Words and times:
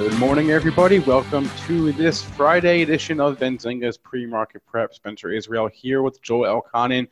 Good 0.00 0.18
morning, 0.18 0.50
everybody. 0.50 0.98
Welcome 0.98 1.46
to 1.66 1.92
this 1.92 2.22
Friday 2.22 2.80
edition 2.80 3.20
of 3.20 3.38
Benzinga's 3.38 3.98
Pre-Market 3.98 4.64
Prep. 4.64 4.94
Spencer 4.94 5.30
Israel 5.30 5.68
here 5.68 6.00
with 6.00 6.22
Joel 6.22 6.62
Elconin 6.62 7.06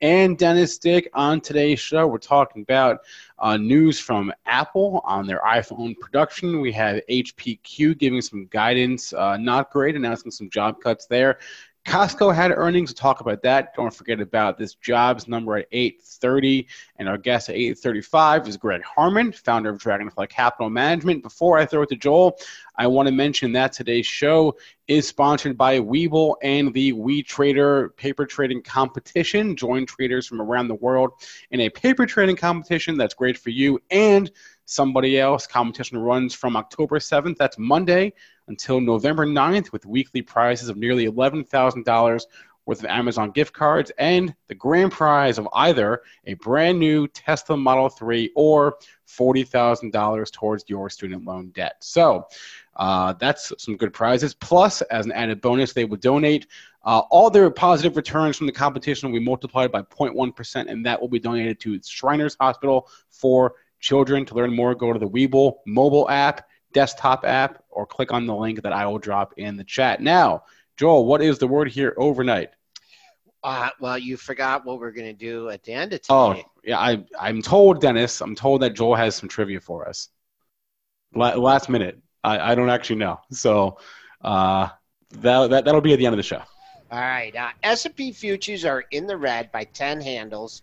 and 0.00 0.36
Dennis 0.36 0.76
Dick. 0.76 1.08
On 1.14 1.40
today's 1.40 1.78
show, 1.78 2.04
we're 2.08 2.18
talking 2.18 2.62
about 2.62 2.98
uh, 3.38 3.56
news 3.56 4.00
from 4.00 4.32
Apple 4.44 5.02
on 5.04 5.24
their 5.24 5.38
iPhone 5.46 5.96
production. 6.00 6.60
We 6.60 6.72
have 6.72 7.00
HPQ 7.08 7.96
giving 7.96 8.20
some 8.20 8.46
guidance, 8.46 9.12
uh, 9.12 9.36
not 9.36 9.70
great, 9.70 9.94
announcing 9.94 10.32
some 10.32 10.50
job 10.50 10.80
cuts 10.80 11.06
there. 11.06 11.38
Costco 11.84 12.34
had 12.34 12.52
earnings. 12.52 12.90
to 12.90 12.94
talk 12.94 13.20
about 13.20 13.42
that. 13.42 13.74
Don't 13.74 13.92
forget 13.92 14.20
about 14.20 14.56
this 14.56 14.74
jobs 14.74 15.26
number 15.26 15.56
at 15.56 15.66
8:30, 15.72 16.66
and 16.96 17.08
our 17.08 17.18
guest 17.18 17.48
at 17.48 17.56
8:35 17.56 18.46
is 18.46 18.56
Greg 18.56 18.82
Harmon, 18.82 19.32
founder 19.32 19.70
of 19.70 19.78
Dragonfly 19.78 20.28
Capital 20.28 20.70
Management. 20.70 21.22
Before 21.22 21.58
I 21.58 21.66
throw 21.66 21.82
it 21.82 21.88
to 21.88 21.96
Joel, 21.96 22.38
I 22.76 22.86
want 22.86 23.08
to 23.08 23.14
mention 23.14 23.52
that 23.52 23.72
today's 23.72 24.06
show 24.06 24.56
is 24.86 25.08
sponsored 25.08 25.58
by 25.58 25.80
Webull 25.80 26.36
and 26.42 26.72
the 26.72 26.92
WeTrader 26.92 27.96
paper 27.96 28.26
trading 28.26 28.62
competition. 28.62 29.56
Join 29.56 29.84
traders 29.84 30.26
from 30.26 30.40
around 30.40 30.68
the 30.68 30.74
world 30.76 31.12
in 31.50 31.60
a 31.60 31.68
paper 31.68 32.06
trading 32.06 32.36
competition 32.36 32.96
that's 32.96 33.14
great 33.14 33.36
for 33.36 33.50
you 33.50 33.80
and 33.90 34.30
somebody 34.64 35.18
else. 35.18 35.46
Competition 35.46 35.98
runs 35.98 36.34
from 36.34 36.56
October 36.56 36.98
7th, 36.98 37.36
that's 37.36 37.58
Monday, 37.58 38.12
until 38.52 38.82
November 38.82 39.24
9th 39.24 39.72
with 39.72 39.86
weekly 39.86 40.20
prizes 40.20 40.68
of 40.68 40.76
nearly 40.76 41.06
$11,000 41.06 42.20
worth 42.66 42.78
of 42.78 42.84
Amazon 42.84 43.30
gift 43.30 43.54
cards 43.54 43.90
and 43.96 44.34
the 44.48 44.54
grand 44.54 44.92
prize 44.92 45.38
of 45.38 45.48
either 45.54 46.02
a 46.26 46.34
brand 46.34 46.78
new 46.78 47.08
Tesla 47.08 47.56
Model 47.56 47.88
3 47.88 48.30
or 48.36 48.76
$40,000 49.08 50.32
towards 50.32 50.64
your 50.68 50.90
student 50.90 51.24
loan 51.24 51.48
debt. 51.54 51.76
So 51.80 52.28
uh, 52.76 53.14
that's 53.14 53.54
some 53.56 53.78
good 53.78 53.94
prizes. 53.94 54.34
Plus, 54.34 54.82
as 54.82 55.06
an 55.06 55.12
added 55.12 55.40
bonus, 55.40 55.72
they 55.72 55.86
will 55.86 55.96
donate 55.96 56.46
uh, 56.84 57.00
all 57.10 57.30
their 57.30 57.50
positive 57.50 57.96
returns 57.96 58.36
from 58.36 58.46
the 58.46 58.52
competition 58.52 59.10
will 59.10 59.18
be 59.18 59.24
multiplied 59.24 59.72
by 59.72 59.80
0.1%, 59.80 60.70
and 60.70 60.84
that 60.84 61.00
will 61.00 61.08
be 61.08 61.18
donated 61.18 61.58
to 61.60 61.80
Shriners 61.82 62.36
Hospital 62.38 62.86
for 63.08 63.54
children. 63.80 64.26
To 64.26 64.34
learn 64.34 64.54
more, 64.54 64.74
go 64.74 64.92
to 64.92 64.98
the 64.98 65.08
Webull 65.08 65.54
mobile 65.66 66.10
app, 66.10 66.46
desktop 66.72 67.24
app, 67.24 67.62
or 67.70 67.86
click 67.86 68.12
on 68.12 68.26
the 68.26 68.34
link 68.34 68.62
that 68.62 68.72
I 68.72 68.86
will 68.86 68.98
drop 68.98 69.34
in 69.36 69.56
the 69.56 69.64
chat. 69.64 70.00
Now, 70.00 70.44
Joel, 70.76 71.06
what 71.06 71.22
is 71.22 71.38
the 71.38 71.46
word 71.46 71.70
here 71.70 71.94
overnight? 71.96 72.50
Uh, 73.44 73.70
well, 73.80 73.98
you 73.98 74.16
forgot 74.16 74.64
what 74.64 74.78
we're 74.78 74.92
going 74.92 75.06
to 75.06 75.12
do 75.12 75.48
at 75.48 75.64
the 75.64 75.72
end 75.72 75.92
of 75.92 76.02
today. 76.02 76.14
Oh, 76.14 76.42
yeah. 76.64 76.78
I, 76.78 77.04
I'm 77.18 77.42
told, 77.42 77.80
Dennis, 77.80 78.20
I'm 78.20 78.34
told 78.36 78.62
that 78.62 78.74
Joel 78.74 78.94
has 78.94 79.16
some 79.16 79.28
trivia 79.28 79.60
for 79.60 79.88
us. 79.88 80.08
La- 81.14 81.34
last 81.34 81.68
minute. 81.68 82.00
I, 82.22 82.52
I 82.52 82.54
don't 82.54 82.70
actually 82.70 82.96
know. 82.96 83.20
So 83.32 83.78
uh, 84.22 84.68
that, 85.10 85.50
that, 85.50 85.64
that'll 85.64 85.80
be 85.80 85.92
at 85.92 85.98
the 85.98 86.06
end 86.06 86.14
of 86.14 86.18
the 86.18 86.22
show. 86.22 86.42
All 86.90 87.00
right. 87.00 87.34
Uh, 87.34 87.50
S&P 87.62 88.12
futures 88.12 88.64
are 88.64 88.84
in 88.92 89.06
the 89.06 89.16
red 89.16 89.50
by 89.50 89.64
10 89.64 90.00
handles. 90.00 90.62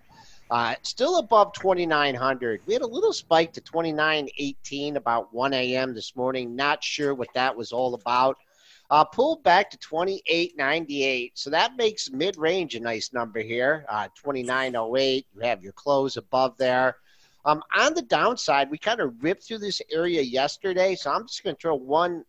Uh, 0.49 0.73
still 0.81 1.17
above 1.19 1.53
2,900. 1.53 2.61
We 2.65 2.73
had 2.73 2.81
a 2.81 2.87
little 2.87 3.13
spike 3.13 3.53
to 3.53 3.61
29.18 3.61 4.95
about 4.95 5.31
1 5.33 5.53
a.m. 5.53 5.93
this 5.93 6.15
morning. 6.15 6.55
Not 6.55 6.83
sure 6.83 7.13
what 7.13 7.27
that 7.35 7.55
was 7.55 7.71
all 7.71 7.93
about. 7.93 8.37
Uh, 8.89 9.03
pulled 9.03 9.43
back 9.43 9.69
to 9.69 9.77
28.98. 9.77 11.31
So 11.35 11.51
that 11.51 11.77
makes 11.77 12.09
mid 12.09 12.35
range 12.37 12.73
a 12.73 12.79
nice 12.79 13.13
number 13.13 13.41
here. 13.41 13.85
Uh, 13.87 14.07
29.08. 14.25 15.25
You 15.35 15.41
have 15.41 15.61
your 15.61 15.73
close 15.73 16.17
above 16.17 16.57
there. 16.57 16.97
Um, 17.45 17.61
on 17.77 17.93
the 17.93 18.01
downside, 18.01 18.71
we 18.71 18.79
kind 18.79 18.99
of 18.99 19.23
ripped 19.23 19.43
through 19.43 19.59
this 19.59 19.81
area 19.91 20.21
yesterday. 20.21 20.95
So 20.95 21.11
I'm 21.11 21.27
just 21.27 21.43
going 21.43 21.55
to 21.55 21.61
throw 21.61 21.75
one 21.75 22.25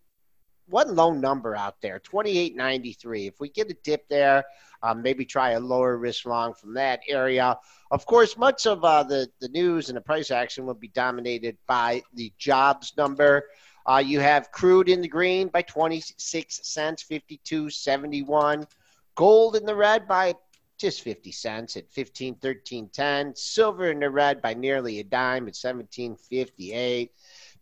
one 0.71 0.95
low 0.95 1.13
number 1.13 1.57
out 1.57 1.81
there 1.81 2.01
28.93. 2.01 3.29
If 3.29 3.41
we 3.41 3.49
get 3.49 3.71
a 3.71 3.77
dip 3.83 4.09
there, 4.09 4.45
um, 4.83 5.03
maybe 5.03 5.25
try 5.25 5.51
a 5.51 5.61
lower 5.61 5.97
risk 5.97 6.27
long 6.27 6.55
from 6.55 6.75
that 6.75 7.01
area. 7.09 7.59
Of 7.91 8.07
course, 8.07 8.37
much 8.37 8.67
of 8.67 8.85
uh, 8.85 9.03
the, 9.03 9.29
the 9.41 9.49
news 9.49 9.89
and 9.89 9.97
the 9.97 10.01
price 10.01 10.31
action 10.31 10.65
will 10.65 10.75
be 10.75 10.89
dominated 10.89 11.59
by 11.67 12.03
the 12.15 12.33
jobs 12.39 12.95
number. 12.97 13.45
Uh, 13.87 14.03
you 14.05 14.21
have 14.21 14.53
crude 14.53 14.89
in 14.89 15.01
the 15.01 15.09
green 15.09 15.49
by 15.49 15.63
26 15.63 16.61
cents, 16.63 17.05
52.71. 17.11 18.67
Gold 19.17 19.57
in 19.57 19.67
the 19.67 19.75
red 19.75 20.07
by 20.07 20.35
just 20.79 21.03
50 21.03 21.31
cents 21.33 21.77
at 21.77 21.91
15, 21.93 22.37
13, 22.37 22.89
10. 22.89 23.35
Silver 23.37 23.91
in 23.91 24.01
the 24.01 24.09
red 24.09 24.41
by 24.41 24.55
nearly 24.55 25.01
a 25.01 25.05
dime 25.05 25.47
at 25.47 25.55
17.58. 25.55 27.11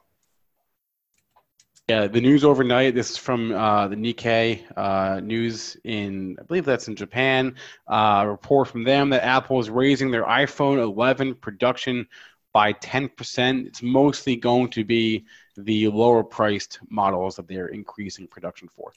Yeah, 1.87 2.07
the 2.07 2.19
news 2.19 2.43
overnight. 2.43 2.95
This 2.95 3.11
is 3.11 3.17
from 3.17 3.53
uh, 3.53 3.87
the 3.87 3.95
Nikkei 3.95 4.63
uh, 4.75 5.19
news 5.21 5.77
in, 5.83 6.35
I 6.39 6.43
believe 6.43 6.65
that's 6.65 6.87
in 6.87 6.95
Japan. 6.95 7.55
Uh, 7.87 8.23
a 8.23 8.27
report 8.27 8.67
from 8.67 8.83
them 8.83 9.11
that 9.11 9.23
Apple 9.23 9.59
is 9.59 9.69
raising 9.69 10.09
their 10.09 10.25
iPhone 10.25 10.81
11 10.81 11.35
production 11.35 12.07
by 12.53 12.73
10%. 12.73 13.67
It's 13.67 13.83
mostly 13.83 14.35
going 14.35 14.69
to 14.69 14.83
be 14.83 15.25
the 15.57 15.87
lower 15.89 16.23
priced 16.23 16.79
models 16.89 17.35
that 17.35 17.47
they're 17.47 17.67
increasing 17.67 18.27
production 18.27 18.67
for. 18.67 18.91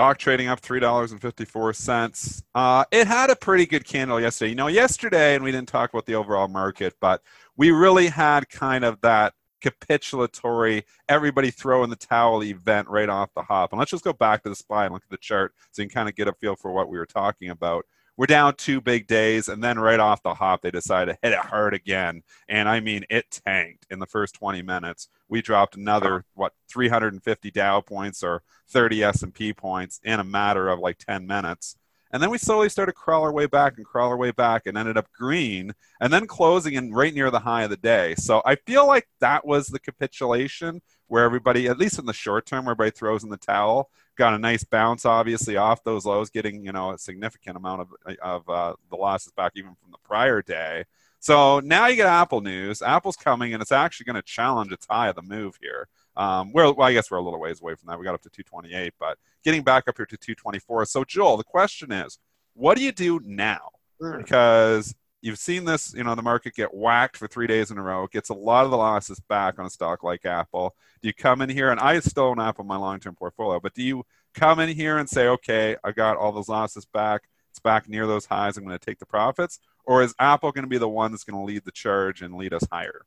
Stock 0.00 0.16
trading 0.16 0.48
up 0.48 0.60
three 0.60 0.80
dollars 0.80 1.12
and 1.12 1.20
fifty 1.20 1.44
four 1.44 1.74
cents. 1.74 2.42
Uh, 2.54 2.86
it 2.90 3.06
had 3.06 3.28
a 3.28 3.36
pretty 3.36 3.66
good 3.66 3.84
candle 3.84 4.18
yesterday. 4.18 4.48
You 4.48 4.54
know, 4.54 4.66
yesterday, 4.66 5.34
and 5.34 5.44
we 5.44 5.52
didn't 5.52 5.68
talk 5.68 5.92
about 5.92 6.06
the 6.06 6.14
overall 6.14 6.48
market, 6.48 6.94
but 7.02 7.20
we 7.58 7.70
really 7.70 8.06
had 8.06 8.48
kind 8.48 8.82
of 8.82 8.98
that 9.02 9.34
capitulatory, 9.62 10.84
everybody 11.06 11.50
throw 11.50 11.84
in 11.84 11.90
the 11.90 11.96
towel 11.96 12.42
event 12.42 12.88
right 12.88 13.10
off 13.10 13.28
the 13.36 13.42
hop. 13.42 13.72
And 13.72 13.78
let's 13.78 13.90
just 13.90 14.02
go 14.02 14.14
back 14.14 14.42
to 14.42 14.48
the 14.48 14.54
SPY 14.54 14.86
and 14.86 14.94
look 14.94 15.02
at 15.02 15.10
the 15.10 15.18
chart 15.18 15.52
so 15.70 15.82
you 15.82 15.88
can 15.88 15.94
kind 15.94 16.08
of 16.08 16.16
get 16.16 16.28
a 16.28 16.32
feel 16.32 16.56
for 16.56 16.72
what 16.72 16.88
we 16.88 16.96
were 16.96 17.04
talking 17.04 17.50
about. 17.50 17.84
We're 18.20 18.26
down 18.26 18.56
two 18.56 18.82
big 18.82 19.06
days, 19.06 19.48
and 19.48 19.64
then 19.64 19.78
right 19.78 19.98
off 19.98 20.22
the 20.22 20.34
hop, 20.34 20.60
they 20.60 20.70
decided 20.70 21.12
to 21.14 21.18
hit 21.22 21.32
it 21.32 21.38
hard 21.38 21.72
again. 21.72 22.22
And 22.50 22.68
I 22.68 22.80
mean, 22.80 23.06
it 23.08 23.30
tanked 23.30 23.86
in 23.88 23.98
the 23.98 24.04
first 24.04 24.34
20 24.34 24.60
minutes. 24.60 25.08
We 25.30 25.40
dropped 25.40 25.74
another 25.74 26.26
what 26.34 26.52
350 26.68 27.50
Dow 27.50 27.80
points 27.80 28.22
or 28.22 28.42
30 28.68 29.04
S&P 29.04 29.54
points 29.54 30.00
in 30.04 30.20
a 30.20 30.24
matter 30.24 30.68
of 30.68 30.80
like 30.80 30.98
10 30.98 31.26
minutes. 31.26 31.78
And 32.12 32.22
then 32.22 32.28
we 32.28 32.36
slowly 32.36 32.68
started 32.68 32.92
crawl 32.92 33.22
our 33.22 33.32
way 33.32 33.46
back 33.46 33.78
and 33.78 33.86
crawl 33.86 34.10
our 34.10 34.18
way 34.18 34.32
back 34.32 34.66
and 34.66 34.76
ended 34.76 34.98
up 34.98 35.10
green 35.12 35.72
and 35.98 36.12
then 36.12 36.26
closing 36.26 36.74
in 36.74 36.92
right 36.92 37.14
near 37.14 37.30
the 37.30 37.38
high 37.38 37.62
of 37.62 37.70
the 37.70 37.78
day. 37.78 38.16
So 38.16 38.42
I 38.44 38.56
feel 38.56 38.86
like 38.86 39.08
that 39.20 39.46
was 39.46 39.68
the 39.68 39.78
capitulation 39.78 40.82
where 41.10 41.24
everybody, 41.24 41.66
at 41.66 41.76
least 41.76 41.98
in 41.98 42.06
the 42.06 42.12
short 42.12 42.46
term, 42.46 42.66
everybody 42.66 42.92
throws 42.92 43.24
in 43.24 43.30
the 43.30 43.36
towel. 43.36 43.90
Got 44.16 44.32
a 44.32 44.38
nice 44.38 44.62
bounce, 44.62 45.04
obviously, 45.04 45.56
off 45.56 45.82
those 45.82 46.06
lows, 46.06 46.30
getting 46.30 46.64
you 46.64 46.70
know 46.70 46.92
a 46.92 46.98
significant 46.98 47.56
amount 47.56 47.80
of 47.80 48.16
of 48.22 48.48
uh, 48.48 48.74
the 48.90 48.96
losses 48.96 49.32
back 49.32 49.52
even 49.56 49.74
from 49.74 49.90
the 49.90 49.98
prior 50.04 50.40
day. 50.40 50.84
So 51.18 51.60
now 51.60 51.88
you 51.88 51.96
get 51.96 52.06
Apple 52.06 52.40
news. 52.40 52.80
Apple's 52.80 53.16
coming, 53.16 53.52
and 53.52 53.60
it's 53.60 53.72
actually 53.72 54.04
going 54.04 54.16
to 54.16 54.22
challenge 54.22 54.72
its 54.72 54.86
high 54.88 55.08
of 55.08 55.16
the 55.16 55.22
move 55.22 55.58
here. 55.60 55.88
Um, 56.16 56.52
well, 56.52 56.80
I 56.80 56.92
guess 56.92 57.10
we're 57.10 57.18
a 57.18 57.22
little 57.22 57.40
ways 57.40 57.60
away 57.60 57.74
from 57.74 57.88
that. 57.88 57.98
We 57.98 58.04
got 58.04 58.14
up 58.14 58.22
to 58.22 58.30
228, 58.30 58.94
but 58.98 59.18
getting 59.44 59.62
back 59.62 59.88
up 59.88 59.96
here 59.96 60.06
to 60.06 60.16
224. 60.16 60.86
So, 60.86 61.04
Joel, 61.04 61.36
the 61.36 61.44
question 61.44 61.92
is, 61.92 62.18
what 62.54 62.76
do 62.76 62.84
you 62.84 62.92
do 62.92 63.20
now? 63.24 63.70
Hmm. 64.00 64.18
Because 64.18 64.94
you've 65.22 65.38
seen 65.38 65.64
this, 65.64 65.94
you 65.94 66.04
know, 66.04 66.14
the 66.14 66.22
market 66.22 66.54
get 66.54 66.74
whacked 66.74 67.16
for 67.16 67.26
three 67.28 67.46
days 67.46 67.70
in 67.70 67.78
a 67.78 67.82
row. 67.82 68.04
It 68.04 68.10
gets 68.10 68.30
a 68.30 68.34
lot 68.34 68.64
of 68.64 68.70
the 68.70 68.76
losses 68.76 69.20
back 69.20 69.58
on 69.58 69.66
a 69.66 69.70
stock 69.70 70.02
like 70.02 70.24
Apple. 70.24 70.74
Do 71.02 71.08
you 71.08 71.14
come 71.14 71.42
in 71.42 71.48
here 71.48 71.70
and 71.70 71.80
I 71.80 71.98
still 72.00 72.24
own 72.24 72.40
Apple 72.40 72.62
in 72.62 72.68
my 72.68 72.76
long-term 72.76 73.14
portfolio, 73.14 73.60
but 73.60 73.74
do 73.74 73.82
you 73.82 74.04
come 74.34 74.60
in 74.60 74.68
here 74.68 74.98
and 74.98 75.08
say, 75.08 75.28
okay, 75.28 75.76
I 75.84 75.92
got 75.92 76.16
all 76.16 76.32
those 76.32 76.48
losses 76.48 76.84
back. 76.84 77.22
It's 77.50 77.58
back 77.58 77.88
near 77.88 78.06
those 78.06 78.26
highs. 78.26 78.56
I'm 78.56 78.64
going 78.64 78.78
to 78.78 78.84
take 78.84 78.98
the 78.98 79.06
profits, 79.06 79.58
or 79.84 80.02
is 80.02 80.14
Apple 80.20 80.52
going 80.52 80.64
to 80.64 80.68
be 80.68 80.78
the 80.78 80.88
one 80.88 81.10
that's 81.10 81.24
going 81.24 81.40
to 81.40 81.44
lead 81.44 81.64
the 81.64 81.72
charge 81.72 82.22
and 82.22 82.36
lead 82.36 82.54
us 82.54 82.62
higher? 82.70 83.02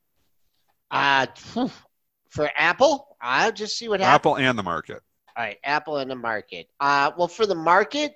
Uh, 0.91 1.27
for 2.29 2.51
Apple, 2.57 3.15
I'll 3.21 3.53
just 3.53 3.77
see 3.77 3.87
what 3.87 4.01
happens. 4.01 4.15
Apple 4.15 4.37
and 4.37 4.59
the 4.59 4.63
market. 4.63 5.01
All 5.35 5.43
right, 5.45 5.57
Apple 5.63 5.97
and 5.97 6.11
the 6.11 6.15
market. 6.15 6.67
Uh, 6.79 7.11
well, 7.17 7.29
for 7.29 7.45
the 7.45 7.55
market, 7.55 8.13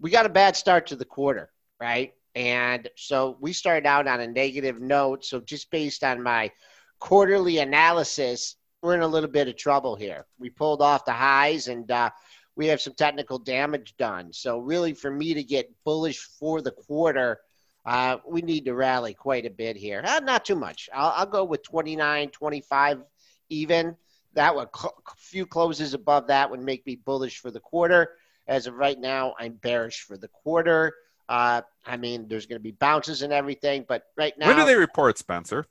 we 0.00 0.10
got 0.10 0.26
a 0.26 0.30
bad 0.30 0.56
start 0.56 0.88
to 0.88 0.96
the 0.96 1.04
quarter, 1.04 1.50
right? 1.80 2.14
And 2.34 2.88
so 2.96 3.36
we 3.40 3.52
started 3.52 3.86
out 3.86 4.06
on 4.06 4.20
a 4.20 4.26
negative 4.26 4.80
note. 4.80 5.24
So 5.24 5.40
just 5.40 5.70
based 5.70 6.04
on 6.04 6.22
my 6.22 6.50
quarterly 6.98 7.58
analysis, 7.58 8.56
we're 8.82 8.94
in 8.94 9.02
a 9.02 9.08
little 9.08 9.28
bit 9.28 9.48
of 9.48 9.56
trouble 9.56 9.96
here. 9.96 10.26
We 10.38 10.50
pulled 10.50 10.80
off 10.80 11.04
the 11.04 11.12
highs 11.12 11.68
and 11.68 11.90
uh, 11.90 12.10
we 12.56 12.66
have 12.66 12.80
some 12.80 12.94
technical 12.94 13.38
damage 13.38 13.96
done. 13.96 14.32
So 14.32 14.58
really, 14.58 14.94
for 14.94 15.10
me 15.10 15.34
to 15.34 15.42
get 15.42 15.72
bullish 15.84 16.20
for 16.20 16.62
the 16.62 16.70
quarter, 16.70 17.40
uh, 17.84 18.18
we 18.26 18.42
need 18.42 18.64
to 18.66 18.74
rally 18.74 19.14
quite 19.14 19.46
a 19.46 19.50
bit 19.50 19.76
here. 19.76 20.02
Uh, 20.04 20.20
not 20.20 20.44
too 20.44 20.54
much. 20.54 20.88
I'll, 20.92 21.12
I'll, 21.16 21.26
go 21.26 21.44
with 21.44 21.62
29, 21.62 22.28
25 22.28 23.02
even. 23.48 23.96
That 24.34 24.54
would 24.54 24.68
a 24.84 24.90
few 25.16 25.46
closes 25.46 25.94
above 25.94 26.28
that 26.28 26.50
would 26.50 26.60
make 26.60 26.86
me 26.86 26.96
bullish 26.96 27.38
for 27.38 27.50
the 27.50 27.60
quarter. 27.60 28.12
As 28.46 28.66
of 28.66 28.74
right 28.74 28.98
now, 28.98 29.34
I'm 29.38 29.54
bearish 29.54 30.02
for 30.02 30.16
the 30.16 30.28
quarter. 30.28 30.94
Uh, 31.30 31.62
I 31.86 31.96
mean, 31.96 32.26
there's 32.26 32.46
going 32.46 32.58
to 32.58 32.62
be 32.62 32.72
bounces 32.72 33.22
and 33.22 33.32
everything, 33.32 33.84
but 33.88 34.02
right 34.16 34.36
now. 34.36 34.48
When 34.48 34.56
do 34.56 34.64
they 34.64 34.74
report, 34.74 35.16
Spencer? 35.16 35.64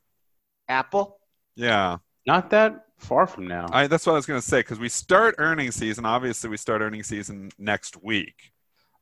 Apple. 0.69 1.19
Yeah. 1.55 1.97
Not 2.25 2.49
that 2.51 2.85
far 2.97 3.27
from 3.27 3.45
now. 3.45 3.67
I, 3.69 3.87
that's 3.87 4.05
what 4.05 4.13
I 4.13 4.15
was 4.15 4.25
going 4.25 4.39
to 4.39 4.47
say 4.47 4.61
because 4.61 4.79
we 4.79 4.87
start 4.87 5.35
earnings 5.37 5.75
season. 5.75 6.05
Obviously, 6.05 6.49
we 6.49 6.55
start 6.55 6.81
earnings 6.81 7.07
season 7.07 7.51
next 7.59 8.01
week. 8.01 8.53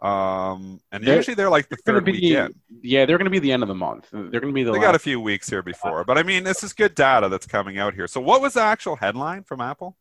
Um, 0.01 0.81
and 0.91 1.03
they're, 1.03 1.17
usually 1.17 1.35
they're 1.35 1.49
like 1.49 1.69
the 1.69 1.75
third 1.75 2.05
be, 2.05 2.13
weekend. 2.13 2.55
Yeah, 2.81 3.05
they're 3.05 3.19
going 3.19 3.25
to 3.25 3.31
be 3.31 3.39
the 3.39 3.51
end 3.51 3.61
of 3.61 3.69
the 3.69 3.75
month. 3.75 4.07
They're 4.11 4.41
going 4.41 4.47
to 4.47 4.51
be 4.51 4.63
the. 4.63 4.71
They 4.71 4.79
last. 4.79 4.87
got 4.87 4.95
a 4.95 4.99
few 4.99 5.21
weeks 5.21 5.47
here 5.47 5.61
before, 5.61 6.03
but 6.05 6.17
I 6.17 6.23
mean, 6.23 6.43
this 6.43 6.63
is 6.63 6.73
good 6.73 6.95
data 6.95 7.29
that's 7.29 7.45
coming 7.45 7.77
out 7.77 7.93
here. 7.93 8.07
So, 8.07 8.19
what 8.19 8.41
was 8.41 8.53
the 8.53 8.61
actual 8.61 8.95
headline 8.95 9.43
from 9.43 9.61
Apple? 9.61 9.95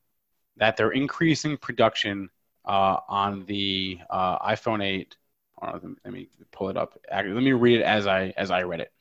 That 0.57 0.79
they're 0.79 0.93
increasing 0.93 1.59
production 1.59 2.31
uh, 2.65 2.99
on 3.09 3.45
the 3.47 3.99
uh, 4.09 4.39
iPhone 4.39 4.83
8 4.83 5.17
let 5.63 6.13
me 6.13 6.29
pull 6.53 6.69
it 6.69 6.77
up. 6.77 6.99
Let 7.11 7.27
me 7.27 7.53
read 7.53 7.81
it 7.81 7.85
as 7.85 8.07
I 8.07 8.33
as 8.37 8.51
I 8.51 8.63
read 8.63 8.81
it. 8.81 8.93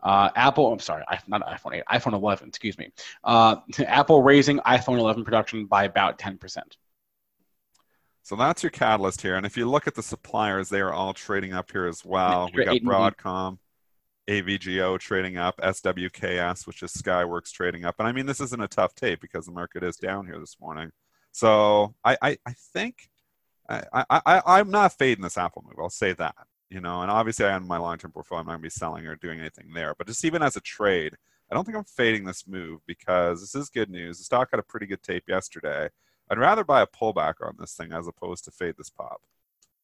Uh, 0.00 0.30
Apple, 0.36 0.72
I'm 0.72 0.78
sorry, 0.78 1.04
not 1.26 1.42
iPhone 1.42 1.74
8, 1.74 1.82
iPhone 1.90 2.12
11, 2.12 2.48
excuse 2.48 2.78
me. 2.78 2.92
Uh, 3.24 3.56
Apple 3.84 4.22
raising 4.22 4.58
iPhone 4.60 4.98
11 4.98 5.24
production 5.24 5.66
by 5.66 5.84
about 5.84 6.18
10%. 6.18 6.58
So 8.22 8.36
that's 8.36 8.62
your 8.62 8.70
catalyst 8.70 9.22
here. 9.22 9.36
And 9.36 9.44
if 9.44 9.56
you 9.56 9.68
look 9.68 9.86
at 9.86 9.94
the 9.94 10.02
suppliers, 10.02 10.68
they 10.68 10.80
are 10.80 10.92
all 10.92 11.14
trading 11.14 11.52
up 11.52 11.72
here 11.72 11.86
as 11.86 12.04
well. 12.04 12.48
We 12.54 12.64
got 12.64 12.76
Broadcom, 12.76 13.58
AVGO 14.28 14.98
trading 15.00 15.38
up, 15.38 15.56
SWKS, 15.58 16.66
which 16.66 16.82
is 16.82 16.92
Skyworks 16.92 17.50
trading 17.50 17.84
up. 17.84 17.96
And 17.98 18.06
I 18.06 18.12
mean, 18.12 18.26
this 18.26 18.40
isn't 18.40 18.62
a 18.62 18.68
tough 18.68 18.94
tape 18.94 19.20
because 19.20 19.46
the 19.46 19.52
market 19.52 19.82
is 19.82 19.96
down 19.96 20.26
here 20.26 20.38
this 20.38 20.58
morning. 20.60 20.90
So 21.32 21.94
I, 22.04 22.18
I, 22.20 22.38
I 22.46 22.52
think 22.74 23.08
I, 23.68 24.04
I, 24.10 24.42
I'm 24.46 24.70
not 24.70 24.96
fading 24.96 25.22
this 25.22 25.38
Apple 25.38 25.64
move. 25.66 25.76
I'll 25.78 25.90
say 25.90 26.12
that. 26.14 26.34
You 26.70 26.80
know, 26.82 27.00
and 27.00 27.10
obviously 27.10 27.46
I 27.46 27.54
own 27.54 27.66
my 27.66 27.78
long-term 27.78 28.12
portfolio. 28.12 28.40
I'm 28.40 28.46
not 28.46 28.52
going 28.52 28.60
to 28.60 28.66
be 28.66 28.70
selling 28.70 29.06
or 29.06 29.16
doing 29.16 29.40
anything 29.40 29.72
there. 29.72 29.94
But 29.96 30.06
just 30.06 30.24
even 30.24 30.42
as 30.42 30.56
a 30.56 30.60
trade, 30.60 31.14
I 31.50 31.54
don't 31.54 31.64
think 31.64 31.78
I'm 31.78 31.84
fading 31.84 32.24
this 32.24 32.46
move 32.46 32.80
because 32.86 33.40
this 33.40 33.54
is 33.54 33.70
good 33.70 33.88
news. 33.88 34.18
The 34.18 34.24
stock 34.24 34.48
had 34.50 34.60
a 34.60 34.64
pretty 34.64 34.86
good 34.86 35.02
tape 35.02 35.24
yesterday. 35.28 35.88
I'd 36.30 36.38
rather 36.38 36.64
buy 36.64 36.82
a 36.82 36.86
pullback 36.86 37.34
on 37.42 37.54
this 37.58 37.72
thing 37.74 37.92
as 37.92 38.06
opposed 38.06 38.44
to 38.44 38.50
fade 38.50 38.74
this 38.76 38.90
pop. 38.90 39.22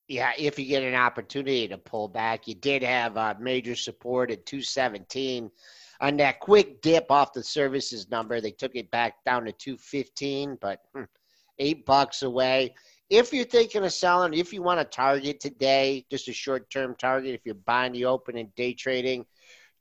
Yeah, 0.09 0.33
if 0.37 0.59
you 0.59 0.67
get 0.67 0.83
an 0.83 0.95
opportunity 0.95 1.67
to 1.69 1.79
pull 1.79 2.09
back, 2.09 2.47
you 2.47 2.55
did 2.55 2.83
have 2.83 3.17
uh, 3.17 3.35
major 3.41 3.75
support 3.75 4.31
at 4.31 4.45
217. 4.45 5.51
On 6.03 6.17
that 6.19 6.41
quick 6.41 6.83
dip 6.83 7.11
off 7.11 7.33
the 7.33 7.43
services 7.43 8.11
number, 8.11 8.43
they 8.43 8.51
took 8.51 8.75
it 8.75 8.91
back 8.91 9.25
down 9.25 9.47
to 9.47 9.53
215, 9.53 10.59
but 10.61 10.81
hmm, 10.95 11.05
eight 11.59 11.87
bucks 11.87 12.23
away 12.23 12.75
if 13.11 13.33
you're 13.33 13.45
thinking 13.45 13.85
of 13.85 13.93
selling, 13.93 14.35
if 14.35 14.53
you 14.53 14.63
want 14.63 14.81
to 14.81 14.85
target 14.85 15.41
today, 15.41 16.05
just 16.11 16.29
a 16.29 16.33
short 16.33 16.71
term 16.71 16.95
target, 16.99 17.35
if 17.35 17.43
you're 17.45 17.55
buying 17.55 17.93
the 17.93 18.07
open 18.07 18.37
and 18.37 18.55
day 18.55 18.75
trading, 18.75 19.25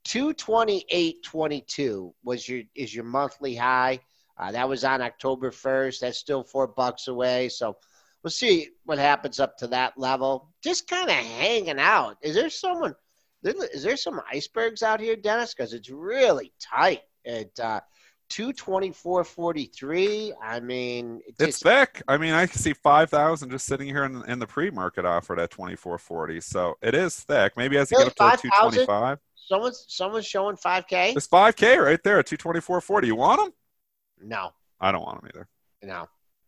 228.22 0.08 2.14
was 2.24 2.48
your 2.48 2.62
is 2.76 2.94
your 2.94 3.06
monthly 3.06 3.56
high. 3.56 4.00
Uh, 4.38 4.52
that 4.52 4.68
was 4.68 4.84
on 4.84 5.02
October 5.02 5.52
1st. 5.52 6.00
That's 6.00 6.18
still 6.18 6.44
four 6.44 6.68
bucks 6.68 7.08
away. 7.08 7.50
So 7.50 7.78
we'll 8.24 8.32
see 8.32 8.70
what 8.84 8.98
happens 8.98 9.40
up 9.40 9.58
to 9.58 9.68
that 9.68 9.98
level. 9.98 10.50
Just 10.64 10.90
kind 10.90 11.10
of 11.10 11.16
hanging 11.16 11.80
out. 11.80 12.18
Is 12.22 12.36
there 12.36 12.50
someone? 12.50 12.96
Is 13.44 13.84
there 13.84 13.98
some 13.98 14.22
icebergs 14.32 14.84
out 14.84 15.02
here, 15.02 15.16
Dennis? 15.16 15.54
Because 15.54 15.74
it's 15.74 15.90
really 15.90 16.54
tight. 16.60 17.02
It 17.26 17.58
uh, 17.60 17.82
224.43. 18.34 20.34
I 20.42 20.60
mean, 20.60 21.22
it's, 21.28 21.42
it's 21.42 21.62
thick. 21.62 22.02
I 22.08 22.18
mean, 22.18 22.34
I 22.34 22.48
can 22.48 22.58
see 22.58 22.74
5,000 22.74 23.52
just 23.52 23.68
sitting 23.68 23.88
here 23.88 24.06
in, 24.06 24.28
in 24.28 24.40
the 24.40 24.48
pre 24.48 24.72
market 24.72 25.06
offered 25.06 25.40
at 25.40 25.52
24.40. 25.52 26.42
So 26.42 26.76
it 26.82 26.96
is 26.96 27.20
thick. 27.20 27.56
Maybe 27.56 27.78
as 27.78 27.92
you 27.92 27.98
really, 27.98 28.10
get 28.10 28.34
up 28.34 28.42
to 28.42 28.50
225. 28.50 29.20
Someone's, 29.36 29.86
someone's 29.88 30.26
showing 30.26 30.56
5K. 30.56 31.16
It's 31.16 31.28
5K 31.28 31.84
right 31.84 32.04
there 32.04 32.18
at 32.20 32.26
224.40. 32.26 33.06
You 33.06 33.16
want 33.16 33.42
them? 33.42 33.54
No. 34.22 34.54
I 34.80 34.92
don't 34.92 35.04
want 35.04 35.22
them 35.22 35.30
either. 35.34 35.48
No. 35.84 36.08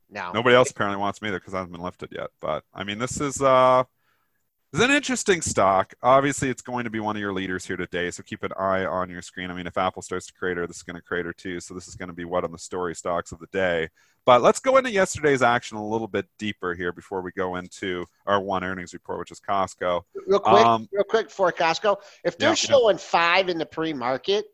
No. 0.09 0.31
Nobody 0.33 0.55
else 0.55 0.71
apparently 0.71 0.99
wants 0.99 1.21
me 1.21 1.27
either 1.27 1.39
because 1.39 1.53
I 1.53 1.59
haven't 1.59 1.73
been 1.73 1.81
lifted 1.81 2.09
yet. 2.11 2.31
But 2.41 2.63
I 2.73 2.83
mean, 2.83 2.97
this 2.99 3.21
is 3.21 3.41
uh 3.41 3.83
it's 4.73 4.83
an 4.83 4.91
interesting 4.91 5.41
stock. 5.41 5.93
Obviously, 6.03 6.49
it's 6.49 6.61
going 6.61 6.83
to 6.83 6.89
be 6.89 6.99
one 6.99 7.15
of 7.15 7.21
your 7.21 7.33
leaders 7.33 7.65
here 7.65 7.77
today, 7.77 8.11
so 8.11 8.23
keep 8.23 8.43
an 8.43 8.51
eye 8.57 8.85
on 8.85 9.09
your 9.09 9.21
screen. 9.21 9.49
I 9.49 9.53
mean, 9.53 9.67
if 9.67 9.77
Apple 9.77 10.01
starts 10.01 10.27
to 10.27 10.33
crater, 10.33 10.67
this 10.67 10.77
is 10.77 10.83
going 10.83 10.97
to 10.97 11.01
crater 11.01 11.33
too. 11.33 11.59
So 11.59 11.73
this 11.73 11.87
is 11.87 11.95
going 11.95 12.09
to 12.09 12.15
be 12.15 12.25
what 12.25 12.43
on 12.43 12.51
the 12.51 12.57
story 12.57 12.95
stocks 12.95 13.31
of 13.31 13.39
the 13.39 13.47
day. 13.53 13.89
But 14.25 14.41
let's 14.41 14.59
go 14.59 14.77
into 14.77 14.89
yesterday's 14.89 15.43
action 15.43 15.77
a 15.77 15.87
little 15.87 16.07
bit 16.07 16.25
deeper 16.39 16.73
here 16.73 16.91
before 16.91 17.21
we 17.21 17.31
go 17.31 17.57
into 17.57 18.05
our 18.25 18.41
one 18.41 18.63
earnings 18.63 18.93
report, 18.93 19.19
which 19.19 19.31
is 19.31 19.39
Costco. 19.39 20.01
Real 20.27 20.39
quick, 20.39 20.65
um, 20.65 20.89
real 20.91 21.03
quick 21.03 21.29
for 21.29 21.51
Costco, 21.51 21.97
if 22.23 22.37
they're 22.37 22.49
yeah, 22.49 22.55
showing 22.55 22.95
yeah. 22.95 23.03
five 23.03 23.49
in 23.49 23.59
the 23.59 23.67
pre-market, 23.67 24.45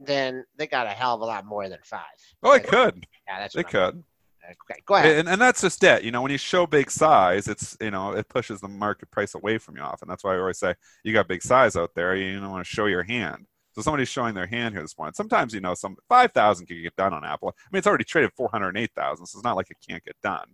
then 0.00 0.44
they 0.56 0.66
got 0.66 0.86
a 0.86 0.90
hell 0.90 1.14
of 1.14 1.20
a 1.20 1.24
lot 1.24 1.46
more 1.46 1.68
than 1.68 1.78
five. 1.84 2.02
Oh, 2.42 2.52
it 2.52 2.66
could. 2.66 3.06
Yeah, 3.28 3.38
that's 3.40 3.54
they 3.54 3.62
could. 3.62 4.02
Okay, 4.48 4.80
go 4.86 4.94
ahead. 4.94 5.18
And, 5.18 5.28
and 5.28 5.40
that's 5.40 5.60
just 5.60 5.82
it. 5.82 6.04
You 6.04 6.10
know, 6.10 6.22
when 6.22 6.30
you 6.30 6.38
show 6.38 6.66
big 6.66 6.90
size, 6.90 7.48
it's 7.48 7.76
you 7.80 7.90
know 7.90 8.12
it 8.12 8.28
pushes 8.28 8.60
the 8.60 8.68
market 8.68 9.10
price 9.10 9.34
away 9.34 9.58
from 9.58 9.76
you 9.76 9.82
often. 9.82 10.08
That's 10.08 10.22
why 10.22 10.34
I 10.34 10.38
always 10.38 10.58
say 10.58 10.74
you 11.04 11.12
got 11.12 11.28
big 11.28 11.42
size 11.42 11.76
out 11.76 11.94
there. 11.94 12.14
You 12.14 12.40
don't 12.40 12.50
want 12.50 12.64
to 12.64 12.70
show 12.70 12.86
your 12.86 13.02
hand. 13.02 13.46
So 13.72 13.82
somebody's 13.82 14.08
showing 14.08 14.34
their 14.34 14.46
hand 14.46 14.74
here 14.74 14.82
this 14.82 14.96
morning. 14.96 15.14
Sometimes 15.14 15.52
you 15.52 15.60
know 15.60 15.74
some 15.74 15.96
five 16.08 16.32
thousand 16.32 16.66
can 16.66 16.82
get 16.82 16.96
done 16.96 17.12
on 17.12 17.24
Apple. 17.24 17.48
I 17.48 17.68
mean, 17.72 17.78
it's 17.78 17.86
already 17.86 18.04
traded 18.04 18.32
four 18.36 18.48
hundred 18.50 18.76
eight 18.78 18.92
thousand, 18.94 19.26
so 19.26 19.38
it's 19.38 19.44
not 19.44 19.56
like 19.56 19.70
it 19.70 19.78
can't 19.86 20.04
get 20.04 20.16
done. 20.22 20.46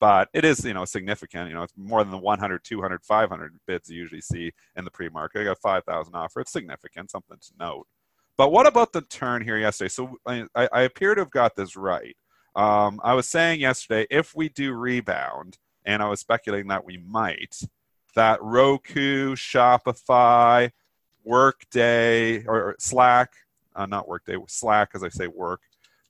But 0.00 0.28
it 0.32 0.44
is, 0.44 0.64
you 0.64 0.74
know, 0.74 0.84
significant. 0.84 1.48
You 1.48 1.54
know, 1.54 1.62
it's 1.64 1.72
more 1.76 2.04
than 2.04 2.12
the 2.12 2.18
100, 2.18 2.62
200, 2.62 3.02
500 3.02 3.58
bids 3.66 3.90
you 3.90 3.98
usually 3.98 4.20
see 4.20 4.52
in 4.76 4.84
the 4.84 4.92
pre-market. 4.92 5.40
I 5.40 5.44
got 5.44 5.58
5,000 5.58 6.14
offer. 6.14 6.40
It's 6.40 6.52
significant, 6.52 7.10
something 7.10 7.36
to 7.36 7.52
note. 7.58 7.86
But 8.36 8.52
what 8.52 8.68
about 8.68 8.92
the 8.92 9.00
turn 9.02 9.42
here 9.42 9.58
yesterday? 9.58 9.88
So 9.88 10.16
I, 10.24 10.46
I 10.54 10.82
appear 10.82 11.16
to 11.16 11.22
have 11.22 11.32
got 11.32 11.56
this 11.56 11.74
right. 11.74 12.16
Um, 12.58 13.00
I 13.04 13.14
was 13.14 13.28
saying 13.28 13.60
yesterday, 13.60 14.08
if 14.10 14.34
we 14.34 14.48
do 14.48 14.72
rebound, 14.72 15.58
and 15.84 16.02
I 16.02 16.08
was 16.08 16.18
speculating 16.18 16.66
that 16.68 16.84
we 16.84 16.96
might, 16.96 17.56
that 18.16 18.42
Roku, 18.42 19.36
Shopify, 19.36 20.72
Workday, 21.22 22.44
or 22.46 22.74
Slack, 22.80 23.30
uh, 23.76 23.86
not 23.86 24.08
Workday, 24.08 24.38
Slack, 24.48 24.90
as 24.94 25.04
I 25.04 25.08
say 25.08 25.28
work, 25.28 25.60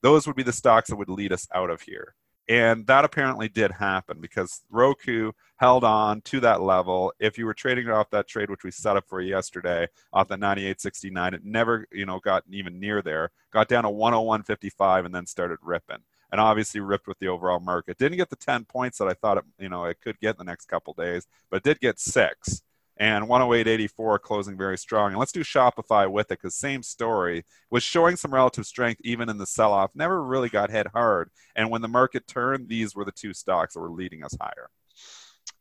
those 0.01 0.27
would 0.27 0.37
be 0.37 0.43
the 0.43 0.51
stocks 0.51 0.89
that 0.89 0.97
would 0.97 1.11
lead 1.11 1.35
us 1.35 1.47
out 1.55 1.69
of 1.69 1.83
here. 1.83 2.15
And 2.49 2.87
that 2.87 3.05
apparently 3.05 3.51
did 3.51 3.71
happen 3.71 4.19
because 4.19 4.63
Roku 4.71 5.33
held 5.57 5.85
on 5.85 6.23
to 6.23 6.41
that 6.41 6.63
level. 6.63 7.13
If 7.21 7.37
you 7.37 7.45
were 7.45 7.53
trading 7.53 7.91
off 7.91 8.09
that 8.09 8.27
trade, 8.27 8.49
which 8.49 8.65
we 8.65 8.71
set 8.71 8.97
up 8.97 9.05
for 9.07 9.21
yesterday, 9.21 9.87
off 10.15 10.29
the 10.29 10.39
98.69, 10.39 11.35
it 11.35 11.45
never, 11.45 11.87
you 11.93 12.07
know, 12.07 12.21
got 12.21 12.45
even 12.51 12.81
near 12.81 13.03
there. 13.03 13.33
Got 13.53 13.69
down 13.69 13.83
to 13.83 13.91
101.55 13.91 15.05
and 15.05 15.15
then 15.15 15.27
started 15.27 15.59
ripping 15.61 15.99
and 16.31 16.41
obviously 16.41 16.81
ripped 16.81 17.07
with 17.07 17.19
the 17.19 17.29
overall 17.29 17.61
market. 17.61 17.99
Didn't 17.99 18.19
get 18.19 18.31
the 18.31 18.37
10 18.37 18.65
points 18.65 18.99
that 18.99 19.09
I 19.09 19.15
thought 19.15 19.39
it, 19.39 19.45
you 19.59 19.69
know, 19.69 19.85
it 19.85 20.01
could 20.01 20.21
get 20.21 20.37
in 20.37 20.39
the 20.39 20.51
next 20.51 20.67
couple 20.67 20.93
days, 20.95 21.27
but 21.51 21.63
did 21.63 21.81
get 21.81 21.99
six. 21.99 22.63
And 23.01 23.27
108.84 23.27 24.21
closing 24.21 24.57
very 24.57 24.77
strong. 24.77 25.11
And 25.11 25.21
let's 25.21 25.31
do 25.31 25.45
Shopify 25.45 26.11
with 26.11 26.33
it 26.33 26.41
because 26.41 26.57
same 26.57 26.83
story 26.83 27.45
was 27.71 27.85
showing 27.85 28.17
some 28.17 28.35
relative 28.35 28.67
strength 28.67 29.01
even 29.05 29.29
in 29.29 29.39
the 29.39 29.47
sell-off. 29.47 29.93
Never 29.95 30.25
really 30.25 30.49
got 30.49 30.73
hit 30.73 30.89
hard. 30.89 31.31
And 31.55 31.71
when 31.71 31.81
the 31.81 31.87
market 31.87 32.27
turned, 32.27 32.69
these 32.69 32.97
were 32.97 33.05
the 33.05 33.13
two 33.13 33.33
stocks 33.33 33.75
that 33.75 33.81
were 33.81 33.91
leading 33.91 34.25
us 34.25 34.37
higher. 34.41 34.69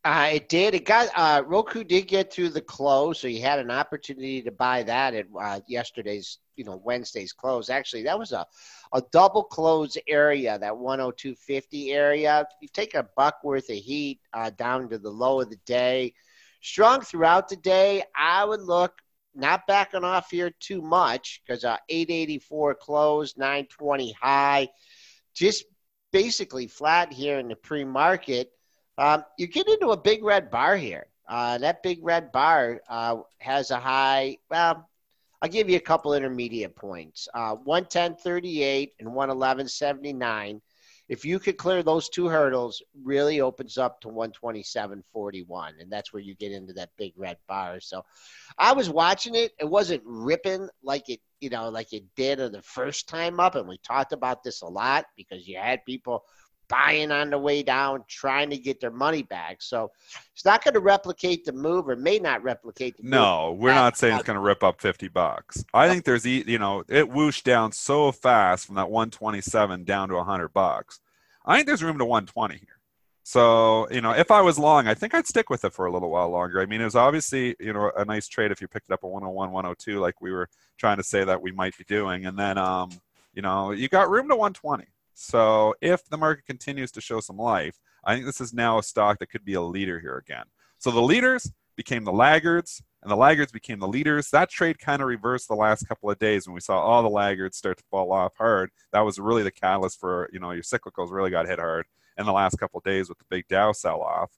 Uh, 0.03 0.29
it 0.33 0.47
did. 0.47 0.73
It 0.73 0.85
got 0.85 1.09
uh, 1.15 1.43
Roku 1.45 1.83
did 1.83 2.07
get 2.07 2.31
through 2.31 2.49
the 2.49 2.61
close, 2.61 3.19
so 3.19 3.27
you 3.27 3.41
had 3.41 3.59
an 3.59 3.71
opportunity 3.71 4.41
to 4.41 4.51
buy 4.51 4.83
that 4.83 5.13
at 5.13 5.25
uh, 5.37 5.59
yesterday's, 5.67 6.39
you 6.55 6.63
know, 6.63 6.81
Wednesday's 6.83 7.33
close. 7.33 7.69
Actually, 7.69 8.03
that 8.03 8.17
was 8.17 8.31
a, 8.31 8.45
a 8.93 9.01
double 9.11 9.43
close 9.43 9.97
area, 10.07 10.57
that 10.59 10.71
102.50 10.71 11.91
area. 11.91 12.47
You 12.61 12.69
take 12.71 12.95
a 12.95 13.07
buck 13.17 13.43
worth 13.43 13.69
of 13.69 13.75
heat 13.75 14.21
uh, 14.33 14.49
down 14.51 14.87
to 14.89 14.97
the 14.97 15.09
low 15.09 15.41
of 15.41 15.49
the 15.49 15.59
day. 15.65 16.13
Strong 16.61 17.01
throughout 17.01 17.49
the 17.49 17.57
day. 17.57 18.03
I 18.15 18.45
would 18.45 18.61
look 18.61 18.93
not 19.35 19.67
backing 19.67 20.03
off 20.03 20.31
here 20.31 20.51
too 20.59 20.81
much 20.81 21.41
because 21.45 21.63
uh, 21.63 21.77
884 21.89 22.75
close, 22.75 23.37
920 23.37 24.13
high, 24.13 24.69
just 25.33 25.65
basically 26.11 26.67
flat 26.67 27.13
here 27.13 27.39
in 27.39 27.47
the 27.47 27.55
pre-market. 27.55 28.51
Um, 28.97 29.23
you 29.37 29.47
get 29.47 29.67
into 29.67 29.89
a 29.89 29.97
big 29.97 30.23
red 30.23 30.49
bar 30.49 30.75
here. 30.77 31.07
Uh, 31.27 31.57
that 31.57 31.83
big 31.83 31.99
red 32.01 32.31
bar 32.31 32.81
uh, 32.89 33.17
has 33.39 33.71
a 33.71 33.79
high. 33.79 34.37
Well, 34.49 34.89
I'll 35.41 35.49
give 35.49 35.69
you 35.69 35.77
a 35.77 35.81
couple 35.81 36.13
intermediate 36.13 36.75
points. 36.75 37.27
Uh, 37.33 37.55
110.38 37.55 38.91
and 38.99 39.09
111.79 39.09 40.61
if 41.09 41.23
you 41.23 41.39
could 41.39 41.57
clear 41.57 41.83
those 41.83 42.09
two 42.09 42.27
hurdles, 42.27 42.81
really 43.03 43.39
opens 43.39 43.77
up 43.77 44.01
to 44.01 44.09
127.41, 44.09 45.79
and 45.79 45.91
that's 45.91 46.11
where 46.11 46.21
you 46.21 46.35
get 46.35 46.51
into 46.51 46.73
that 46.73 46.89
big 46.97 47.13
red 47.15 47.37
bar. 47.47 47.79
So, 47.79 48.03
I 48.57 48.73
was 48.73 48.89
watching 48.89 49.35
it; 49.35 49.53
it 49.59 49.69
wasn't 49.69 50.03
ripping 50.05 50.67
like 50.83 51.09
it, 51.09 51.21
you 51.39 51.49
know, 51.49 51.69
like 51.69 51.93
it 51.93 52.03
did 52.15 52.39
the 52.39 52.61
first 52.61 53.07
time 53.07 53.39
up, 53.39 53.55
and 53.55 53.67
we 53.67 53.77
talked 53.77 54.11
about 54.11 54.43
this 54.43 54.61
a 54.61 54.67
lot 54.67 55.05
because 55.15 55.47
you 55.47 55.57
had 55.57 55.85
people 55.85 56.23
buying 56.69 57.11
on 57.11 57.29
the 57.29 57.37
way 57.37 57.63
down, 57.63 58.03
trying 58.07 58.49
to 58.49 58.57
get 58.57 58.79
their 58.79 58.91
money 58.91 59.23
back. 59.23 59.61
So 59.61 59.91
it's 60.33 60.45
not 60.45 60.63
going 60.63 60.73
to 60.73 60.79
replicate 60.79 61.45
the 61.45 61.53
move, 61.53 61.87
or 61.87 61.95
may 61.95 62.19
not 62.19 62.43
replicate 62.43 62.97
the 62.97 63.03
move. 63.03 63.11
No, 63.11 63.57
we're 63.57 63.73
not 63.73 63.97
saying 63.97 64.15
it's 64.15 64.25
going 64.25 64.35
to 64.35 64.41
rip 64.41 64.63
up 64.63 64.81
fifty 64.81 65.07
bucks. 65.07 65.63
I 65.73 65.89
think 65.89 66.05
there's, 66.05 66.25
you 66.25 66.59
know, 66.59 66.83
it 66.87 67.09
whooshed 67.09 67.45
down 67.45 67.71
so 67.71 68.11
fast 68.11 68.65
from 68.65 68.75
that 68.75 68.89
127 68.89 69.83
down 69.83 70.09
to 70.09 70.23
hundred 70.23 70.49
bucks. 70.49 70.99
I 71.45 71.55
think 71.55 71.67
there's 71.67 71.83
room 71.83 71.97
to 71.97 72.05
120 72.05 72.55
here. 72.55 72.77
So, 73.23 73.89
you 73.91 73.99
know, 73.99 74.11
if 74.11 74.31
I 74.31 74.39
was 74.39 74.57
long, 74.57 74.87
I 74.87 74.93
think 74.93 75.13
I'd 75.13 75.27
stick 75.27 75.49
with 75.49 75.65
it 75.65 75.73
for 75.73 75.85
a 75.85 75.91
little 75.91 76.09
while 76.09 76.29
longer. 76.29 76.61
I 76.61 76.65
mean, 76.65 76.79
it 76.79 76.85
was 76.85 76.95
obviously, 76.95 77.57
you 77.59 77.73
know, 77.73 77.91
a 77.97 78.05
nice 78.05 78.27
trade 78.29 78.51
if 78.51 78.61
you 78.61 78.69
picked 78.69 78.89
it 78.89 78.93
up 78.93 79.03
a 79.03 79.07
101, 79.07 79.51
102, 79.51 79.99
like 79.99 80.21
we 80.21 80.31
were 80.31 80.47
trying 80.77 80.95
to 80.95 81.03
say 81.03 81.25
that 81.25 81.41
we 81.41 81.51
might 81.51 81.77
be 81.77 81.83
doing. 81.85 82.25
And 82.25 82.39
then, 82.39 82.57
um, 82.57 82.89
you 83.33 83.41
know, 83.41 83.71
you 83.71 83.89
got 83.89 84.09
room 84.09 84.29
to 84.29 84.35
120. 84.35 84.85
So 85.19 85.73
if 85.81 86.07
the 86.07 86.17
market 86.17 86.45
continues 86.45 86.91
to 86.91 87.01
show 87.01 87.21
some 87.21 87.37
life, 87.37 87.79
I 88.03 88.13
think 88.13 88.27
this 88.27 88.39
is 88.39 88.53
now 88.53 88.77
a 88.77 88.83
stock 88.83 89.17
that 89.17 89.31
could 89.31 89.43
be 89.43 89.55
a 89.55 89.61
leader 89.61 89.99
here 89.99 90.15
again. 90.15 90.45
So 90.77 90.91
the 90.91 91.01
leaders 91.01 91.51
became 91.75 92.03
the 92.03 92.13
laggards, 92.13 92.83
and 93.01 93.09
the 93.09 93.15
laggards 93.15 93.51
became 93.51 93.79
the 93.79 93.87
leaders. 93.87 94.29
That 94.29 94.51
trade 94.51 94.77
kind 94.77 95.01
of 95.01 95.07
reversed 95.07 95.47
the 95.47 95.55
last 95.55 95.87
couple 95.87 96.11
of 96.11 96.19
days 96.19 96.45
when 96.45 96.53
we 96.53 96.61
saw 96.61 96.79
all 96.79 97.01
the 97.01 97.09
laggards 97.09 97.57
start 97.57 97.79
to 97.79 97.83
fall 97.89 98.11
off 98.11 98.33
hard. 98.37 98.69
That 98.93 98.99
was 98.99 99.17
really 99.17 99.41
the 99.41 99.49
catalyst 99.49 99.99
for 99.99 100.29
you 100.31 100.39
know 100.39 100.51
your 100.51 100.61
cyclicals 100.61 101.11
really 101.11 101.31
got 101.31 101.47
hit 101.47 101.57
hard 101.57 101.87
in 102.15 102.27
the 102.27 102.31
last 102.31 102.59
couple 102.59 102.77
of 102.77 102.83
days 102.83 103.09
with 103.09 103.17
the 103.17 103.25
big 103.27 103.47
Dow 103.47 103.71
sell 103.71 104.01
off. 104.01 104.29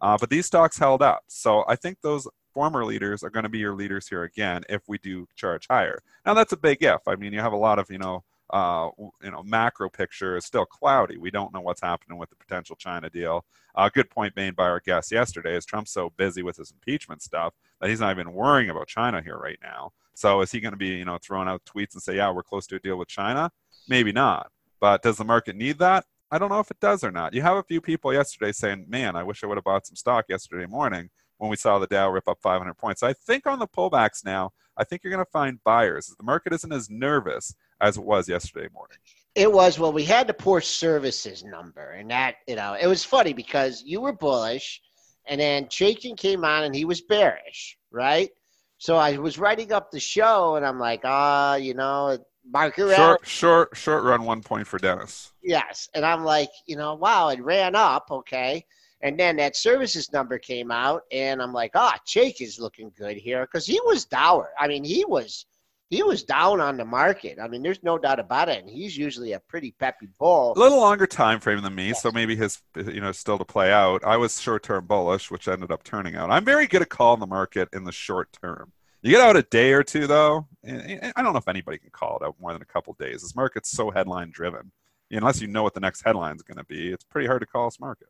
Uh, 0.00 0.16
but 0.20 0.30
these 0.30 0.46
stocks 0.46 0.78
held 0.78 1.02
up, 1.02 1.24
so 1.26 1.64
I 1.66 1.74
think 1.74 2.00
those 2.00 2.28
former 2.54 2.84
leaders 2.84 3.24
are 3.24 3.30
going 3.30 3.42
to 3.42 3.48
be 3.48 3.58
your 3.58 3.74
leaders 3.74 4.06
here 4.06 4.22
again 4.22 4.62
if 4.68 4.82
we 4.86 4.98
do 4.98 5.26
charge 5.34 5.66
higher. 5.68 6.00
Now 6.24 6.34
that's 6.34 6.52
a 6.52 6.56
big 6.56 6.80
if. 6.84 7.08
I 7.08 7.16
mean, 7.16 7.32
you 7.32 7.40
have 7.40 7.52
a 7.52 7.56
lot 7.56 7.80
of 7.80 7.90
you 7.90 7.98
know 7.98 8.22
uh, 8.50 8.88
you 9.22 9.30
know, 9.30 9.42
macro 9.42 9.90
picture 9.90 10.36
is 10.36 10.44
still 10.44 10.64
cloudy. 10.64 11.18
We 11.18 11.30
don't 11.30 11.52
know 11.52 11.60
what's 11.60 11.82
happening 11.82 12.18
with 12.18 12.30
the 12.30 12.36
potential 12.36 12.76
China 12.76 13.10
deal. 13.10 13.44
A 13.76 13.82
uh, 13.82 13.88
good 13.90 14.10
point 14.10 14.34
made 14.36 14.56
by 14.56 14.64
our 14.64 14.80
guest 14.80 15.12
yesterday 15.12 15.54
is 15.54 15.66
Trump's 15.66 15.92
so 15.92 16.10
busy 16.16 16.42
with 16.42 16.56
his 16.56 16.70
impeachment 16.70 17.22
stuff 17.22 17.54
that 17.80 17.90
he's 17.90 18.00
not 18.00 18.12
even 18.12 18.32
worrying 18.32 18.70
about 18.70 18.88
China 18.88 19.20
here 19.22 19.36
right 19.36 19.58
now. 19.62 19.92
So 20.14 20.40
is 20.40 20.50
he 20.50 20.60
going 20.60 20.72
to 20.72 20.78
be, 20.78 20.88
you 20.88 21.04
know, 21.04 21.18
throwing 21.22 21.46
out 21.46 21.62
tweets 21.64 21.94
and 21.94 22.02
say, 22.02 22.16
yeah, 22.16 22.30
we're 22.30 22.42
close 22.42 22.66
to 22.68 22.76
a 22.76 22.80
deal 22.80 22.96
with 22.96 23.08
China? 23.08 23.52
Maybe 23.88 24.12
not. 24.12 24.50
But 24.80 25.02
does 25.02 25.18
the 25.18 25.24
market 25.24 25.54
need 25.54 25.78
that? 25.78 26.06
I 26.30 26.38
don't 26.38 26.50
know 26.50 26.60
if 26.60 26.70
it 26.70 26.80
does 26.80 27.04
or 27.04 27.10
not. 27.10 27.34
You 27.34 27.42
have 27.42 27.56
a 27.56 27.62
few 27.62 27.80
people 27.80 28.12
yesterday 28.12 28.52
saying, 28.52 28.86
man, 28.88 29.16
I 29.16 29.22
wish 29.22 29.42
I 29.42 29.46
would 29.46 29.56
have 29.56 29.64
bought 29.64 29.86
some 29.86 29.96
stock 29.96 30.26
yesterday 30.28 30.66
morning 30.66 31.10
when 31.38 31.50
we 31.50 31.56
saw 31.56 31.78
the 31.78 31.86
Dow 31.86 32.10
rip 32.10 32.28
up 32.28 32.38
500 32.42 32.74
points. 32.74 33.02
I 33.02 33.12
think 33.12 33.46
on 33.46 33.58
the 33.58 33.66
pullbacks 33.66 34.24
now, 34.24 34.52
I 34.76 34.84
think 34.84 35.02
you're 35.02 35.12
going 35.12 35.24
to 35.24 35.30
find 35.30 35.62
buyers. 35.64 36.14
The 36.18 36.24
market 36.24 36.52
isn't 36.52 36.72
as 36.72 36.90
nervous 36.90 37.54
as 37.80 37.96
it 37.96 38.04
was 38.04 38.28
yesterday 38.28 38.68
morning. 38.72 38.98
It 39.34 39.52
was 39.52 39.78
well, 39.78 39.92
we 39.92 40.04
had 40.04 40.26
the 40.26 40.34
poor 40.34 40.60
services 40.60 41.44
number, 41.44 41.90
and 41.92 42.10
that 42.10 42.36
you 42.46 42.56
know 42.56 42.76
it 42.80 42.86
was 42.86 43.04
funny 43.04 43.32
because 43.32 43.82
you 43.84 44.00
were 44.00 44.12
bullish, 44.12 44.80
and 45.26 45.40
then 45.40 45.66
Chaikin 45.66 46.16
came 46.16 46.44
on 46.44 46.64
and 46.64 46.74
he 46.74 46.84
was 46.84 47.00
bearish, 47.02 47.78
right? 47.90 48.30
So 48.78 48.96
I 48.96 49.16
was 49.18 49.38
writing 49.38 49.72
up 49.72 49.90
the 49.90 50.00
show, 50.00 50.56
and 50.56 50.64
I'm 50.64 50.78
like, 50.78 51.02
ah, 51.04 51.52
uh, 51.52 51.56
you 51.56 51.74
know, 51.74 52.18
market 52.50 52.94
short, 52.94 53.26
short, 53.26 53.76
short 53.76 54.04
run, 54.04 54.24
one 54.24 54.42
point 54.42 54.66
for 54.66 54.78
Dennis. 54.78 55.32
Yes, 55.42 55.88
and 55.94 56.04
I'm 56.04 56.24
like, 56.24 56.50
you 56.66 56.76
know, 56.76 56.94
wow, 56.94 57.28
it 57.28 57.42
ran 57.42 57.74
up, 57.74 58.08
okay. 58.10 58.64
And 59.00 59.18
then 59.18 59.36
that 59.36 59.56
services 59.56 60.12
number 60.12 60.38
came 60.38 60.70
out, 60.70 61.02
and 61.12 61.40
I'm 61.40 61.52
like, 61.52 61.72
ah, 61.74 61.94
oh, 61.94 62.00
Jake 62.06 62.40
is 62.40 62.58
looking 62.58 62.90
good 62.96 63.16
here 63.16 63.46
because 63.46 63.66
he 63.66 63.80
was 63.84 64.04
dour. 64.04 64.50
I 64.58 64.66
mean, 64.66 64.82
he 64.82 65.04
was 65.04 65.46
he 65.90 66.02
was 66.02 66.22
down 66.22 66.60
on 66.60 66.76
the 66.76 66.84
market. 66.84 67.38
I 67.40 67.48
mean, 67.48 67.62
there's 67.62 67.82
no 67.82 67.96
doubt 67.98 68.20
about 68.20 68.48
it. 68.48 68.60
And 68.60 68.68
he's 68.68 68.96
usually 68.96 69.32
a 69.32 69.40
pretty 69.40 69.74
peppy 69.78 70.08
bull. 70.18 70.52
A 70.54 70.58
little 70.58 70.78
longer 70.78 71.06
time 71.06 71.40
frame 71.40 71.62
than 71.62 71.74
me, 71.74 71.88
yes. 71.88 72.02
so 72.02 72.10
maybe 72.12 72.36
his 72.36 72.60
you 72.76 73.00
know 73.00 73.12
still 73.12 73.38
to 73.38 73.44
play 73.44 73.72
out. 73.72 74.04
I 74.04 74.16
was 74.16 74.40
short 74.40 74.62
term 74.62 74.86
bullish, 74.86 75.30
which 75.30 75.48
ended 75.48 75.70
up 75.70 75.84
turning 75.84 76.14
out. 76.14 76.30
I'm 76.30 76.44
very 76.44 76.66
good 76.66 76.82
at 76.82 76.90
calling 76.90 77.20
the 77.20 77.26
market 77.26 77.68
in 77.72 77.84
the 77.84 77.92
short 77.92 78.28
term. 78.42 78.72
You 79.00 79.12
get 79.12 79.20
out 79.20 79.36
a 79.36 79.42
day 79.42 79.72
or 79.72 79.82
two 79.82 80.06
though. 80.06 80.46
I 80.66 81.12
don't 81.16 81.32
know 81.32 81.38
if 81.38 81.48
anybody 81.48 81.78
can 81.78 81.90
call 81.90 82.18
it 82.18 82.24
out 82.24 82.36
more 82.40 82.52
than 82.52 82.62
a 82.62 82.66
couple 82.66 82.94
days. 82.98 83.22
This 83.22 83.36
market's 83.36 83.70
so 83.70 83.90
headline 83.90 84.30
driven. 84.30 84.72
Unless 85.10 85.40
you 85.40 85.48
know 85.48 85.62
what 85.62 85.72
the 85.72 85.80
next 85.80 86.02
headline 86.02 86.36
is 86.36 86.42
going 86.42 86.58
to 86.58 86.64
be, 86.64 86.92
it's 86.92 87.04
pretty 87.04 87.26
hard 87.26 87.40
to 87.40 87.46
call 87.46 87.66
this 87.66 87.80
market. 87.80 88.08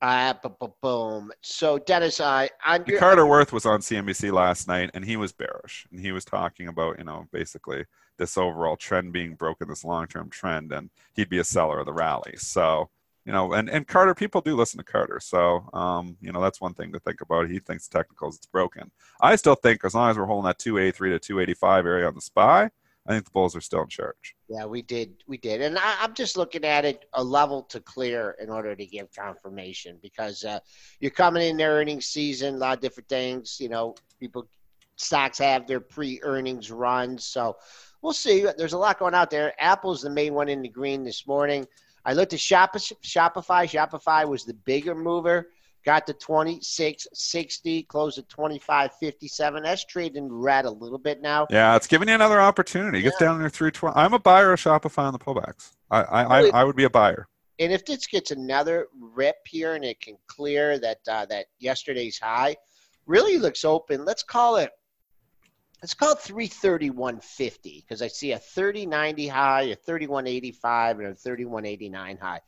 Uh, 0.00 0.32
boom. 0.80 1.32
So, 1.42 1.78
Dennis, 1.78 2.20
uh, 2.20 2.46
your, 2.86 3.00
Carter 3.00 3.26
Worth 3.26 3.52
was 3.52 3.66
on 3.66 3.80
CNBC 3.80 4.32
last 4.32 4.68
night, 4.68 4.90
and 4.94 5.04
he 5.04 5.16
was 5.16 5.32
bearish, 5.32 5.86
and 5.90 6.00
he 6.00 6.12
was 6.12 6.24
talking 6.24 6.68
about, 6.68 6.98
you 6.98 7.04
know, 7.04 7.26
basically 7.32 7.84
this 8.16 8.38
overall 8.38 8.76
trend 8.76 9.12
being 9.12 9.34
broken, 9.34 9.68
this 9.68 9.84
long-term 9.84 10.30
trend, 10.30 10.72
and 10.72 10.90
he'd 11.14 11.28
be 11.28 11.38
a 11.38 11.44
seller 11.44 11.80
of 11.80 11.86
the 11.86 11.92
rally. 11.92 12.34
So, 12.36 12.90
you 13.24 13.32
know, 13.32 13.52
and, 13.52 13.68
and 13.68 13.86
Carter, 13.86 14.14
people 14.14 14.40
do 14.40 14.56
listen 14.56 14.78
to 14.78 14.84
Carter. 14.84 15.18
So, 15.20 15.68
um, 15.72 16.16
you 16.20 16.32
know, 16.32 16.40
that's 16.40 16.60
one 16.60 16.74
thing 16.74 16.92
to 16.92 17.00
think 17.00 17.20
about. 17.20 17.50
He 17.50 17.58
thinks 17.58 17.88
technicals, 17.88 18.36
it's 18.36 18.46
broken. 18.46 18.90
I 19.20 19.36
still 19.36 19.56
think 19.56 19.84
as 19.84 19.94
long 19.94 20.10
as 20.10 20.16
we're 20.16 20.26
holding 20.26 20.46
that 20.46 20.58
283 20.58 21.10
to 21.10 21.18
285 21.18 21.86
area 21.86 22.06
on 22.06 22.14
the 22.14 22.20
SPY, 22.20 22.64
I 22.64 23.12
think 23.12 23.24
the 23.24 23.30
Bulls 23.30 23.56
are 23.56 23.60
still 23.60 23.82
in 23.82 23.88
charge. 23.88 24.36
Yeah, 24.48 24.64
we 24.64 24.80
did. 24.80 25.22
We 25.26 25.36
did. 25.36 25.60
And 25.60 25.78
I, 25.78 26.04
am 26.04 26.14
just 26.14 26.38
looking 26.38 26.64
at 26.64 26.86
it 26.86 27.04
a 27.12 27.22
level 27.22 27.62
to 27.64 27.80
clear 27.80 28.34
in 28.40 28.48
order 28.48 28.74
to 28.74 28.86
give 28.86 29.14
confirmation 29.14 29.98
because 30.02 30.42
uh, 30.42 30.60
you're 31.00 31.10
coming 31.10 31.46
in 31.46 31.58
their 31.58 31.72
earnings 31.72 32.06
season, 32.06 32.54
a 32.54 32.58
lot 32.58 32.78
of 32.78 32.80
different 32.80 33.10
things. 33.10 33.58
You 33.60 33.68
know, 33.68 33.94
people, 34.18 34.48
stocks 34.96 35.36
have 35.38 35.66
their 35.66 35.80
pre 35.80 36.20
earnings 36.22 36.70
runs. 36.70 37.26
So 37.26 37.56
we'll 38.00 38.14
see. 38.14 38.46
There's 38.56 38.72
a 38.72 38.78
lot 38.78 38.98
going 38.98 39.14
out 39.14 39.30
there. 39.30 39.52
Apple's 39.58 40.00
the 40.00 40.10
main 40.10 40.32
one 40.32 40.48
in 40.48 40.62
the 40.62 40.68
green 40.68 41.04
this 41.04 41.26
morning. 41.26 41.66
I 42.06 42.14
looked 42.14 42.32
at 42.32 42.38
Shopify. 42.38 42.96
Shopify 43.04 44.26
was 44.26 44.44
the 44.44 44.54
bigger 44.54 44.94
mover 44.94 45.48
got 45.88 46.06
to 46.06 46.12
26.60, 46.12 47.88
closed 47.88 48.18
at 48.18 48.28
25.57. 48.28 49.62
That's 49.62 49.86
trading 49.86 50.30
red 50.30 50.66
a 50.66 50.70
little 50.70 50.98
bit 50.98 51.22
now. 51.22 51.46
Yeah, 51.48 51.76
it's 51.76 51.86
giving 51.86 52.08
you 52.08 52.14
another 52.14 52.42
opportunity. 52.42 53.00
Get 53.00 53.18
down 53.18 53.38
there 53.38 53.48
through 53.48 53.70
20. 53.70 53.96
I'm 53.96 54.12
a 54.12 54.18
buyer 54.18 54.52
of 54.52 54.60
Shopify 54.60 55.04
on 55.04 55.14
the 55.14 55.18
pullbacks. 55.18 55.70
I, 55.90 56.02
I, 56.02 56.22
I, 56.22 56.48
I, 56.48 56.64
would 56.64 56.76
be 56.76 56.84
a 56.84 56.90
buyer. 56.90 57.26
And 57.58 57.72
if 57.72 57.86
this 57.86 58.06
gets 58.06 58.32
another 58.32 58.88
rip 59.00 59.36
here 59.46 59.76
and 59.76 59.84
it 59.84 59.98
can 59.98 60.18
clear 60.26 60.78
that 60.78 60.98
uh, 61.10 61.24
that 61.24 61.46
yesterday's 61.58 62.18
high, 62.18 62.56
really 63.06 63.38
looks 63.38 63.64
open. 63.64 64.04
Let's 64.04 64.22
call 64.22 64.56
it 64.56 64.70
let's 65.80 65.94
call 65.94 66.12
it 66.12 66.18
331.50 66.18 67.62
because 67.62 68.02
I 68.02 68.08
see 68.08 68.32
a 68.32 68.38
30.90 68.38 69.30
high, 69.30 69.62
a 69.62 69.76
31.85, 69.76 70.90
and 70.98 71.06
a 71.06 71.14
31.89 71.14 72.20
high 72.20 72.40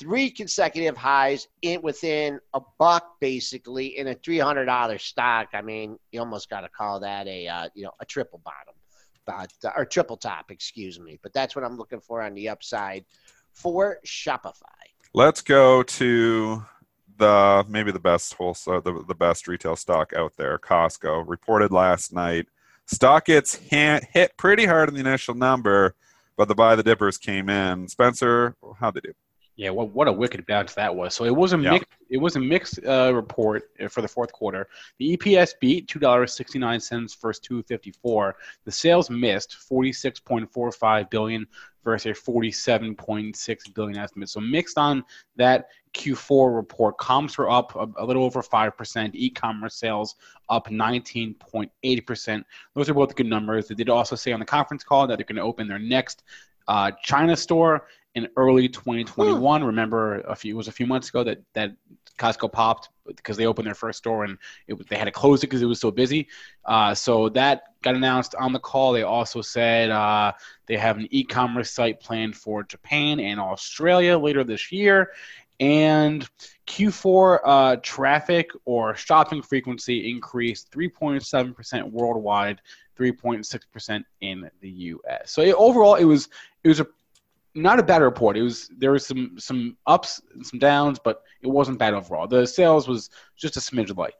three 0.00 0.30
consecutive 0.30 0.96
highs 0.96 1.46
in 1.60 1.82
within 1.82 2.40
a 2.54 2.60
buck 2.78 3.20
basically 3.20 3.98
in 3.98 4.08
a 4.08 4.14
$300 4.14 5.00
stock. 5.00 5.48
I 5.52 5.60
mean 5.60 5.98
you 6.10 6.20
almost 6.20 6.48
got 6.48 6.62
to 6.62 6.68
call 6.68 6.98
that 7.00 7.28
a 7.28 7.46
uh, 7.46 7.68
you 7.74 7.84
know 7.84 7.92
a 8.00 8.06
triple 8.06 8.40
bottom 8.42 8.74
but 9.26 9.52
uh, 9.64 9.72
or 9.76 9.84
triple 9.84 10.16
top 10.16 10.50
excuse 10.50 10.98
me. 10.98 11.18
But 11.22 11.32
that's 11.34 11.54
what 11.54 11.64
i'm 11.64 11.76
looking 11.76 12.00
for 12.00 12.22
on 12.22 12.34
the 12.34 12.48
upside 12.48 13.04
for 13.52 13.98
shopify. 14.06 14.64
Let's 15.12 15.42
go 15.42 15.82
to 15.82 16.64
the 17.18 17.66
maybe 17.68 17.92
the 17.92 18.00
best 18.00 18.32
wholesale 18.34 18.80
the, 18.80 19.04
the 19.06 19.14
best 19.14 19.46
retail 19.46 19.76
stock 19.76 20.12
out 20.14 20.32
there 20.38 20.58
costco. 20.58 21.24
Reported 21.28 21.72
last 21.72 22.12
night 22.12 22.46
stock 22.86 23.26
gets 23.26 23.54
hit 23.54 24.32
pretty 24.38 24.64
hard 24.64 24.88
in 24.88 24.94
the 24.94 25.00
initial 25.00 25.34
number 25.34 25.94
but 26.38 26.48
the 26.48 26.54
buy 26.54 26.74
the 26.74 26.82
dippers 26.82 27.18
came 27.18 27.50
in. 27.50 27.86
Spencer 27.86 28.56
how'd 28.78 28.94
they 28.94 29.00
do 29.00 29.12
Yeah, 29.60 29.68
what 29.68 29.90
what 29.92 30.08
a 30.08 30.12
wicked 30.12 30.46
bounce 30.46 30.72
that 30.72 30.96
was. 30.96 31.12
So 31.12 31.24
it 31.26 31.36
was 31.36 31.52
a 31.52 31.58
Yeah. 31.58 31.72
mixed 31.72 31.90
it 32.08 32.16
was 32.16 32.34
a 32.34 32.40
mixed 32.40 32.82
uh, 32.82 33.12
report 33.14 33.64
uh, 33.78 33.88
for 33.88 34.00
the 34.00 34.08
fourth 34.08 34.32
quarter. 34.32 34.66
The 34.98 35.18
EPS 35.18 35.52
beat 35.60 35.86
two 35.86 35.98
dollars 35.98 36.32
sixty 36.32 36.58
nine 36.58 36.80
cents 36.80 37.14
versus 37.14 37.40
two 37.40 37.62
fifty 37.64 37.90
four. 37.90 38.36
The 38.64 38.72
sales 38.72 39.10
missed 39.10 39.56
forty 39.56 39.92
six 39.92 40.18
point 40.18 40.50
four 40.50 40.72
five 40.72 41.10
billion 41.10 41.46
versus 41.84 42.12
a 42.12 42.14
forty 42.14 42.50
seven 42.50 42.94
point 42.94 43.36
six 43.36 43.68
billion 43.68 43.98
estimate. 43.98 44.30
So 44.30 44.40
mixed 44.40 44.78
on 44.78 45.04
that 45.36 45.68
Q4 45.92 46.56
report, 46.56 46.96
comps 46.96 47.36
were 47.36 47.50
up 47.50 47.74
a, 47.76 47.86
a 48.02 48.04
little 48.06 48.24
over 48.24 48.42
five 48.42 48.74
percent. 48.78 49.14
E-commerce 49.14 49.74
sales 49.74 50.14
up 50.48 50.70
nineteen 50.70 51.34
point 51.34 51.70
eight 51.82 52.06
percent. 52.06 52.46
Those 52.74 52.88
are 52.88 52.94
both 52.94 53.14
good 53.14 53.26
numbers. 53.26 53.68
They 53.68 53.74
did 53.74 53.90
also 53.90 54.16
say 54.16 54.32
on 54.32 54.40
the 54.40 54.46
conference 54.46 54.84
call 54.84 55.06
that 55.06 55.18
they're 55.18 55.26
going 55.26 55.36
to 55.36 55.42
open 55.42 55.68
their 55.68 55.78
next 55.78 56.22
uh, 56.66 56.92
China 57.02 57.36
store 57.36 57.86
in 58.14 58.28
early 58.36 58.68
2021. 58.68 59.64
Remember, 59.64 60.20
a 60.20 60.34
few 60.34 60.54
it 60.54 60.56
was 60.56 60.68
a 60.68 60.72
few 60.72 60.86
months 60.86 61.08
ago 61.08 61.24
that 61.24 61.40
that 61.54 61.72
Costco 62.18 62.52
popped 62.52 62.90
because 63.06 63.36
they 63.36 63.46
opened 63.46 63.66
their 63.66 63.74
first 63.74 63.98
store 63.98 64.24
and 64.24 64.36
it, 64.68 64.88
they 64.88 64.96
had 64.96 65.06
to 65.06 65.10
close 65.10 65.42
it 65.42 65.46
because 65.46 65.62
it 65.62 65.66
was 65.66 65.80
so 65.80 65.90
busy. 65.90 66.28
Uh, 66.64 66.94
so 66.94 67.28
that 67.30 67.62
got 67.82 67.94
announced 67.94 68.34
on 68.34 68.52
the 68.52 68.58
call. 68.58 68.92
They 68.92 69.02
also 69.02 69.40
said 69.40 69.90
uh, 69.90 70.32
they 70.66 70.76
have 70.76 70.98
an 70.98 71.08
e-commerce 71.10 71.70
site 71.70 72.00
planned 72.00 72.36
for 72.36 72.62
Japan 72.62 73.20
and 73.20 73.40
Australia 73.40 74.18
later 74.18 74.44
this 74.44 74.70
year. 74.70 75.12
And 75.60 76.28
Q4 76.66 77.38
uh, 77.44 77.76
traffic 77.82 78.50
or 78.64 78.94
shopping 78.94 79.42
frequency 79.42 80.10
increased 80.10 80.70
3.7% 80.70 81.90
worldwide, 81.90 82.60
3.6% 82.98 84.04
in 84.20 84.50
the 84.60 84.70
U.S. 84.70 85.32
So 85.32 85.42
it, 85.42 85.54
overall, 85.54 85.96
it 85.96 86.04
was 86.04 86.28
it 86.64 86.68
was 86.68 86.80
a 86.80 86.86
not 87.54 87.78
a 87.78 87.82
bad 87.82 88.02
report. 88.02 88.36
It 88.36 88.42
was 88.42 88.68
there 88.78 88.92
was 88.92 89.06
some 89.06 89.36
some 89.38 89.76
ups 89.86 90.20
and 90.34 90.46
some 90.46 90.58
downs, 90.58 90.98
but 91.02 91.22
it 91.42 91.48
wasn't 91.48 91.78
bad 91.78 91.94
overall. 91.94 92.26
The 92.26 92.46
sales 92.46 92.86
was 92.88 93.10
just 93.36 93.56
a 93.56 93.60
smidge 93.60 93.96
light. 93.96 94.14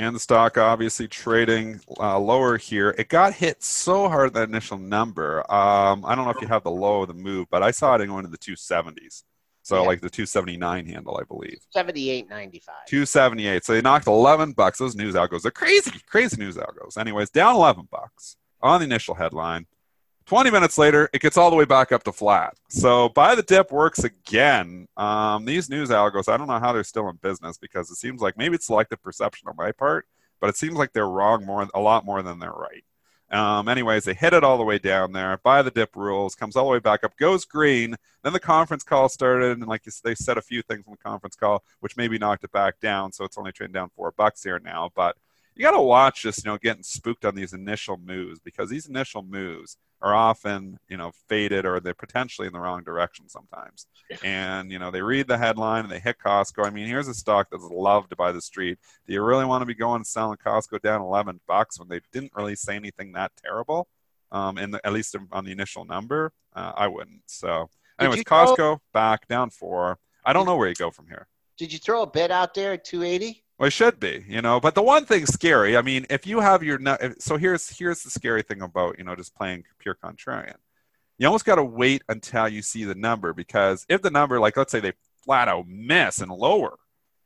and 0.00 0.14
the 0.14 0.20
stock 0.20 0.56
obviously 0.56 1.08
trading 1.08 1.80
uh, 1.98 2.18
lower 2.18 2.56
here. 2.56 2.94
It 2.98 3.08
got 3.08 3.32
hit 3.34 3.62
so 3.64 4.08
hard 4.08 4.32
that 4.34 4.48
initial 4.48 4.78
number. 4.78 5.40
Um, 5.52 6.04
I 6.06 6.14
don't 6.14 6.24
know 6.24 6.30
if 6.30 6.40
you 6.40 6.46
have 6.46 6.62
the 6.62 6.70
low 6.70 7.02
of 7.02 7.08
the 7.08 7.14
move, 7.14 7.48
but 7.50 7.62
I 7.64 7.72
saw 7.72 7.96
it 7.96 8.06
going 8.06 8.24
to 8.24 8.30
the 8.30 8.38
270s. 8.38 9.24
So 9.62 9.74
Yeah. 9.82 9.86
like 9.88 10.00
the 10.00 10.08
279 10.08 10.86
handle, 10.86 11.18
I 11.20 11.24
believe. 11.24 11.58
Seventy-eight 11.70 12.28
ninety-five. 12.30 12.86
278. 12.86 13.64
So 13.64 13.72
they 13.72 13.82
knocked 13.82 14.06
11 14.06 14.52
bucks. 14.52 14.78
Those 14.78 14.94
news 14.94 15.14
algos 15.16 15.44
are 15.44 15.50
crazy, 15.50 15.90
crazy 16.06 16.36
news 16.36 16.56
algos. 16.56 16.96
Anyways, 16.96 17.30
down 17.30 17.56
11 17.56 17.88
bucks 17.90 18.36
on 18.62 18.78
the 18.80 18.84
initial 18.86 19.14
headline. 19.16 19.66
20 20.28 20.50
minutes 20.50 20.76
later, 20.76 21.08
it 21.14 21.22
gets 21.22 21.38
all 21.38 21.48
the 21.48 21.56
way 21.56 21.64
back 21.64 21.90
up 21.90 22.02
to 22.02 22.12
flat. 22.12 22.54
So 22.68 23.08
buy 23.08 23.34
the 23.34 23.42
dip 23.42 23.72
works 23.72 24.04
again. 24.04 24.86
Um, 24.94 25.46
these 25.46 25.70
news 25.70 25.88
algos, 25.88 26.30
I 26.30 26.36
don't 26.36 26.48
know 26.48 26.58
how 26.58 26.74
they're 26.74 26.84
still 26.84 27.08
in 27.08 27.16
business 27.16 27.56
because 27.56 27.90
it 27.90 27.94
seems 27.94 28.20
like 28.20 28.36
maybe 28.36 28.56
it's 28.56 28.66
selective 28.66 29.02
perception 29.02 29.48
on 29.48 29.56
my 29.56 29.72
part, 29.72 30.06
but 30.38 30.50
it 30.50 30.56
seems 30.58 30.74
like 30.74 30.92
they're 30.92 31.08
wrong 31.08 31.46
more, 31.46 31.66
a 31.72 31.80
lot 31.80 32.04
more 32.04 32.20
than 32.20 32.38
they're 32.38 32.52
right. 32.52 32.84
Um, 33.30 33.68
anyways, 33.68 34.04
they 34.04 34.12
hit 34.12 34.34
it 34.34 34.44
all 34.44 34.58
the 34.58 34.64
way 34.64 34.78
down 34.78 35.12
there. 35.12 35.38
Buy 35.38 35.62
the 35.62 35.70
dip 35.70 35.96
rules, 35.96 36.34
comes 36.34 36.56
all 36.56 36.66
the 36.66 36.72
way 36.72 36.78
back 36.78 37.04
up, 37.04 37.16
goes 37.16 37.46
green. 37.46 37.96
Then 38.22 38.34
the 38.34 38.40
conference 38.40 38.84
call 38.84 39.08
started, 39.08 39.56
and 39.56 39.66
like 39.66 39.86
you 39.86 39.92
they 40.04 40.14
said 40.14 40.36
a 40.36 40.42
few 40.42 40.60
things 40.60 40.84
on 40.86 40.92
the 40.92 41.08
conference 41.10 41.36
call, 41.36 41.62
which 41.80 41.96
maybe 41.96 42.18
knocked 42.18 42.44
it 42.44 42.52
back 42.52 42.80
down. 42.80 43.12
So 43.12 43.24
it's 43.24 43.38
only 43.38 43.52
trading 43.52 43.72
down 43.72 43.90
four 43.96 44.12
bucks 44.12 44.42
here 44.42 44.58
now. 44.58 44.90
But 44.94 45.16
you 45.58 45.64
got 45.64 45.72
to 45.72 45.82
watch 45.82 46.22
this, 46.22 46.44
you 46.44 46.50
know, 46.50 46.56
getting 46.56 46.84
spooked 46.84 47.24
on 47.24 47.34
these 47.34 47.52
initial 47.52 47.98
moves 47.98 48.38
because 48.38 48.70
these 48.70 48.86
initial 48.86 49.24
moves 49.24 49.76
are 50.00 50.14
often, 50.14 50.78
you 50.88 50.96
know, 50.96 51.10
faded 51.28 51.66
or 51.66 51.80
they're 51.80 51.94
potentially 51.94 52.46
in 52.46 52.52
the 52.52 52.60
wrong 52.60 52.84
direction 52.84 53.28
sometimes. 53.28 53.88
And, 54.22 54.70
you 54.70 54.78
know, 54.78 54.92
they 54.92 55.02
read 55.02 55.26
the 55.26 55.36
headline 55.36 55.82
and 55.82 55.90
they 55.90 55.98
hit 55.98 56.18
Costco. 56.24 56.64
I 56.64 56.70
mean, 56.70 56.86
here's 56.86 57.08
a 57.08 57.14
stock 57.14 57.48
that's 57.50 57.64
loved 57.64 58.16
by 58.16 58.30
the 58.30 58.40
street. 58.40 58.78
Do 59.08 59.12
you 59.12 59.20
really 59.20 59.44
want 59.44 59.62
to 59.62 59.66
be 59.66 59.74
going 59.74 60.04
selling 60.04 60.38
Costco 60.38 60.80
down 60.80 61.02
11 61.02 61.40
bucks 61.48 61.80
when 61.80 61.88
they 61.88 62.00
didn't 62.12 62.32
really 62.36 62.54
say 62.54 62.76
anything 62.76 63.10
that 63.12 63.32
terrible? 63.44 63.88
Um, 64.30 64.58
in 64.58 64.70
the, 64.70 64.86
at 64.86 64.92
least 64.92 65.16
on 65.32 65.44
the 65.44 65.50
initial 65.50 65.84
number, 65.84 66.32
uh, 66.54 66.72
I 66.76 66.86
wouldn't. 66.86 67.22
So, 67.26 67.68
anyways, 67.98 68.18
you 68.18 68.24
throw- 68.24 68.54
Costco 68.54 68.78
back 68.92 69.26
down 69.26 69.50
four. 69.50 69.98
I 70.24 70.32
don't 70.32 70.46
know 70.46 70.56
where 70.56 70.68
you 70.68 70.74
go 70.76 70.92
from 70.92 71.08
here. 71.08 71.26
Did 71.56 71.72
you 71.72 71.80
throw 71.80 72.02
a 72.02 72.06
bid 72.06 72.30
out 72.30 72.54
there 72.54 72.74
at 72.74 72.84
two 72.84 73.02
eighty? 73.02 73.42
Well, 73.58 73.66
it 73.66 73.72
should 73.72 73.98
be, 73.98 74.24
you 74.28 74.40
know. 74.40 74.60
But 74.60 74.74
the 74.74 74.82
one 74.82 75.04
thing 75.04 75.26
scary, 75.26 75.76
I 75.76 75.82
mean, 75.82 76.06
if 76.08 76.26
you 76.26 76.40
have 76.40 76.62
your 76.62 76.78
so 77.18 77.36
here's 77.36 77.76
here's 77.76 78.02
the 78.02 78.10
scary 78.10 78.42
thing 78.42 78.62
about 78.62 78.98
you 78.98 79.04
know 79.04 79.16
just 79.16 79.34
playing 79.34 79.64
pure 79.78 79.96
contrarian. 80.02 80.56
You 81.18 81.26
almost 81.26 81.44
got 81.44 81.56
to 81.56 81.64
wait 81.64 82.02
until 82.08 82.48
you 82.48 82.62
see 82.62 82.84
the 82.84 82.94
number 82.94 83.32
because 83.32 83.84
if 83.88 84.02
the 84.02 84.10
number, 84.10 84.38
like 84.38 84.56
let's 84.56 84.70
say 84.70 84.78
they 84.78 84.92
flat 85.24 85.48
out 85.48 85.66
miss 85.66 86.20
and 86.20 86.30
lower, 86.30 86.76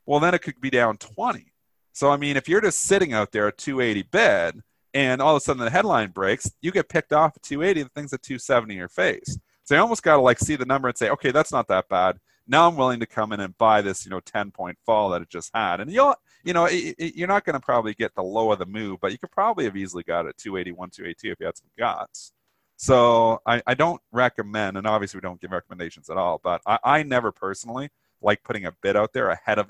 well 0.07 0.19
then 0.19 0.33
it 0.33 0.39
could 0.39 0.59
be 0.59 0.71
down 0.71 0.97
twenty. 0.97 1.53
So 1.93 2.09
I 2.09 2.17
mean, 2.17 2.35
if 2.35 2.49
you're 2.49 2.61
just 2.61 2.81
sitting 2.81 3.13
out 3.13 3.31
there 3.31 3.47
at 3.49 3.59
280 3.59 4.07
bid 4.11 4.61
and 4.95 5.21
all 5.21 5.35
of 5.35 5.41
a 5.41 5.45
sudden 5.45 5.63
the 5.63 5.69
headline 5.69 6.09
breaks, 6.09 6.51
you 6.61 6.71
get 6.71 6.89
picked 6.89 7.13
off 7.13 7.33
at 7.35 7.43
280, 7.43 7.83
the 7.83 7.89
thing's 7.89 8.13
at 8.13 8.23
270 8.23 8.73
in 8.73 8.79
your 8.79 8.89
face. 8.89 9.37
So 9.63 9.75
you 9.75 9.81
almost 9.81 10.01
got 10.01 10.15
to 10.15 10.21
like 10.21 10.39
see 10.39 10.55
the 10.55 10.65
number 10.65 10.87
and 10.87 10.97
say, 10.97 11.09
okay, 11.11 11.29
that's 11.29 11.51
not 11.51 11.67
that 11.67 11.87
bad. 11.89 12.17
Now 12.47 12.67
I'm 12.67 12.75
willing 12.75 12.99
to 12.99 13.05
come 13.05 13.31
in 13.31 13.39
and 13.39 13.57
buy 13.57 13.81
this, 13.81 14.05
you 14.05 14.11
know, 14.11 14.19
10 14.19 14.51
point 14.51 14.77
fall 14.85 15.09
that 15.09 15.21
it 15.21 15.29
just 15.29 15.51
had. 15.53 15.79
And 15.79 15.91
you'll, 15.91 16.15
you 16.43 16.53
know, 16.53 16.65
it, 16.65 16.95
it, 16.97 17.15
you're 17.15 17.27
not 17.27 17.45
going 17.45 17.53
to 17.53 17.59
probably 17.59 17.93
get 17.93 18.13
the 18.15 18.23
low 18.23 18.51
of 18.51 18.59
the 18.59 18.65
move, 18.65 18.99
but 19.01 19.11
you 19.11 19.17
could 19.17 19.31
probably 19.31 19.65
have 19.65 19.77
easily 19.77 20.03
got 20.03 20.25
it 20.25 20.37
281, 20.37 20.89
282 20.89 21.31
if 21.31 21.39
you 21.39 21.45
had 21.45 21.57
some 21.57 21.69
guts. 21.77 22.33
So 22.75 23.39
I, 23.45 23.61
I 23.65 23.75
don't 23.75 24.01
recommend, 24.11 24.77
and 24.77 24.85
obviously 24.85 25.19
we 25.19 25.21
don't 25.21 25.39
give 25.39 25.51
recommendations 25.51 26.09
at 26.09 26.17
all, 26.17 26.41
but 26.43 26.61
I, 26.65 26.79
I 26.83 27.03
never 27.03 27.31
personally 27.31 27.89
like 28.21 28.43
putting 28.43 28.65
a 28.65 28.73
bid 28.81 28.97
out 28.97 29.13
there 29.13 29.29
ahead 29.29 29.59
of 29.59 29.69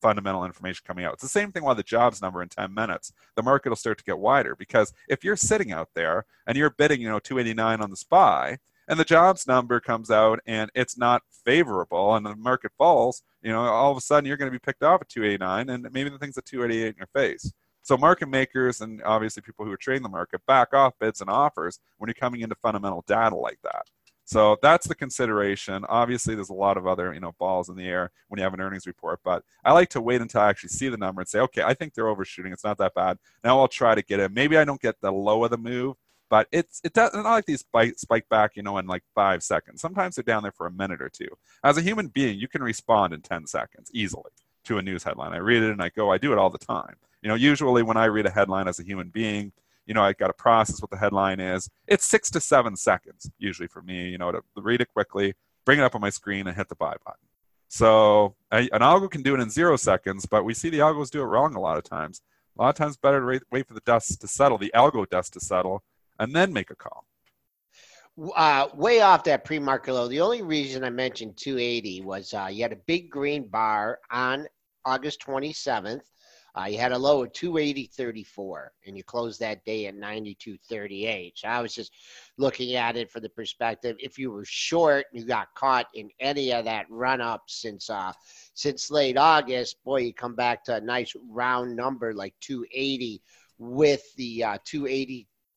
fundamental 0.00 0.44
information 0.44 0.82
coming 0.86 1.04
out. 1.04 1.14
It's 1.14 1.22
the 1.22 1.28
same 1.28 1.52
thing 1.52 1.62
while 1.62 1.74
the 1.74 1.82
jobs 1.82 2.20
number 2.20 2.42
in 2.42 2.48
10 2.48 2.72
minutes. 2.72 3.12
The 3.36 3.42
market 3.42 3.68
will 3.68 3.76
start 3.76 3.98
to 3.98 4.04
get 4.04 4.18
wider 4.18 4.56
because 4.56 4.92
if 5.08 5.22
you're 5.22 5.36
sitting 5.36 5.72
out 5.72 5.90
there 5.94 6.24
and 6.46 6.56
you're 6.56 6.70
bidding, 6.70 7.00
you 7.00 7.08
know, 7.08 7.18
289 7.18 7.80
on 7.80 7.90
the 7.90 7.96
SPY 7.96 8.58
and 8.90 8.98
the 8.98 9.04
jobs 9.04 9.46
number 9.46 9.78
comes 9.78 10.10
out 10.10 10.40
and 10.46 10.68
it's 10.74 10.98
not 10.98 11.22
favorable 11.44 12.16
and 12.16 12.26
the 12.26 12.34
market 12.34 12.72
falls, 12.76 13.22
you 13.40 13.52
know, 13.52 13.60
all 13.60 13.92
of 13.92 13.96
a 13.96 14.00
sudden 14.00 14.26
you're 14.26 14.36
going 14.36 14.50
to 14.50 14.52
be 14.52 14.58
picked 14.58 14.82
off 14.82 15.00
at 15.00 15.08
289 15.08 15.70
and 15.70 15.92
maybe 15.92 16.10
the 16.10 16.18
thing's 16.18 16.36
at 16.36 16.44
288 16.44 16.88
in 16.88 16.94
your 16.98 17.06
face. 17.14 17.52
So 17.82 17.96
market 17.96 18.28
makers 18.28 18.80
and 18.80 19.00
obviously 19.04 19.42
people 19.42 19.64
who 19.64 19.70
are 19.70 19.76
trading 19.76 20.02
the 20.02 20.08
market 20.08 20.44
back 20.44 20.74
off 20.74 20.98
bids 20.98 21.20
and 21.20 21.30
offers 21.30 21.78
when 21.98 22.08
you're 22.08 22.14
coming 22.14 22.40
into 22.40 22.56
fundamental 22.56 23.04
data 23.06 23.36
like 23.36 23.58
that. 23.62 23.86
So 24.24 24.56
that's 24.60 24.86
the 24.86 24.94
consideration. 24.94 25.84
Obviously, 25.88 26.36
there's 26.36 26.50
a 26.50 26.54
lot 26.54 26.76
of 26.76 26.86
other 26.86 27.12
you 27.12 27.18
know 27.18 27.34
balls 27.40 27.68
in 27.68 27.74
the 27.74 27.88
air 27.88 28.12
when 28.28 28.38
you 28.38 28.44
have 28.44 28.54
an 28.54 28.60
earnings 28.60 28.86
report, 28.86 29.18
but 29.24 29.42
I 29.64 29.72
like 29.72 29.88
to 29.90 30.00
wait 30.00 30.20
until 30.20 30.42
I 30.42 30.50
actually 30.50 30.68
see 30.68 30.88
the 30.88 30.96
number 30.96 31.20
and 31.20 31.28
say, 31.28 31.40
okay, 31.40 31.62
I 31.62 31.74
think 31.74 31.94
they're 31.94 32.06
overshooting. 32.06 32.52
It's 32.52 32.62
not 32.62 32.78
that 32.78 32.94
bad. 32.94 33.18
Now 33.42 33.58
I'll 33.58 33.66
try 33.66 33.96
to 33.96 34.02
get 34.02 34.20
it. 34.20 34.30
Maybe 34.30 34.56
I 34.56 34.64
don't 34.64 34.80
get 34.80 35.00
the 35.00 35.10
low 35.10 35.42
of 35.42 35.50
the 35.50 35.58
move, 35.58 35.96
but 36.30 36.46
it's 36.52 36.80
it 36.84 36.92
doesn't 36.94 37.24
not 37.24 37.30
like 37.30 37.44
these 37.44 37.60
spike 37.60 37.98
spike 37.98 38.28
back, 38.30 38.52
you 38.54 38.62
know, 38.62 38.78
in 38.78 38.86
like 38.86 39.02
five 39.14 39.42
seconds. 39.42 39.80
Sometimes 39.80 40.14
they're 40.14 40.22
down 40.22 40.42
there 40.42 40.52
for 40.52 40.66
a 40.66 40.72
minute 40.72 41.02
or 41.02 41.10
two. 41.10 41.28
As 41.62 41.76
a 41.76 41.82
human 41.82 42.06
being, 42.06 42.38
you 42.38 42.48
can 42.48 42.62
respond 42.62 43.12
in 43.12 43.20
10 43.20 43.46
seconds 43.46 43.90
easily 43.92 44.30
to 44.64 44.78
a 44.78 44.82
news 44.82 45.02
headline. 45.02 45.32
I 45.32 45.38
read 45.38 45.62
it 45.62 45.72
and 45.72 45.82
I 45.82 45.90
go, 45.90 46.10
I 46.10 46.18
do 46.18 46.32
it 46.32 46.38
all 46.38 46.48
the 46.48 46.58
time. 46.58 46.94
You 47.20 47.28
know, 47.28 47.34
usually 47.34 47.82
when 47.82 47.96
I 47.96 48.06
read 48.06 48.26
a 48.26 48.30
headline 48.30 48.68
as 48.68 48.78
a 48.78 48.84
human 48.84 49.10
being, 49.10 49.52
you 49.86 49.92
know, 49.92 50.02
I 50.02 50.12
got 50.12 50.28
to 50.28 50.32
process 50.32 50.80
what 50.80 50.90
the 50.90 50.96
headline 50.96 51.40
is. 51.40 51.68
It's 51.88 52.06
six 52.06 52.30
to 52.30 52.40
seven 52.40 52.76
seconds 52.76 53.28
usually 53.38 53.68
for 53.68 53.82
me, 53.82 54.08
you 54.08 54.18
know, 54.18 54.30
to 54.30 54.40
read 54.56 54.80
it 54.80 54.88
quickly, 54.88 55.34
bring 55.64 55.80
it 55.80 55.82
up 55.82 55.96
on 55.96 56.00
my 56.00 56.10
screen, 56.10 56.46
and 56.46 56.56
hit 56.56 56.68
the 56.68 56.76
buy 56.76 56.94
button. 57.04 57.26
So 57.68 58.36
an 58.52 58.68
algo 58.68 59.10
can 59.10 59.22
do 59.22 59.34
it 59.34 59.40
in 59.40 59.50
zero 59.50 59.76
seconds, 59.76 60.26
but 60.26 60.44
we 60.44 60.54
see 60.54 60.70
the 60.70 60.78
algos 60.78 61.10
do 61.10 61.22
it 61.22 61.26
wrong 61.26 61.54
a 61.54 61.60
lot 61.60 61.76
of 61.76 61.84
times. 61.84 62.20
A 62.58 62.62
lot 62.62 62.68
of 62.70 62.74
times, 62.74 62.96
better 62.96 63.20
to 63.20 63.44
wait 63.50 63.66
for 63.66 63.74
the 63.74 63.80
dust 63.80 64.20
to 64.20 64.28
settle, 64.28 64.58
the 64.58 64.72
algo 64.74 65.08
dust 65.08 65.32
to 65.34 65.40
settle, 65.40 65.82
and 66.20 66.34
then 66.34 66.52
make 66.52 66.70
a 66.70 66.76
call. 66.76 67.04
Uh, 68.36 68.68
way 68.74 69.00
off 69.00 69.24
that 69.24 69.44
pre-market 69.44 69.94
low. 69.94 70.06
The 70.06 70.20
only 70.20 70.42
reason 70.42 70.84
I 70.84 70.90
mentioned 70.90 71.38
280 71.38 72.02
was 72.02 72.34
uh, 72.34 72.48
you 72.52 72.62
had 72.62 72.72
a 72.72 72.80
big 72.86 73.10
green 73.10 73.48
bar 73.48 73.98
on 74.10 74.46
August 74.84 75.24
27th. 75.26 76.02
Uh, 76.58 76.64
you 76.64 76.78
had 76.78 76.92
a 76.92 76.98
low 76.98 77.22
of 77.22 77.32
280.34, 77.32 78.66
and 78.84 78.96
you 78.96 79.04
closed 79.04 79.40
that 79.40 79.64
day 79.64 79.86
at 79.86 79.94
92.38. 79.94 81.32
So 81.36 81.48
I 81.48 81.60
was 81.62 81.72
just 81.72 81.92
looking 82.36 82.74
at 82.74 82.96
it 82.96 83.10
for 83.10 83.20
the 83.20 83.28
perspective. 83.28 83.96
If 84.00 84.18
you 84.18 84.32
were 84.32 84.44
short, 84.44 85.06
you 85.12 85.24
got 85.24 85.54
caught 85.54 85.86
in 85.94 86.10
any 86.18 86.52
of 86.52 86.64
that 86.64 86.86
run 86.90 87.20
up 87.20 87.44
since 87.46 87.88
uh, 87.88 88.12
since 88.54 88.90
late 88.90 89.16
August. 89.16 89.76
Boy, 89.84 90.00
you 90.00 90.12
come 90.12 90.34
back 90.34 90.64
to 90.64 90.74
a 90.74 90.80
nice 90.80 91.14
round 91.30 91.76
number 91.76 92.12
like 92.12 92.34
280 92.40 93.22
with 93.60 94.02
the 94.16 94.42
uh, 94.42 94.58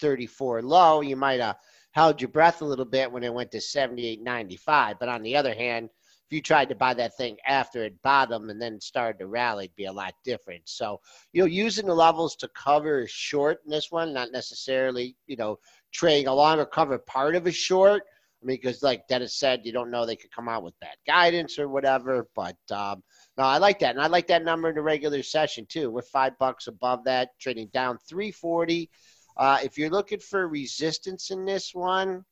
280.34 0.04 0.64
low. 0.64 1.02
You 1.02 1.16
might 1.16 1.40
have 1.40 1.58
held 1.92 2.22
your 2.22 2.30
breath 2.30 2.62
a 2.62 2.66
little 2.66 2.86
bit 2.86 3.12
when 3.12 3.24
it 3.24 3.34
went 3.34 3.52
to 3.52 3.60
78.95. 3.60 5.00
But 5.00 5.10
on 5.10 5.22
the 5.22 5.36
other 5.36 5.54
hand, 5.54 5.90
if 6.28 6.36
you 6.36 6.42
tried 6.42 6.70
to 6.70 6.76
buy 6.76 6.94
that 6.96 7.16
thing 7.18 7.38
after 7.48 7.84
it 7.84 8.02
bottomed 8.02 8.50
and 8.50 8.62
then 8.62 8.80
started 8.82 9.20
to 9.20 9.28
rally, 9.28 9.66
it'd 9.66 9.76
be 9.76 9.86
a 9.86 9.94
lot 9.94 10.14
different. 10.24 10.64
So, 10.66 11.00
you 11.32 11.42
know, 11.42 11.48
using 11.48 11.86
the 11.86 11.94
levels 11.94 12.36
to 12.38 12.48
cover 12.50 13.06
short 13.08 13.60
in 13.66 13.72
this 13.72 13.92
one, 13.92 14.14
not 14.14 14.32
necessarily, 14.32 15.16
you 15.28 15.36
know, 15.36 15.60
trading 15.92 16.28
along 16.28 16.60
or 16.60 16.66
cover 16.66 16.98
part 16.98 17.36
of 17.36 17.46
a 17.46 17.52
short. 17.52 18.04
I 18.42 18.46
mean, 18.46 18.58
because 18.62 18.84
like 18.84 19.08
Dennis 19.08 19.36
said, 19.36 19.62
you 19.64 19.72
don't 19.72 19.92
know 19.92 20.06
they 20.06 20.18
could 20.18 20.32
come 20.32 20.50
out 20.50 20.64
with 20.64 20.80
bad 20.82 20.96
guidance 21.08 21.58
or 21.60 21.70
whatever. 21.70 22.28
But 22.36 22.58
um, 22.72 23.04
no, 23.38 23.44
I 23.46 23.58
like 23.58 23.80
that, 23.80 23.92
and 23.96 24.02
I 24.02 24.08
like 24.08 24.28
that 24.28 24.44
number 24.44 24.70
in 24.70 24.76
the 24.76 24.82
regular 24.82 25.24
session 25.24 25.66
too. 25.66 25.90
We're 25.90 26.02
five 26.02 26.38
bucks 26.40 26.68
above 26.68 27.06
that, 27.06 27.30
trading 27.40 27.70
down 27.74 28.00
340. 28.10 28.90
Uh, 29.36 29.60
if 29.64 29.78
you're 29.78 29.90
looking 29.90 30.20
for 30.20 30.48
resistance 30.48 31.32
in 31.32 31.46
this 31.46 31.74
one, 31.74 32.24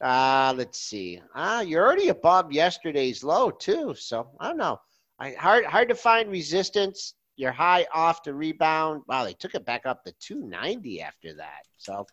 uh, 0.00 0.52
let's 0.56 0.80
see. 0.80 1.20
Ah, 1.34 1.60
you're 1.60 1.84
already 1.84 2.08
above 2.08 2.52
yesterday's 2.52 3.22
low 3.22 3.50
too. 3.50 3.94
So 3.94 4.28
I 4.40 4.48
don't 4.48 4.56
know. 4.56 4.80
I, 5.18 5.32
hard 5.32 5.64
hard 5.64 5.88
to 5.90 5.94
find 5.94 6.30
resistance. 6.30 7.14
You're 7.36 7.52
high 7.52 7.86
off 7.94 8.24
the 8.24 8.34
rebound. 8.34 9.02
Wow, 9.06 9.24
they 9.24 9.34
took 9.34 9.54
it 9.54 9.64
back 9.64 9.86
up 9.86 10.04
to 10.04 10.12
290 10.20 11.02
after 11.02 11.34
that. 11.34 11.62
So 11.78 12.06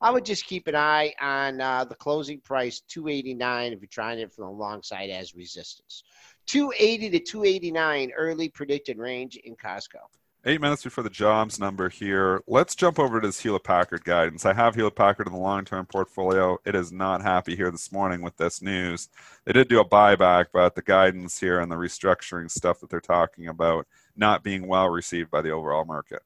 I 0.00 0.10
would 0.10 0.24
just 0.24 0.46
keep 0.46 0.66
an 0.66 0.76
eye 0.76 1.14
on 1.20 1.60
uh, 1.60 1.84
the 1.84 1.94
closing 1.94 2.40
price, 2.40 2.80
289, 2.88 3.72
if 3.72 3.80
you're 3.80 3.88
trying 3.88 4.18
it 4.18 4.32
from 4.32 4.44
the 4.44 4.50
long 4.50 4.82
side 4.82 5.08
as 5.08 5.34
resistance. 5.34 6.02
280 6.46 7.10
to 7.10 7.20
289 7.20 8.12
early 8.16 8.48
predicted 8.48 8.98
range 8.98 9.36
in 9.36 9.56
Costco. 9.56 10.00
Eight 10.48 10.60
minutes 10.60 10.84
before 10.84 11.02
the 11.02 11.10
jobs 11.10 11.58
number 11.58 11.88
here. 11.88 12.40
Let's 12.46 12.76
jump 12.76 13.00
over 13.00 13.20
to 13.20 13.26
this 13.26 13.40
Hewlett 13.40 13.64
Packard 13.64 14.04
guidance. 14.04 14.46
I 14.46 14.54
have 14.54 14.76
Hewlett 14.76 14.94
Packard 14.94 15.26
in 15.26 15.32
the 15.32 15.40
long 15.40 15.64
term 15.64 15.86
portfolio. 15.86 16.56
It 16.64 16.76
is 16.76 16.92
not 16.92 17.20
happy 17.20 17.56
here 17.56 17.72
this 17.72 17.90
morning 17.90 18.22
with 18.22 18.36
this 18.36 18.62
news. 18.62 19.08
They 19.44 19.52
did 19.52 19.66
do 19.66 19.80
a 19.80 19.84
buyback, 19.84 20.46
but 20.52 20.76
the 20.76 20.82
guidance 20.82 21.40
here 21.40 21.58
and 21.58 21.68
the 21.68 21.74
restructuring 21.74 22.48
stuff 22.48 22.78
that 22.78 22.90
they're 22.90 23.00
talking 23.00 23.48
about 23.48 23.88
not 24.14 24.44
being 24.44 24.68
well 24.68 24.88
received 24.88 25.32
by 25.32 25.42
the 25.42 25.50
overall 25.50 25.84
market. 25.84 26.22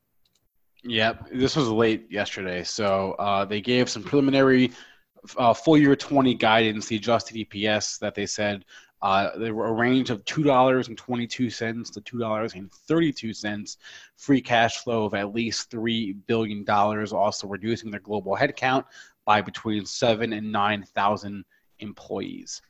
Yep, 0.83 1.29
this 1.33 1.57
was 1.57 1.69
late 1.69 2.07
yesterday, 2.11 2.63
so 2.63 3.13
uh, 3.13 3.47
they 3.47 3.63
gave 3.63 3.89
some 3.89 4.03
preliminary 4.03 4.73
uh, 5.39 5.55
full 5.55 5.79
year 5.79 5.97
20 5.97 6.35
guidance, 6.35 6.89
the 6.89 6.97
adjusted 6.97 7.37
EPS 7.37 7.99
that 8.01 8.15
they 8.15 8.27
said 8.27 8.67
uh, 9.03 9.31
there 9.39 9.55
were 9.55 9.67
a 9.67 9.73
range 9.73 10.11
of 10.11 10.25
$2.22 10.25 11.93
to 11.93 12.01
$2.32, 12.01 13.77
free 14.17 14.41
cash 14.41 14.79
flow 14.79 15.05
of 15.05 15.15
at 15.15 15.33
least 15.35 15.71
$3 15.71 16.17
billion, 16.27 16.69
also 16.69 17.47
reducing 17.47 17.91
their 17.91 18.01
global 18.01 18.37
headcount 18.37 18.85
by 19.25 19.41
between 19.41 19.87
7 19.87 20.33
and 20.33 20.53
9,000 20.53 21.45
employees. 21.79 22.61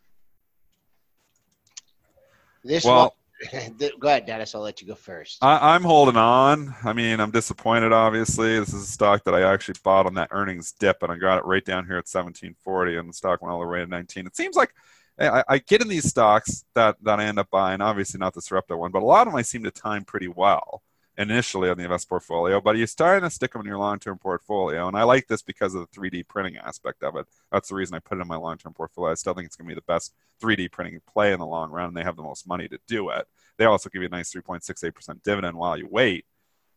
This 2.63 2.85
well, 2.85 3.15
one, 3.51 3.81
go 3.99 4.09
ahead, 4.09 4.27
Dennis. 4.27 4.55
I'll 4.55 4.61
let 4.61 4.81
you 4.81 4.87
go 4.87 4.95
first. 4.95 5.39
I, 5.43 5.75
am 5.75 5.83
holding 5.83 6.17
on. 6.17 6.75
I 6.85 6.93
mean, 6.93 7.21
I'm 7.21 7.31
disappointed. 7.31 7.93
Obviously, 7.93 8.59
this 8.59 8.69
is 8.69 8.83
a 8.83 8.87
stock 8.87 9.25
that 9.25 9.35
I 9.35 9.51
actually 9.51 9.77
bought 9.83 10.07
on 10.07 10.15
that 10.15 10.29
earnings 10.31 10.73
dip, 10.73 11.03
and 11.03 11.11
I 11.11 11.17
got 11.17 11.39
it 11.39 11.45
right 11.45 11.65
down 11.65 11.87
here 11.87 11.97
at 11.97 12.07
1740, 12.07 12.97
and 12.97 13.09
the 13.09 13.15
stock 13.15 13.41
went 13.41 13.53
all 13.53 13.61
the 13.61 13.67
way 13.67 13.81
to 13.81 13.87
19. 13.87 14.27
It 14.27 14.37
seems 14.37 14.57
like 14.57 14.75
I, 15.21 15.45
I, 15.49 15.59
get 15.59 15.83
in 15.83 15.89
these 15.89 16.09
stocks 16.09 16.65
that, 16.75 16.97
that 17.03 17.21
I 17.21 17.25
end 17.25 17.39
up 17.39 17.51
buying, 17.51 17.81
obviously 17.81 18.19
not 18.19 18.35
the 18.35 18.41
Sarepta 18.41 18.77
one, 18.77 18.91
but 18.91 19.03
a 19.03 19.07
lot 19.07 19.27
of 19.27 19.33
them 19.33 19.39
I 19.39 19.43
seem 19.43 19.63
to 19.65 19.71
time 19.71 20.05
pretty 20.05 20.29
well 20.29 20.83
initially 21.19 21.69
on 21.69 21.77
the 21.77 21.83
invest 21.83 22.09
portfolio, 22.09 22.61
but 22.61 22.79
you're 22.79 22.87
starting 22.87 23.29
to 23.29 23.35
stick 23.35 23.53
them 23.53 23.61
in 23.61 23.67
your 23.67 23.79
long-term 23.79 24.19
portfolio. 24.19 24.89
And 24.89 24.97
I 24.97 25.03
like 25.03 25.27
this 25.27 25.43
because 25.43 25.75
of 25.75 25.87
the 25.91 26.01
3D 26.01 26.27
printing 26.27 26.57
aspect 26.57 27.03
of 27.03 27.17
it. 27.17 27.27
That's 27.53 27.69
the 27.69 27.75
reason 27.75 27.95
I 27.95 27.99
put 27.99 28.17
it 28.17 28.23
in 28.23 28.29
my 28.29 28.37
long-term 28.37 28.73
portfolio. 28.73 29.13
I 29.13 29.17
still 29.17 29.35
think 29.35 29.47
it's 29.47 29.57
going 29.57 29.69
to 29.69 29.75
be 29.75 29.79
the 29.79 29.83
best 29.83 30.15
3D 30.41 30.73
printing 30.73 30.99
play 31.07 31.33
in 31.33 31.39
the 31.39 31.47
long 31.47 31.71
run, 31.71 31.89
and 31.89 31.97
they 31.97 32.05
have 32.05 32.17
the 32.17 32.23
most 32.23 32.49
money 32.49 32.69
to 32.69 32.79
do 32.87 33.11
it. 33.11 33.27
They 33.59 33.67
also 33.67 33.91
give 33.91 34.01
you 34.01 34.09
a 34.09 34.11
nice 34.11 34.33
3.68% 34.33 35.23
dividend 35.23 35.59
while 35.59 35.77
you 35.77 35.89
wait. 35.91 36.25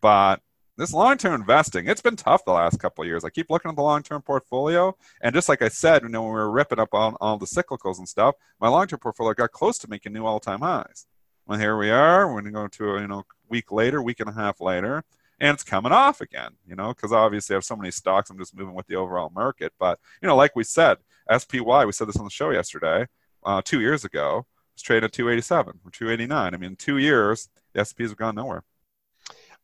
But 0.02 0.42
this 0.78 0.94
long-term 0.94 1.34
investing, 1.34 1.88
it's 1.88 2.02
been 2.02 2.16
tough 2.16 2.46
the 2.46 2.52
last 2.52 2.80
couple 2.80 3.04
of 3.04 3.08
years. 3.08 3.24
I 3.24 3.30
keep 3.30 3.50
looking 3.50 3.70
at 3.70 3.76
the 3.76 3.84
long-term 3.84 4.24
portfolio, 4.24 4.96
and 5.22 5.34
just 5.34 5.50
like 5.50 5.62
I 5.62 5.68
said, 5.68 6.02
you 6.02 6.10
know, 6.10 6.24
when 6.24 6.32
we 6.32 6.40
were 6.40 6.52
ripping 6.52 6.80
up 6.80 6.90
all, 6.94 7.16
all 7.22 7.38
the 7.38 7.46
cyclicals 7.46 8.00
and 8.00 8.10
stuff, 8.10 8.36
my 8.60 8.68
long-term 8.68 9.00
portfolio 9.00 9.34
got 9.34 9.52
close 9.52 9.78
to 9.80 9.90
making 9.90 10.14
new 10.14 10.26
all-time 10.26 10.62
highs. 10.62 11.06
Well, 11.46 11.60
here 11.60 11.78
we 11.78 11.90
are. 11.90 12.28
We're 12.28 12.42
going 12.42 12.46
to 12.46 12.52
go 12.52 12.68
to 12.68 12.96
a 12.96 13.02
you 13.02 13.08
know 13.08 13.24
week 13.50 13.72
later, 13.72 14.02
week 14.02 14.20
and 14.22 14.30
a 14.30 14.34
half 14.34 14.62
later, 14.62 15.04
and 15.40 15.54
it's 15.54 15.64
coming 15.64 15.92
off 15.92 16.22
again. 16.22 16.52
You 16.66 16.76
know, 16.76 16.94
because 16.94 17.12
obviously 17.12 17.54
I 17.54 17.58
have 17.58 17.66
so 17.66 17.76
many 17.76 17.92
stocks, 17.92 18.30
I'm 18.30 18.38
just 18.38 18.56
moving 18.56 18.74
with 18.74 18.88
the 18.88 18.96
overall 18.96 19.30
market. 19.30 19.74
But 19.78 20.00
you 20.22 20.28
know, 20.28 20.36
like 20.36 20.56
we 20.56 20.64
said, 20.64 20.98
SPY, 21.38 21.86
we 21.86 21.92
said 21.92 22.08
this 22.08 22.18
on 22.18 22.24
the 22.24 22.32
show 22.32 22.52
yesterday, 22.52 23.08
uh, 23.44 23.62
two 23.64 23.82
years 23.82 24.06
ago, 24.06 24.46
it's 24.74 24.82
trading 24.82 25.06
at 25.06 25.12
287 25.12 25.80
or 25.86 25.92
289. 25.92 26.54
I 26.54 26.58
mean, 26.58 26.76
two 26.78 26.98
years, 26.98 27.50
the 27.74 27.82
SPs 27.82 28.10
have 28.10 28.18
gone 28.18 28.36
nowhere. 28.36 28.64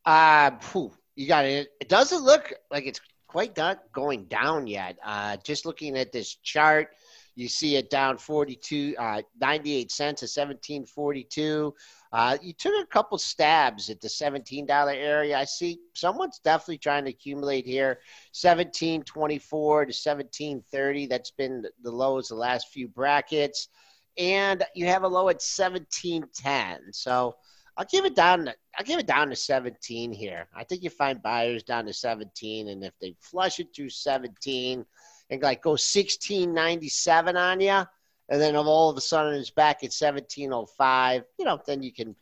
Uh, 0.04 0.50
whew, 0.72 0.92
you 1.20 1.26
got 1.26 1.44
it. 1.44 1.68
It 1.82 1.90
doesn't 1.90 2.24
look 2.24 2.50
like 2.70 2.86
it's 2.86 3.00
quite 3.28 3.54
not 3.54 3.82
going 3.92 4.24
down 4.24 4.66
yet. 4.66 4.96
Uh, 5.04 5.36
just 5.44 5.66
looking 5.66 5.98
at 5.98 6.12
this 6.12 6.36
chart, 6.36 6.88
you 7.34 7.46
see 7.46 7.76
it 7.76 7.90
down 7.90 8.16
42, 8.16 8.94
uh, 8.98 9.20
98 9.38 9.92
cents 9.92 10.20
to 10.20 10.24
1742. 10.24 11.74
Uh, 12.10 12.38
you 12.40 12.54
took 12.54 12.72
a 12.82 12.86
couple 12.86 13.18
stabs 13.18 13.90
at 13.90 14.00
the 14.00 14.08
$17 14.08 14.66
area. 14.96 15.38
I 15.38 15.44
see 15.44 15.78
someone's 15.94 16.40
definitely 16.42 16.78
trying 16.78 17.04
to 17.04 17.10
accumulate 17.10 17.66
here. 17.66 18.00
1724 18.32 19.84
to 19.84 19.88
1730. 19.88 21.06
That's 21.06 21.32
been 21.32 21.66
the 21.82 21.90
lowest 21.90 22.30
the 22.30 22.34
last 22.34 22.68
few 22.68 22.88
brackets. 22.88 23.68
And 24.16 24.64
you 24.74 24.86
have 24.86 25.02
a 25.02 25.08
low 25.08 25.28
at 25.28 25.42
1710. 25.42 26.94
So 26.94 27.36
I'll 27.80 27.86
give 27.86 28.04
it 28.04 28.14
down. 28.14 28.44
To, 28.44 28.54
I'll 28.76 28.84
give 28.84 28.98
it 28.98 29.06
down 29.06 29.30
to 29.30 29.36
17 29.36 30.12
here. 30.12 30.46
I 30.54 30.64
think 30.64 30.82
you 30.82 30.90
find 30.90 31.22
buyers 31.22 31.62
down 31.62 31.86
to 31.86 31.94
17, 31.94 32.68
and 32.68 32.84
if 32.84 32.92
they 33.00 33.16
flush 33.20 33.58
it 33.58 33.72
to 33.72 33.88
17 33.88 34.84
and 35.30 35.42
like 35.42 35.62
go 35.62 35.70
1697 35.70 37.36
on 37.38 37.60
you, 37.60 37.82
and 38.28 38.38
then 38.40 38.54
all 38.54 38.90
of 38.90 38.98
a 38.98 39.00
sudden 39.00 39.32
it's 39.32 39.48
back 39.48 39.76
at 39.76 39.94
1705, 39.94 41.24
you 41.38 41.44
know, 41.46 41.58
then 41.66 41.82
you 41.82 41.90
can, 41.90 42.14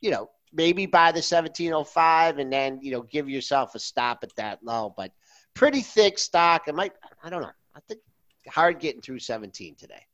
you 0.00 0.10
know, 0.10 0.30
maybe 0.52 0.84
buy 0.84 1.12
the 1.12 1.18
1705 1.18 2.38
and 2.38 2.52
then 2.52 2.80
you 2.82 2.90
know 2.90 3.02
give 3.02 3.28
yourself 3.28 3.76
a 3.76 3.78
stop 3.78 4.24
at 4.24 4.34
that 4.34 4.64
low. 4.64 4.92
But 4.96 5.12
pretty 5.54 5.82
thick 5.82 6.18
stock. 6.18 6.66
It 6.66 6.74
might. 6.74 6.92
I 7.22 7.30
don't 7.30 7.42
know. 7.42 7.52
I 7.72 7.78
think 7.86 8.00
hard 8.48 8.80
getting 8.80 9.00
through 9.00 9.20
17 9.20 9.76
today. 9.76 10.06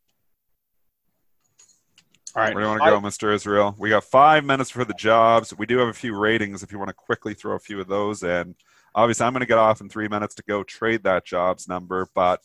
All 2.37 2.43
right. 2.43 2.55
Where 2.55 2.63
do 2.63 2.69
you 2.71 2.79
want 2.79 2.85
to 2.85 2.91
go, 2.91 3.01
Mr. 3.01 3.35
Israel? 3.35 3.75
We 3.79 3.89
got 3.89 4.05
five 4.05 4.45
minutes 4.45 4.71
for 4.71 4.85
the 4.85 4.95
jobs. 4.95 5.57
We 5.57 5.67
do 5.67 5.79
have 5.79 5.89
a 5.89 5.93
few 5.93 6.17
ratings 6.17 6.63
if 6.63 6.71
you 6.71 6.79
want 6.79 6.89
to 6.89 6.95
quickly 6.95 7.35
throw 7.35 7.57
a 7.57 7.59
few 7.59 7.81
of 7.81 7.89
those 7.89 8.23
in. 8.23 8.55
Obviously, 8.95 9.27
I'm 9.27 9.33
going 9.33 9.41
to 9.41 9.47
get 9.47 9.59
off 9.59 9.81
in 9.81 9.89
three 9.89 10.09
minutes 10.09 10.35
to 10.37 10.43
go 10.45 10.63
trade 10.63 11.03
that 11.05 11.25
jobs 11.25 11.69
number, 11.69 12.09
but 12.15 12.41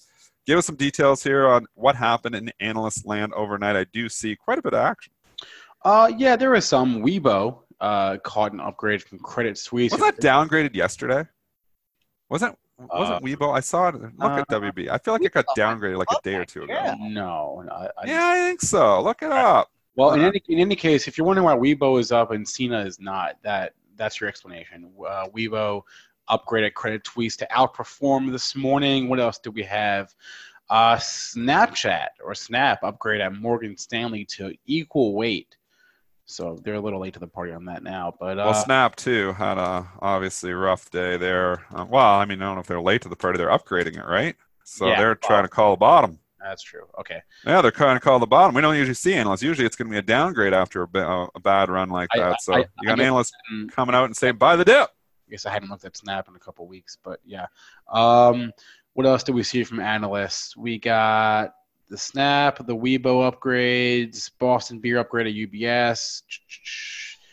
give 0.46 0.58
us 0.58 0.66
some 0.66 0.76
details 0.76 1.24
here 1.24 1.48
on 1.48 1.66
what 1.76 1.96
happened 1.96 2.36
in 2.36 2.52
analyst 2.60 3.06
land 3.06 3.34
overnight. 3.34 3.76
I 3.76 3.86
do 3.94 4.10
see 4.10 4.36
quite 4.36 4.60
a 4.60 4.62
bit 4.62 4.74
of 4.74 4.80
action. 4.80 5.14
Uh, 5.84 6.12
yeah, 6.18 6.36
there 6.36 6.52
was 6.52 6.66
some. 6.66 7.04
Weibo 7.04 7.60
uh, 7.80 8.18
caught 8.24 8.54
an 8.54 8.60
upgrade 8.60 9.04
from 9.04 9.20
Credit 9.20 9.58
Suisse. 9.58 9.92
Was 9.92 10.02
that 10.02 10.20
downgraded 10.20 10.76
yesterday? 10.76 11.26
Wasn't 12.30 12.58
wasn't 12.78 13.18
uh, 13.18 13.20
Weibo? 13.20 13.56
I 13.56 13.60
saw 13.60 13.90
it. 13.90 13.96
Look 13.96 14.14
uh, 14.20 14.42
at 14.42 14.50
WB. 14.50 14.90
I 14.90 14.98
feel 14.98 15.14
like 15.14 15.24
it 15.24 15.32
got 15.32 15.46
downgraded 15.58 15.98
like 15.98 16.08
a 16.12 16.22
day 16.24 16.36
or 16.36 16.46
two 16.46 16.64
ago. 16.64 16.74
Yeah. 16.74 16.96
No, 17.00 17.64
I, 17.72 17.86
I, 17.86 18.08
yeah, 18.08 18.28
I 18.28 18.36
think 18.50 18.62
so. 18.62 19.02
Look 19.02 19.22
it 19.22 19.32
up. 19.32 19.70
Well, 19.96 20.14
in 20.14 20.22
uh, 20.22 20.28
any 20.28 20.42
in 20.50 20.60
any 20.60 20.76
case, 20.76 21.08
if 21.08 21.18
you're 21.18 21.26
wondering 21.26 21.46
why 21.46 21.56
Weibo 21.56 22.00
is 22.00 22.12
up 22.12 22.32
and 22.32 22.48
Sina 22.48 22.82
is 22.82 23.00
not, 23.00 23.38
that 23.44 23.74
that's 23.96 24.20
your 24.20 24.28
explanation. 24.28 24.92
Uh, 25.00 25.28
Weibo 25.36 25.84
upgraded 26.30 26.74
Credit 26.74 27.06
Suisse 27.06 27.38
to 27.38 27.48
outperform 27.52 28.32
this 28.32 28.56
morning. 28.56 29.08
What 29.08 29.20
else 29.20 29.38
do 29.40 29.52
we 29.52 29.64
have? 29.64 30.14
Uh, 30.70 30.96
Snapchat 30.96 32.08
or 32.24 32.34
Snap 32.34 32.84
upgrade 32.84 33.22
at 33.22 33.34
Morgan 33.34 33.78
Stanley 33.78 34.26
to 34.26 34.54
equal 34.66 35.14
weight. 35.14 35.56
So 36.26 36.60
they're 36.64 36.74
a 36.74 36.82
little 36.82 37.00
late 37.00 37.14
to 37.14 37.20
the 37.20 37.28
party 37.28 37.52
on 37.52 37.66
that 37.66 37.84
now. 37.84 38.14
But 38.20 38.40
uh, 38.40 38.46
well, 38.46 38.54
Snap 38.56 38.96
too 38.96 39.34
had 39.34 39.60
a 39.60 39.88
obviously 40.00 40.52
rough 40.54 40.90
day 40.90 41.18
there. 41.18 41.64
Uh, 41.72 41.86
well, 41.88 42.16
I 42.16 42.26
mean, 42.26 42.42
I 42.42 42.46
don't 42.46 42.56
know 42.56 42.62
if 42.62 42.68
they're 42.68 42.82
late 42.82 43.04
to 43.04 43.10
the 43.10 43.16
party. 43.16 43.38
They're 43.38 43.50
upgrading 43.50 43.98
it, 43.98 44.06
right? 44.06 44.36
So 44.64 44.88
yeah, 44.88 44.98
they're 44.98 45.10
well, 45.10 45.16
trying 45.30 45.44
to 45.44 45.50
call 45.50 45.74
a 45.74 45.78
bottom. 45.78 46.20
That's 46.48 46.62
true. 46.62 46.86
Okay. 47.00 47.22
Yeah, 47.46 47.62
they're 47.62 47.72
kind 47.72 47.98
of 47.98 48.04
called 48.04 48.22
the 48.22 48.28
bottom. 48.28 48.54
We 48.54 48.62
don't 48.62 48.76
usually 48.76 48.94
see 48.94 49.16
analysts. 49.16 49.42
Usually, 49.42 49.66
it's 49.66 49.76
going 49.76 49.88
to 49.88 49.92
be 49.92 49.98
a 49.98 50.04
downgrade 50.04 50.54
after 50.54 50.84
a, 50.84 51.28
a 51.34 51.40
bad 51.40 51.70
run 51.70 51.90
like 51.90 52.10
that. 52.16 52.34
I, 52.34 52.36
so 52.40 52.54
I, 52.54 52.58
you 52.60 52.88
got 52.88 53.00
an 53.00 53.06
analyst 53.06 53.34
coming 53.72 53.96
out 53.96 54.06
and 54.06 54.16
saying, 54.16 54.36
"Buy 54.36 54.56
the 54.56 54.66
dip." 54.66 54.90
I 55.28 55.32
guess 55.32 55.46
I 55.48 55.52
hadn't 55.52 55.70
looked 55.70 55.86
at 55.86 55.98
Snap 55.98 56.28
in 56.28 56.36
a 56.36 56.40
couple 56.40 56.68
weeks, 56.68 56.98
but 57.04 57.20
yeah. 57.26 57.48
Um, 57.92 58.52
what 58.94 59.08
else 59.08 59.24
did 59.24 59.34
we 59.34 59.44
see 59.44 59.64
from 59.64 59.80
analysts? 59.80 60.56
We 60.56 60.78
got 60.78 61.56
the 61.90 61.98
Snap, 61.98 62.66
the 62.66 62.76
Weibo 62.76 63.32
upgrades, 63.32 64.30
Boston 64.40 64.80
Beer 64.80 65.00
upgrade 65.00 65.28
at 65.28 65.34
UBS. 65.34 66.22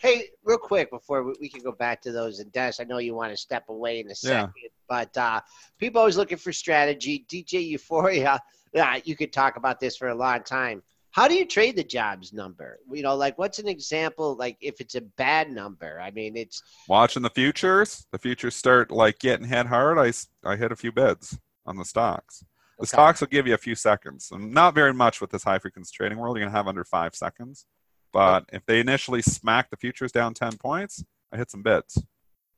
Hey, 0.00 0.30
real 0.42 0.58
quick 0.58 0.90
before 0.90 1.32
we, 1.38 1.48
can 1.48 1.62
go 1.62 1.70
back 1.70 2.02
to 2.02 2.12
those, 2.12 2.40
and 2.40 2.50
Dennis, 2.50 2.80
I 2.80 2.84
know 2.84 2.98
you 2.98 3.14
want 3.14 3.30
to 3.30 3.36
step 3.36 3.68
away 3.68 4.00
in 4.00 4.10
a 4.10 4.14
second, 4.14 4.52
yeah. 4.60 4.68
but 4.88 5.16
uh, 5.16 5.40
people 5.78 6.00
always 6.00 6.16
looking 6.16 6.38
for 6.38 6.52
strategy. 6.52 7.24
DJ 7.30 7.64
Euphoria 7.68 8.40
yeah, 8.72 8.98
you 9.04 9.16
could 9.16 9.32
talk 9.32 9.56
about 9.56 9.80
this 9.80 9.96
for 9.96 10.08
a 10.08 10.14
long 10.14 10.42
time. 10.42 10.82
How 11.10 11.28
do 11.28 11.34
you 11.34 11.44
trade 11.46 11.76
the 11.76 11.84
jobs 11.84 12.32
number? 12.32 12.78
You 12.90 13.02
know, 13.02 13.14
like 13.14 13.36
what's 13.38 13.58
an 13.58 13.68
example? 13.68 14.34
Like 14.34 14.56
if 14.60 14.80
it's 14.80 14.94
a 14.94 15.02
bad 15.02 15.50
number, 15.50 16.00
I 16.00 16.10
mean, 16.10 16.36
it's 16.36 16.62
watching 16.88 17.22
the 17.22 17.28
futures. 17.30 18.06
The 18.12 18.18
futures 18.18 18.56
start 18.56 18.90
like 18.90 19.18
getting 19.18 19.46
hit 19.46 19.66
hard. 19.66 19.98
I 19.98 20.12
I 20.44 20.56
hit 20.56 20.72
a 20.72 20.76
few 20.76 20.90
bids 20.90 21.38
on 21.66 21.76
the 21.76 21.84
stocks. 21.84 22.40
The 22.78 22.84
Okay. 22.84 22.88
stocks 22.88 23.20
will 23.20 23.28
give 23.28 23.46
you 23.46 23.54
a 23.54 23.58
few 23.58 23.74
seconds, 23.74 24.30
and 24.32 24.52
not 24.52 24.74
very 24.74 24.94
much 24.94 25.20
with 25.20 25.30
this 25.30 25.44
high 25.44 25.58
frequency 25.58 25.92
trading 25.94 26.18
world. 26.18 26.36
You're 26.36 26.46
gonna 26.46 26.56
have 26.56 26.66
under 26.66 26.84
five 26.84 27.14
seconds. 27.14 27.66
But 28.10 28.44
if 28.52 28.64
they 28.66 28.80
initially 28.80 29.22
smack 29.22 29.68
the 29.70 29.76
futures 29.76 30.12
down 30.12 30.32
ten 30.34 30.56
points, 30.56 31.04
I 31.30 31.36
hit 31.36 31.50
some 31.50 31.62
bids. 31.62 32.02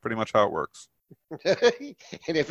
Pretty 0.01 0.17
much 0.17 0.33
how 0.33 0.47
it 0.47 0.53
works. 0.53 0.89
and 1.45 2.37
if 2.37 2.51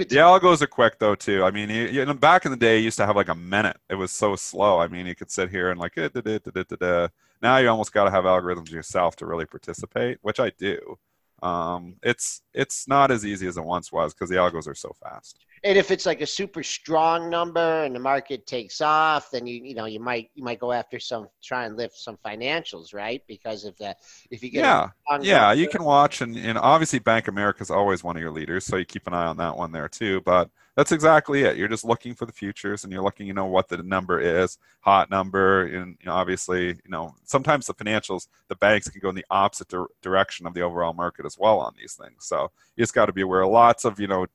are 0.62 0.68
quick 0.68 1.00
though 1.00 1.16
too. 1.16 1.44
I 1.44 1.52
mean, 1.52 1.70
you, 1.70 1.84
you 1.88 2.14
back 2.14 2.46
in 2.46 2.52
the 2.52 2.58
day, 2.58 2.78
you 2.78 2.86
used 2.86 2.98
to 2.98 3.06
have 3.06 3.16
like 3.16 3.30
a 3.30 3.36
minute. 3.36 3.78
It 3.90 3.96
was 3.96 4.12
so 4.12 4.36
slow. 4.36 4.80
I 4.80 4.88
mean, 4.88 5.06
you 5.06 5.16
could 5.16 5.32
sit 5.32 5.50
here 5.50 5.72
and 5.72 5.80
like, 5.80 5.98
eh, 5.98 6.10
da, 6.14 6.22
da, 6.40 6.64
da. 6.76 7.08
now 7.42 7.58
you 7.58 7.70
almost 7.70 7.94
got 7.94 8.06
to 8.06 8.12
have 8.12 8.26
algorithms 8.26 8.72
yourself 8.72 9.16
to 9.18 9.26
really 9.26 9.46
participate, 9.46 10.18
which 10.22 10.40
I 10.40 10.52
do. 10.52 10.98
Um, 11.44 11.98
it's 12.04 12.42
it's 12.54 12.88
not 12.88 13.12
as 13.12 13.26
easy 13.26 13.48
as 13.48 13.58
it 13.58 13.64
once 13.66 13.92
was 13.92 14.14
because 14.14 14.30
the 14.30 14.38
algos 14.38 14.68
are 14.68 14.76
so 14.76 14.94
fast. 15.04 15.40
and 15.66 15.78
if 15.78 15.92
it's 15.92 16.06
like 16.06 16.22
a 16.22 16.26
super 16.28 16.64
strong 16.64 17.30
number 17.30 17.84
and 17.84 17.96
the 17.96 18.00
market 18.00 18.46
takes 18.48 18.82
off, 18.82 19.30
then 19.32 19.48
you 19.48 19.62
you 19.64 19.76
know 19.76 19.86
you 19.86 20.00
might 20.00 20.30
you 20.36 20.44
might 20.44 20.60
go 20.60 20.72
after 20.72 21.00
some 21.00 21.28
try 21.44 21.66
and 21.66 21.78
lift 21.78 21.98
some 21.98 22.18
financials, 22.26 22.94
right? 22.94 23.22
Because 23.28 23.66
if 23.66 23.78
that 23.78 23.98
if 24.32 24.44
you 24.44 24.52
get 24.52 24.62
Yeah, 24.62 24.90
yeah, 25.20 25.40
number- 25.42 25.56
you 25.56 25.68
can 25.68 25.84
watch 25.84 26.22
and, 26.22 26.36
and 26.38 26.58
obviously 26.58 27.00
Bank 27.00 27.28
America 27.28 27.62
is 27.62 27.72
always 27.72 28.04
one 28.04 28.16
of 28.16 28.22
your 28.22 28.32
leaders, 28.32 28.66
so 28.66 28.78
you 28.78 28.86
keep 28.86 29.08
an 29.08 29.14
eye 29.14 29.26
on 29.26 29.38
that 29.38 29.58
one 29.58 29.72
there 29.72 29.90
too. 29.90 30.22
But 30.22 30.50
that's 30.76 30.92
exactly 30.92 31.44
it. 31.44 31.58
You're 31.58 31.68
just 31.68 31.86
looking 31.86 32.16
for 32.16 32.26
the 32.26 32.32
futures 32.32 32.84
and 32.84 32.92
you're 32.92 33.04
looking, 33.04 33.28
you 33.28 33.34
know, 33.34 33.46
what 33.46 33.70
the 33.70 33.78
number 33.84 34.20
is, 34.20 34.58
hot 34.82 35.10
number, 35.10 35.66
and 35.66 35.98
you 36.00 36.08
know, 36.08 36.14
obviously, 36.14 36.68
you 36.68 36.90
know, 36.90 37.14
sometimes 37.26 37.68
the 37.68 37.74
financials, 37.76 38.28
the 38.48 38.56
banks 38.56 38.90
can 38.90 39.00
go 39.00 39.10
in 39.10 39.16
the 39.16 39.26
opposite 39.30 39.68
dir- 39.68 39.88
direction 40.02 40.48
of 40.48 40.54
the 40.54 40.62
overall 40.62 40.94
market 40.94 41.26
as 41.26 41.38
well 41.38 41.60
on 41.60 41.74
these 41.78 41.94
things. 41.94 42.26
So 42.26 42.52
you 42.76 42.82
just 42.82 42.96
got 42.96 43.06
to 43.06 43.14
be 43.14 43.22
aware 43.22 43.42
of 43.42 43.52
lots 43.52 43.86
of, 43.86 44.00
you 44.00 44.08
know, 44.08 44.26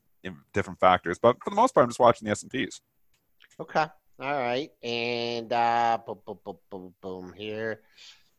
different 0.53 0.79
factors. 0.79 1.19
But 1.19 1.37
for 1.43 1.51
the 1.51 1.57
most 1.57 1.75
part, 1.75 1.85
I'm 1.85 1.91
just 1.91 2.01
watching 2.01 2.27
the 2.27 2.33
S 2.33 2.43
and 2.43 2.51
P's. 2.51 2.81
Okay. 3.61 3.87
All 4.21 4.39
right. 4.39 4.71
And 4.83 5.53
uh 5.53 5.99
boom 6.07 6.19
boom 6.27 6.39
boom 6.45 6.57
boom 6.71 6.95
boom 7.01 7.33
here. 7.37 7.81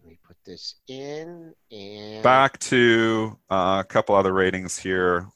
Let 0.02 0.10
me 0.10 0.20
put 0.26 0.38
this 0.46 0.76
in 0.88 1.54
and 1.72 2.24
Back 2.24 2.58
to 2.60 3.38
uh, 3.50 3.84
a 3.84 3.84
couple 3.84 4.16
other 4.16 4.34
ratings 4.34 4.78
here 4.78 5.28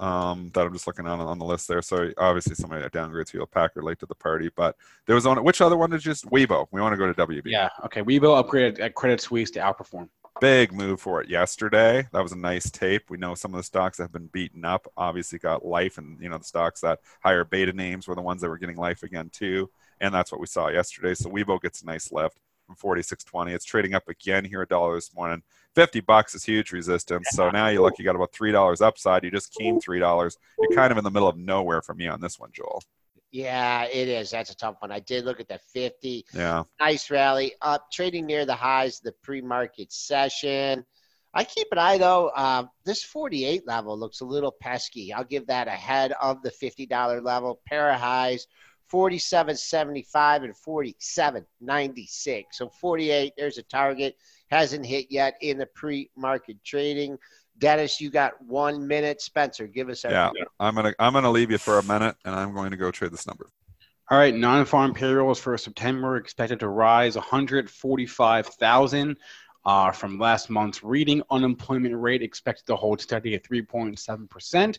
um, 0.00 0.50
that 0.54 0.66
I'm 0.66 0.72
just 0.72 0.86
looking 0.86 1.06
on 1.06 1.20
on 1.20 1.38
the 1.38 1.44
list 1.44 1.68
there. 1.68 1.82
So 1.82 2.10
obviously 2.18 2.54
somebody 2.54 2.82
that 2.82 2.92
downgrades 2.92 3.30
Hewlett 3.30 3.50
Packard 3.50 3.84
late 3.84 3.98
to 4.00 4.06
the 4.06 4.14
party, 4.14 4.50
but 4.56 4.76
there 5.06 5.14
was 5.14 5.26
one. 5.26 5.42
Which 5.44 5.60
other 5.60 5.76
one 5.76 5.92
you 5.92 5.98
just 5.98 6.26
Weibo? 6.26 6.66
We 6.70 6.80
want 6.80 6.94
to 6.94 6.96
go 6.96 7.12
to 7.12 7.26
WB. 7.26 7.42
Yeah. 7.44 7.68
Okay. 7.84 8.02
Weibo 8.02 8.42
upgraded 8.42 8.80
at 8.80 8.94
Credit 8.94 9.20
Suisse 9.20 9.50
to 9.52 9.60
outperform. 9.60 10.08
Big 10.40 10.72
move 10.72 11.00
for 11.00 11.20
it 11.20 11.28
yesterday. 11.28 12.08
That 12.12 12.22
was 12.22 12.32
a 12.32 12.38
nice 12.38 12.70
tape. 12.70 13.10
We 13.10 13.18
know 13.18 13.34
some 13.34 13.52
of 13.52 13.58
the 13.58 13.64
stocks 13.64 13.98
that 13.98 14.04
have 14.04 14.12
been 14.12 14.28
beaten 14.28 14.64
up. 14.64 14.90
Obviously 14.96 15.38
got 15.38 15.66
life, 15.66 15.98
and 15.98 16.18
you 16.20 16.30
know 16.30 16.38
the 16.38 16.44
stocks 16.44 16.80
that 16.80 17.00
higher 17.22 17.44
beta 17.44 17.74
names 17.74 18.08
were 18.08 18.14
the 18.14 18.22
ones 18.22 18.40
that 18.40 18.48
were 18.48 18.56
getting 18.56 18.76
life 18.76 19.02
again 19.02 19.28
too. 19.28 19.70
And 20.00 20.14
that's 20.14 20.32
what 20.32 20.40
we 20.40 20.46
saw 20.46 20.68
yesterday. 20.68 21.14
So 21.14 21.28
Weibo 21.28 21.60
gets 21.60 21.82
a 21.82 21.86
nice 21.86 22.10
lift 22.10 22.38
from 22.74 22.96
46.20. 22.96 23.52
It's 23.54 23.64
trading 23.64 23.94
up 23.94 24.08
again 24.08 24.44
here 24.44 24.62
a 24.62 24.66
dollar 24.66 24.94
this 24.94 25.14
morning. 25.14 25.42
50 25.74 26.00
bucks 26.00 26.34
is 26.34 26.44
huge 26.44 26.72
resistance. 26.72 27.28
So 27.32 27.50
now 27.50 27.68
you 27.68 27.82
look, 27.82 27.98
you 27.98 28.04
got 28.04 28.16
about 28.16 28.32
three 28.32 28.52
dollars 28.52 28.80
upside. 28.80 29.24
You 29.24 29.30
just 29.30 29.54
came 29.54 29.80
three 29.80 30.00
dollars. 30.00 30.36
You're 30.58 30.76
kind 30.76 30.90
of 30.92 30.98
in 30.98 31.04
the 31.04 31.10
middle 31.10 31.28
of 31.28 31.36
nowhere 31.36 31.82
for 31.82 31.94
me 31.94 32.06
on 32.08 32.20
this 32.20 32.38
one, 32.38 32.50
Joel. 32.52 32.82
yeah, 33.30 33.84
it 33.84 34.08
is. 34.08 34.30
That's 34.30 34.50
a 34.50 34.56
tough 34.56 34.76
one. 34.80 34.90
I 34.90 35.00
did 35.00 35.24
look 35.24 35.38
at 35.40 35.48
the 35.48 35.60
50. 35.72 36.26
Yeah. 36.34 36.64
Nice 36.80 37.10
rally 37.10 37.52
up, 37.62 37.90
trading 37.92 38.26
near 38.26 38.44
the 38.44 38.54
highs 38.54 38.98
of 38.98 39.04
the 39.04 39.12
pre-market 39.22 39.92
session. 39.92 40.84
I 41.32 41.44
keep 41.44 41.68
an 41.70 41.78
eye 41.78 41.98
though. 41.98 42.28
Uh, 42.34 42.64
this 42.84 43.04
48 43.04 43.64
level 43.66 43.96
looks 43.96 44.20
a 44.20 44.24
little 44.24 44.50
pesky. 44.60 45.12
I'll 45.12 45.22
give 45.22 45.46
that 45.46 45.68
ahead 45.68 46.12
of 46.20 46.42
the 46.42 46.50
$50 46.50 47.22
level. 47.22 47.60
Pair 47.66 47.90
of 47.90 48.00
highs, 48.00 48.48
47.75 48.92 50.44
and 50.44 50.54
47.96. 50.54 52.44
So 52.52 52.68
48, 52.68 53.32
there's 53.36 53.58
a 53.58 53.62
target. 53.64 54.16
Hasn't 54.50 54.84
hit 54.84 55.06
yet 55.10 55.34
in 55.40 55.58
the 55.58 55.66
pre-market 55.66 56.56
trading. 56.64 57.18
Dennis, 57.58 58.00
you 58.00 58.10
got 58.10 58.40
one 58.42 58.86
minute. 58.86 59.20
Spencer, 59.20 59.66
give 59.66 59.88
us 59.90 60.04
a 60.04 60.10
Yeah. 60.10 60.30
I'm 60.58 60.74
gonna 60.74 60.94
I'm 60.98 61.12
gonna 61.12 61.30
leave 61.30 61.50
you 61.50 61.58
for 61.58 61.78
a 61.78 61.82
minute, 61.82 62.16
and 62.24 62.34
I'm 62.34 62.54
going 62.54 62.70
to 62.70 62.76
go 62.76 62.90
trade 62.90 63.12
this 63.12 63.26
number. 63.26 63.46
All 64.10 64.18
right, 64.18 64.34
non-farm 64.34 64.94
payrolls 64.94 65.38
for 65.38 65.56
September 65.56 66.16
expected 66.16 66.58
to 66.60 66.68
rise 66.68 67.14
145,000 67.14 69.16
uh, 69.64 69.92
from 69.92 70.18
last 70.18 70.50
month's 70.50 70.82
reading. 70.82 71.22
Unemployment 71.30 71.94
rate 71.94 72.22
expected 72.22 72.66
to 72.66 72.74
hold 72.74 73.00
steady 73.00 73.36
at 73.36 73.44
3.7%. 73.44 74.78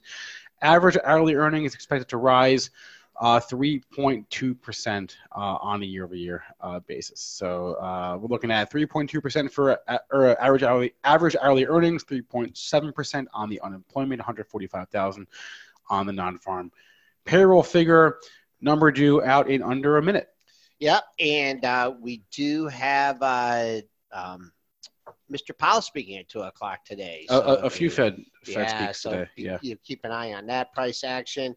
Average 0.61 0.97
hourly 1.05 1.35
earnings 1.35 1.73
expected 1.73 2.09
to 2.09 2.17
rise 2.17 2.71
3.2% 3.21 5.15
uh, 5.35 5.39
on 5.39 5.83
a 5.83 5.85
year-over-year 5.85 6.43
uh, 6.61 6.79
basis. 6.81 7.19
So 7.21 7.73
uh, 7.75 8.17
we're 8.19 8.27
looking 8.27 8.51
at 8.51 8.71
3.2% 8.71 9.51
for 9.51 9.79
uh, 9.87 9.97
or 10.11 10.41
average 10.41 10.63
hourly 10.63 10.93
average 11.03 11.35
hourly 11.41 11.65
earnings, 11.65 12.03
3.7% 12.03 13.25
on 13.33 13.49
the 13.49 13.61
unemployment, 13.61 14.19
145,000 14.19 15.27
on 15.89 16.05
the 16.05 16.13
non-farm 16.13 16.71
payroll 17.25 17.63
figure 17.63 18.17
number 18.61 18.91
due 18.91 19.21
out 19.23 19.49
in 19.49 19.61
under 19.61 19.97
a 19.97 20.01
minute. 20.01 20.29
Yep, 20.79 21.03
and 21.19 21.63
uh, 21.63 21.93
we 21.99 22.23
do 22.31 22.67
have 22.67 23.17
uh, 23.21 23.81
um, 24.11 24.51
Mr. 25.31 25.55
Powell 25.55 25.81
speaking 25.81 26.17
at 26.17 26.27
two 26.27 26.41
o'clock 26.41 26.83
today. 26.83 27.27
A, 27.29 27.35
a, 27.35 27.53
a 27.65 27.69
few 27.69 27.89
Fed 27.91 28.23
Fed 28.43 28.53
yeah, 28.67 28.85
speaks 28.85 29.01
so 29.01 29.11
today. 29.11 29.29
you- 29.35 29.45
Yeah. 29.45 29.57
you 29.61 29.75
keep 29.77 30.03
an 30.05 30.11
eye 30.11 30.33
on 30.33 30.47
that 30.47 30.73
price 30.73 31.03
action. 31.03 31.55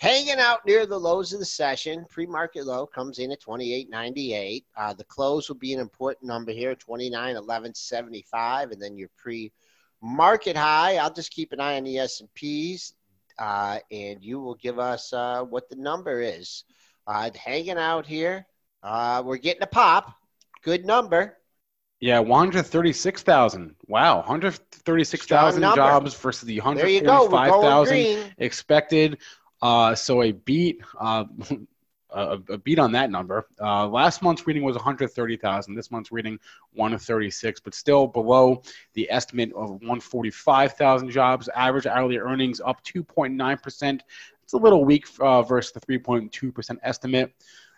Hanging 0.00 0.38
out 0.38 0.64
near 0.64 0.86
the 0.86 0.98
lows 0.98 1.34
of 1.34 1.40
the 1.40 1.44
session, 1.44 2.06
pre-market 2.08 2.64
low 2.64 2.86
comes 2.86 3.18
in 3.18 3.30
at 3.32 3.42
28.98. 3.42 4.64
Uh, 4.74 4.94
the 4.94 5.04
close 5.04 5.46
will 5.46 5.56
be 5.56 5.74
an 5.74 5.80
important 5.80 6.26
number 6.26 6.52
here, 6.52 6.74
29.1175, 6.74 8.72
and 8.72 8.80
then 8.80 8.96
your 8.96 9.10
pre-market 9.18 10.56
high. 10.56 10.96
I'll 10.96 11.12
just 11.12 11.30
keep 11.30 11.52
an 11.52 11.60
eye 11.60 11.76
on 11.76 11.84
the 11.84 11.98
S 11.98 12.20
and 12.20 12.32
P's, 12.32 12.94
uh, 13.38 13.80
and 13.90 14.24
you 14.24 14.40
will 14.40 14.54
give 14.54 14.78
us 14.78 15.12
uh, 15.12 15.42
what 15.42 15.68
the 15.68 15.76
number 15.76 16.22
is. 16.22 16.64
Uh, 17.06 17.28
hanging 17.34 17.76
out 17.76 18.06
here, 18.06 18.46
uh, 18.82 19.22
we're 19.22 19.36
getting 19.36 19.64
a 19.64 19.66
pop. 19.66 20.14
Good 20.62 20.86
number. 20.86 21.36
Yeah, 22.00 22.20
136,000. 22.20 23.74
Wow, 23.86 24.20
136,000 24.20 25.60
jobs 25.60 26.14
versus 26.14 26.46
the 26.46 26.58
There 26.58 26.88
you 26.88 27.02
go. 27.02 27.24
We're 27.24 27.28
going 27.28 27.50
145,000 27.50 28.34
expected. 28.38 29.18
Uh, 29.62 29.94
so 29.94 30.22
a 30.22 30.32
beat, 30.32 30.80
uh, 30.98 31.24
a, 32.10 32.58
beat 32.58 32.78
on 32.78 32.92
that 32.92 33.10
number. 33.10 33.46
Uh, 33.60 33.86
last 33.86 34.22
month's 34.22 34.46
reading 34.46 34.62
was 34.62 34.76
130,000. 34.76 35.74
This 35.74 35.90
month's 35.90 36.12
reading 36.12 36.38
136, 36.72 37.60
but 37.60 37.74
still 37.74 38.06
below 38.06 38.62
the 38.94 39.10
estimate 39.10 39.50
of 39.52 39.70
145,000 39.70 41.10
jobs. 41.10 41.48
Average 41.54 41.86
hourly 41.86 42.18
earnings 42.18 42.60
up 42.60 42.82
2.9 42.84 43.62
percent. 43.62 44.02
It's 44.42 44.54
a 44.54 44.58
little 44.58 44.84
weak 44.84 45.06
uh, 45.20 45.42
versus 45.42 45.72
the 45.72 45.80
3.2 45.80 46.54
percent 46.54 46.80
estimate. 46.82 47.32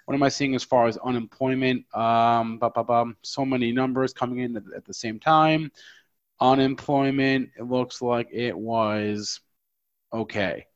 What 0.04 0.14
am 0.14 0.22
I 0.22 0.30
seeing 0.30 0.54
as 0.54 0.64
far 0.64 0.86
as 0.86 0.96
unemployment? 0.98 1.84
Um, 1.94 2.58
ba, 2.58 2.70
ba, 2.70 2.82
ba, 2.82 3.04
so 3.22 3.44
many 3.44 3.70
numbers 3.70 4.12
coming 4.12 4.38
in 4.40 4.56
at, 4.56 4.64
at 4.76 4.84
the 4.84 4.94
same 4.94 5.20
time. 5.20 5.70
Unemployment, 6.40 7.50
it 7.56 7.62
looks 7.62 8.02
like 8.02 8.28
it 8.32 8.56
was 8.56 9.40
okay. 10.12 10.66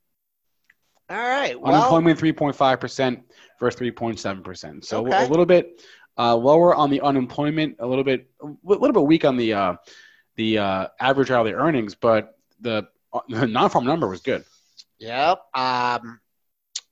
All 1.08 1.16
right. 1.16 1.60
Well, 1.60 1.74
Unemployment 1.74 2.18
3.5% 2.18 3.22
versus 3.60 3.80
3.7%. 3.80 4.84
So 4.84 5.06
Okay. 5.06 5.24
a 5.24 5.28
little 5.28 5.46
bit 5.46 5.82
uh, 6.18 6.34
lower 6.34 6.74
on 6.74 6.90
the 6.90 7.00
unemployment, 7.00 7.76
a 7.78 7.86
little 7.86 8.04
bit 8.04 8.28
a 8.42 8.46
little 8.64 8.92
bit 8.92 9.04
weak 9.04 9.24
on 9.24 9.36
the 9.36 9.52
uh, 9.52 9.76
the 10.36 10.58
uh, 10.58 10.86
average 11.00 11.30
hourly 11.30 11.52
earnings, 11.52 11.94
but 11.94 12.38
the, 12.60 12.88
the 13.28 13.46
non-farm 13.46 13.84
number 13.84 14.08
was 14.08 14.20
good. 14.20 14.44
Yep. 14.98 15.38
Um, 15.54 16.20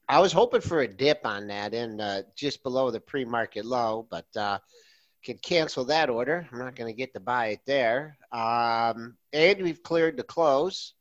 I 0.08 0.20
was 0.20 0.32
hoping 0.32 0.60
for 0.60 0.80
a 0.80 0.88
dip 0.88 1.20
on 1.24 1.46
that 1.48 1.72
and 1.74 2.00
uh, 2.00 2.22
just 2.36 2.62
below 2.62 2.90
the 2.90 3.00
pre-market 3.00 3.64
low, 3.64 4.06
but 4.10 4.26
uh, 4.36 4.58
can 5.22 5.38
cancel 5.38 5.84
that 5.86 6.10
order. 6.10 6.46
I'm 6.52 6.58
not 6.58 6.76
going 6.76 6.92
to 6.92 6.96
get 6.96 7.14
to 7.14 7.20
buy 7.20 7.48
it 7.48 7.60
there. 7.66 8.18
Um, 8.30 9.16
and 9.32 9.62
we've 9.62 9.82
cleared 9.82 10.18
the 10.18 10.22
close. 10.22 10.92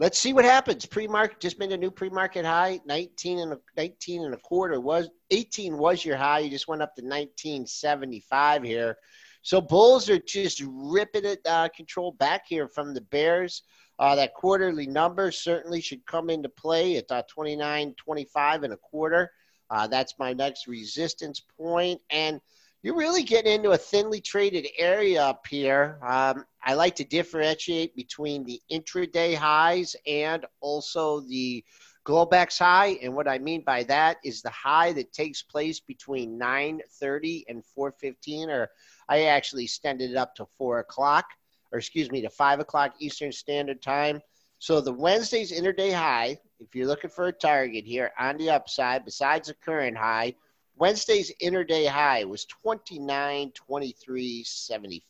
Let's 0.00 0.16
see 0.18 0.32
what 0.32 0.44
happens. 0.44 0.86
Pre-market 0.86 1.40
just 1.40 1.58
made 1.58 1.72
a 1.72 1.76
new 1.76 1.90
pre-market 1.90 2.44
high. 2.44 2.80
19 2.86 3.40
and 3.40 3.52
a, 3.54 3.58
19 3.76 4.24
and 4.24 4.34
a 4.34 4.38
quarter 4.38 4.80
was 4.80 5.10
18 5.32 5.76
was 5.76 6.04
your 6.04 6.16
high. 6.16 6.38
You 6.38 6.50
just 6.50 6.68
went 6.68 6.82
up 6.82 6.94
to 6.94 7.02
1975 7.02 8.62
here. 8.62 8.96
So 9.42 9.60
bulls 9.60 10.08
are 10.08 10.20
just 10.20 10.62
ripping 10.64 11.24
it 11.24 11.40
uh, 11.46 11.68
control 11.74 12.12
back 12.12 12.44
here 12.48 12.68
from 12.68 12.94
the 12.94 13.00
bears. 13.00 13.62
Uh, 13.98 14.14
that 14.14 14.34
quarterly 14.34 14.86
number 14.86 15.32
certainly 15.32 15.80
should 15.80 16.06
come 16.06 16.30
into 16.30 16.48
play 16.48 16.96
at 16.96 17.10
uh, 17.10 17.22
29, 17.28 17.94
25 17.96 18.62
and 18.62 18.72
a 18.72 18.76
quarter. 18.76 19.32
Uh, 19.68 19.88
that's 19.88 20.14
my 20.20 20.32
next 20.32 20.68
resistance 20.68 21.42
point. 21.58 22.00
And 22.10 22.40
you're 22.82 22.96
really 22.96 23.24
getting 23.24 23.52
into 23.52 23.72
a 23.72 23.78
thinly 23.78 24.20
traded 24.20 24.66
area 24.78 25.22
up 25.22 25.46
here. 25.46 25.98
Um, 26.06 26.44
I 26.62 26.74
like 26.74 26.94
to 26.96 27.04
differentiate 27.04 27.96
between 27.96 28.44
the 28.44 28.60
intraday 28.70 29.34
highs 29.34 29.96
and 30.06 30.46
also 30.60 31.20
the 31.20 31.64
Globex 32.06 32.58
high, 32.58 32.98
and 33.02 33.14
what 33.14 33.28
I 33.28 33.38
mean 33.38 33.62
by 33.66 33.82
that 33.84 34.16
is 34.24 34.40
the 34.40 34.50
high 34.50 34.92
that 34.94 35.12
takes 35.12 35.42
place 35.42 35.78
between 35.80 36.38
9:30 36.38 37.44
and 37.48 37.62
4:15, 37.66 38.48
or 38.48 38.70
I 39.08 39.24
actually 39.24 39.64
extended 39.64 40.12
it 40.12 40.16
up 40.16 40.34
to 40.36 40.46
four 40.46 40.78
o'clock, 40.78 41.26
or 41.70 41.78
excuse 41.78 42.10
me, 42.10 42.22
to 42.22 42.30
five 42.30 42.60
o'clock 42.60 42.94
Eastern 42.98 43.32
Standard 43.32 43.82
Time. 43.82 44.22
So 44.58 44.80
the 44.80 44.92
Wednesday's 44.92 45.52
interday 45.52 45.90
high, 45.90 46.38
if 46.60 46.74
you're 46.74 46.86
looking 46.86 47.10
for 47.10 47.26
a 47.26 47.32
target 47.32 47.84
here 47.84 48.12
on 48.18 48.38
the 48.38 48.50
upside, 48.50 49.04
besides 49.04 49.48
the 49.48 49.54
current 49.54 49.96
high, 49.96 50.34
Wednesday's 50.78 51.30
interday 51.40 51.86
high 51.86 52.24
was 52.24 52.46
29.23.75. 52.64 55.02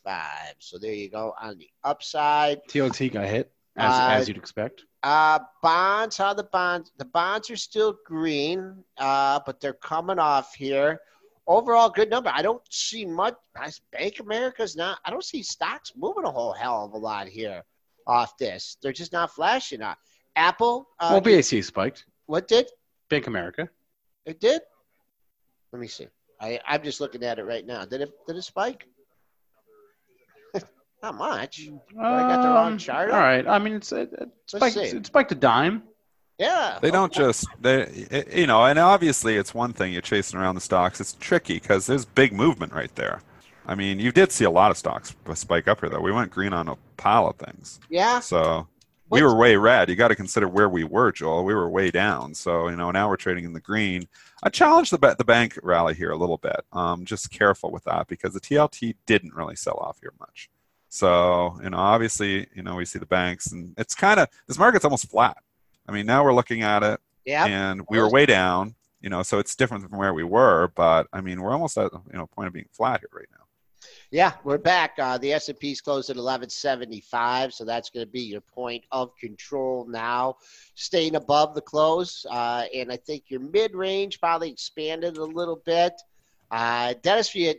So 0.59 0.79
there 0.79 0.93
you 0.93 1.09
go 1.11 1.35
on 1.41 1.59
the 1.59 1.69
upside. 1.85 2.61
TLT 2.69 3.13
got 3.13 3.27
hit 3.27 3.53
as, 3.77 3.95
Uh, 3.95 4.09
as 4.13 4.29
you'd 4.29 4.37
expect. 4.37 4.85
Uh, 5.03 5.39
bonds, 5.63 6.17
how 6.17 6.35
the 6.35 6.45
bonds? 6.45 6.93
The 6.97 7.05
bonds 7.05 7.51
are 7.51 7.57
still 7.57 7.97
green, 8.05 8.83
uh, 8.97 9.41
but 9.47 9.61
they're 9.61 9.73
coming 9.75 10.19
off 10.19 10.55
here. 10.55 11.01
Overall, 11.47 11.89
good 11.89 12.11
number. 12.11 12.31
I 12.35 12.43
don't 12.43 12.63
see 12.71 13.05
much. 13.07 13.35
Bank 13.93 14.21
America's 14.21 14.77
not. 14.77 14.99
I 15.05 15.11
don't 15.11 15.25
see 15.25 15.43
stocks 15.43 15.93
moving 15.97 16.25
a 16.25 16.31
whole 16.31 16.53
hell 16.53 16.85
of 16.85 16.93
a 16.93 16.99
lot 16.99 17.27
here 17.29 17.63
off 18.07 18.37
this. 18.39 18.77
They're 18.83 18.93
just 18.93 19.13
not 19.13 19.33
flashing. 19.33 19.81
Uh, 19.83 19.95
Apple. 20.37 20.89
Uh, 20.99 21.11
well, 21.13 21.21
BAC 21.21 21.63
spiked. 21.65 22.05
what 22.27 22.49
did 22.49 22.69
Bank 23.09 23.27
America. 23.29 23.69
it 24.27 24.41
did? 24.41 24.61
Let 25.73 25.81
me 25.81 25.89
see. 25.89 26.07
I 26.41 26.61
I'm 26.67 26.83
just 26.83 27.01
looking 27.01 27.23
at 27.25 27.39
it 27.39 27.45
right 27.45 27.67
now. 27.67 27.85
Did 27.85 28.01
it 28.03 28.11
did 28.27 28.37
it 28.37 28.43
spike? 28.43 28.87
not 31.03 31.15
much. 31.17 31.69
I 31.69 32.03
got 32.03 32.43
the 32.43 32.49
wrong 32.49 32.73
Um, 32.73 32.79
chart 32.79 33.11
All 33.11 33.17
up? 33.17 33.23
right. 33.23 33.47
I 33.47 33.59
mean, 33.59 33.75
it's 33.75 33.93
it, 33.93 34.13
it 34.13 34.29
Let's 34.53 34.75
spiked. 34.75 34.75
see. 34.75 34.97
It 34.97 35.07
spiked 35.07 35.33
a 35.33 35.35
dime. 35.35 35.83
Yeah. 36.39 36.79
They 36.81 36.91
don't 36.93 37.13
just 37.13 37.47
they 37.61 38.07
you 38.33 38.47
know, 38.47 38.65
and 38.65 38.79
obviously 38.79 39.37
it's 39.37 39.53
one 39.53 39.73
thing 39.73 39.93
you're 39.93 40.03
chasing 40.03 40.39
around 40.39 40.55
the 40.55 40.61
stocks. 40.61 41.01
It's 41.01 41.15
tricky 41.15 41.55
because 41.55 41.87
there's 41.87 42.05
big 42.05 42.33
movement 42.33 42.73
right 42.73 42.95
there. 42.95 43.21
I 43.67 43.75
mean, 43.75 43.99
you 44.01 44.13
did 44.13 44.33
see 44.33 44.45
a 44.45 44.51
lot 44.51 44.71
of 44.71 44.79
stocks 44.79 45.15
spike 45.35 45.69
up 45.69 45.81
here 45.81 45.91
though. 45.91 46.01
We 46.01 46.13
went 46.13 46.31
green 46.31 46.53
on 46.53 46.69
a 46.69 46.77
pile 46.97 47.27
of 47.27 47.37
things. 47.37 47.81
Yeah. 47.91 48.21
So 48.21 48.67
we 49.11 49.23
were 49.23 49.35
way 49.37 49.57
red. 49.57 49.89
You 49.89 49.97
got 49.97 50.09
to 50.09 50.15
consider 50.17 50.49
where 50.49 50.69
we 50.69 50.85
were, 50.85 51.13
Joel. 51.13 51.45
We 51.45 51.55
were 51.55 51.69
way 51.69 51.91
down. 51.91 52.35
So 52.35 52.69
you 52.69 52.77
know 52.77 52.91
now 52.91 53.09
we're 53.09 53.17
trading 53.17 53.45
in 53.45 53.53
the 53.53 53.61
green. 53.61 54.07
I 54.43 54.51
challenge 54.51 54.91
the 54.91 54.99
the 55.17 55.25
bank 55.25 55.59
rally 55.63 55.95
here 55.95 56.11
a 56.11 56.17
little 56.17 56.37
bit. 56.39 56.61
Um, 56.73 57.05
just 57.05 57.31
careful 57.31 57.71
with 57.71 57.85
that 57.85 58.07
because 58.07 58.35
the 58.35 58.41
TLT 58.41 58.95
didn't 59.07 59.35
really 59.35 59.57
sell 59.57 59.77
off 59.79 59.99
here 60.01 60.13
much. 60.21 60.51
So 60.89 61.59
you 61.63 61.71
know 61.71 61.79
obviously 61.79 62.47
you 62.55 62.63
know 62.63 62.75
we 62.77 62.85
see 62.85 62.99
the 62.99 63.07
banks 63.07 63.53
and 63.53 63.75
it's 63.79 63.95
kind 63.95 64.21
of 64.21 64.29
this 64.47 64.59
market's 64.59 64.85
almost 64.85 65.11
flat. 65.11 65.39
I 65.89 65.93
mean 65.93 66.07
now 66.07 66.25
we're 66.25 66.35
looking 66.35 66.63
at 66.63 66.83
it 66.83 67.01
Yeah. 67.25 67.47
and 67.47 67.83
we 67.89 67.99
were 67.99 68.11
way 68.11 68.27
down. 68.27 68.75
You 69.01 69.11
know 69.11 69.23
so 69.23 69.39
it's 69.39 69.55
different 69.55 69.89
from 69.89 69.99
where 69.99 70.13
we 70.15 70.25
were, 70.25 70.71
but 70.75 71.07
I 71.13 71.21
mean 71.21 71.41
we're 71.41 71.53
almost 71.53 71.77
at 71.79 71.93
you 71.93 72.19
know 72.19 72.27
point 72.27 72.47
of 72.49 72.53
being 72.53 72.69
flat 72.73 73.01
here 73.01 73.11
right 73.13 73.29
now. 73.33 73.45
Yeah, 74.11 74.33
we're 74.43 74.57
back. 74.57 74.95
Uh, 74.99 75.19
the 75.19 75.35
S&P's 75.35 75.83
closed 75.83 76.09
at 76.09 76.17
1175, 76.17 77.53
so 77.53 77.67
that's 77.67 77.91
going 77.91 78.07
to 78.07 78.11
be 78.11 78.23
your 78.23 78.41
point 78.41 78.83
of 78.91 79.15
control 79.19 79.87
now. 79.87 80.37
Staying 80.75 81.15
above 81.15 81.55
the 81.55 81.61
close, 81.61 82.25
uh, 82.31 82.65
and 82.75 82.91
I 82.91 82.97
think 82.97 83.25
your 83.29 83.41
mid-range 83.41 84.19
probably 84.19 84.51
expanded 84.51 85.19
a 85.19 85.25
little 85.25 85.61
bit. 85.67 85.93
Uh, 86.51 86.95
Dennis, 87.03 87.35
you, 87.35 87.55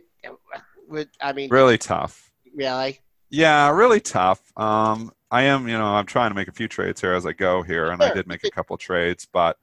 would 0.88 1.08
I 1.20 1.32
mean, 1.32 1.50
Really 1.50 1.78
tough. 1.78 2.32
really? 2.52 2.98
Yeah, 3.28 3.70
really 3.70 4.00
tough. 4.00 4.40
Um, 4.56 5.12
I 5.30 5.42
am, 5.42 5.68
you 5.68 5.78
know, 5.78 5.86
I'm 5.86 6.06
trying 6.06 6.32
to 6.32 6.34
make 6.34 6.48
a 6.48 6.52
few 6.52 6.66
trades 6.66 7.00
here 7.00 7.12
as 7.12 7.26
I 7.26 7.32
go 7.32 7.62
here, 7.62 7.92
and 7.92 8.02
I 8.02 8.12
did 8.12 8.26
make 8.26 8.42
a 8.42 8.50
couple 8.50 8.76
trades, 8.76 9.24
but 9.32 9.56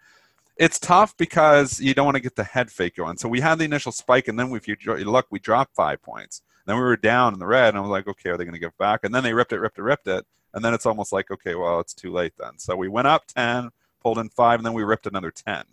it's 0.56 0.80
tough 0.80 1.18
because 1.18 1.82
you 1.82 1.94
don't 1.94 2.06
want 2.06 2.16
to 2.16 2.22
get 2.22 2.38
the 2.38 2.46
head 2.46 2.72
fake 2.72 2.96
going. 2.96 3.18
So 3.18 3.28
we 3.28 3.42
had 3.42 3.60
the 3.60 3.66
initial 3.66 3.92
spike, 3.92 4.30
and 4.30 4.40
then 4.40 4.56
if 4.56 4.70
you 4.70 4.78
look, 4.86 5.28
we 5.30 5.40
dropped 5.40 5.76
five 5.76 6.02
points. 6.02 6.44
Then 6.68 6.76
we 6.76 6.84
were 6.84 6.98
down 6.98 7.34
in 7.34 7.40
the 7.40 7.48
red, 7.48 7.70
and 7.70 7.78
I 7.78 7.82
was 7.82 7.90
like, 7.90 8.08
okay, 8.08 8.30
are 8.30 8.38
they 8.38 8.44
going 8.44 8.54
to 8.54 8.60
give 8.60 8.78
back? 8.78 9.00
And 9.04 9.16
then 9.16 9.24
they 9.24 9.34
ripped 9.34 9.54
it, 9.54 9.60
ripped 9.60 9.80
it, 9.80 9.84
ripped 9.84 10.08
it, 10.08 10.26
and 10.54 10.64
then 10.64 10.74
it's 10.74 10.86
almost 10.86 11.12
like, 11.12 11.32
okay, 11.32 11.56
well, 11.56 11.80
it's 11.80 11.94
too 11.94 12.12
late 12.12 12.34
then. 12.38 12.60
So 12.60 12.76
we 12.76 12.90
went 12.90 13.08
up 13.08 13.26
ten, 13.26 13.70
pulled 14.04 14.20
in 14.20 14.30
five, 14.30 14.60
and 14.60 14.66
then 14.66 14.74
we 14.74 14.84
ripped 14.84 15.08
another 15.08 15.32
ten. 15.32 15.64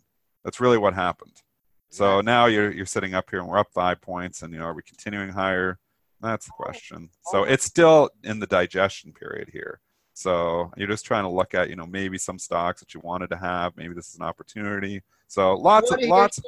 That's 0.45 0.61
really 0.61 0.79
what 0.79 0.95
happened. 0.95 1.43
So 1.91 2.21
now 2.21 2.47
you're 2.47 2.73
you're 2.73 2.87
sitting 2.87 3.15
up 3.15 3.29
here, 3.31 3.41
and 3.41 3.49
we're 3.49 3.59
up 3.59 3.73
five 3.73 4.01
points, 4.01 4.43
and 4.43 4.53
you 4.53 4.59
know, 4.59 4.67
are 4.67 4.75
we 4.75 4.83
continuing 4.83 5.31
higher? 5.31 5.79
That's 6.21 6.47
the 6.47 6.53
question. 6.53 7.11
So 7.25 7.45
it's 7.45 7.65
still 7.65 8.11
in 8.23 8.41
the 8.41 8.47
digestion 8.47 9.13
period 9.13 9.51
here. 9.53 9.81
So 10.15 10.73
you're 10.77 10.89
just 10.89 11.05
trying 11.05 11.25
to 11.25 11.29
look 11.29 11.55
at, 11.55 11.69
you 11.69 11.77
know, 11.77 11.87
maybe 11.87 12.19
some 12.19 12.39
stocks 12.39 12.81
that 12.81 12.95
you 12.95 13.01
wanted 13.01 13.31
to 13.31 13.37
have. 13.37 13.77
Maybe 13.77 13.95
this 13.95 14.09
is 14.09 14.17
an 14.17 14.23
opportunity. 14.23 15.03
So 15.27 15.55
lots 15.55 15.91
of 15.91 16.01
lots 16.03 16.41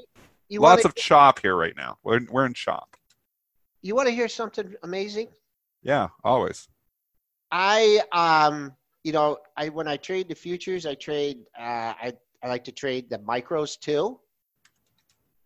lots 0.50 0.84
of 0.84 0.94
chop 0.94 1.40
here 1.40 1.56
right 1.56 1.76
now. 1.76 1.98
We're 2.04 2.20
we're 2.30 2.46
in 2.46 2.54
chop. 2.54 2.95
You 3.86 3.94
want 3.94 4.08
to 4.08 4.14
hear 4.14 4.26
something 4.26 4.74
amazing? 4.82 5.28
Yeah, 5.80 6.08
always. 6.24 6.68
I 7.52 8.00
um 8.10 8.74
you 9.04 9.12
know 9.12 9.38
I 9.56 9.68
when 9.68 9.86
I 9.86 9.96
trade 9.96 10.28
the 10.28 10.34
futures 10.34 10.86
I 10.86 10.96
trade 10.96 11.44
uh, 11.56 11.94
I 12.06 12.12
I 12.42 12.48
like 12.48 12.64
to 12.64 12.72
trade 12.72 13.08
the 13.08 13.18
micros 13.18 13.78
too. 13.78 14.18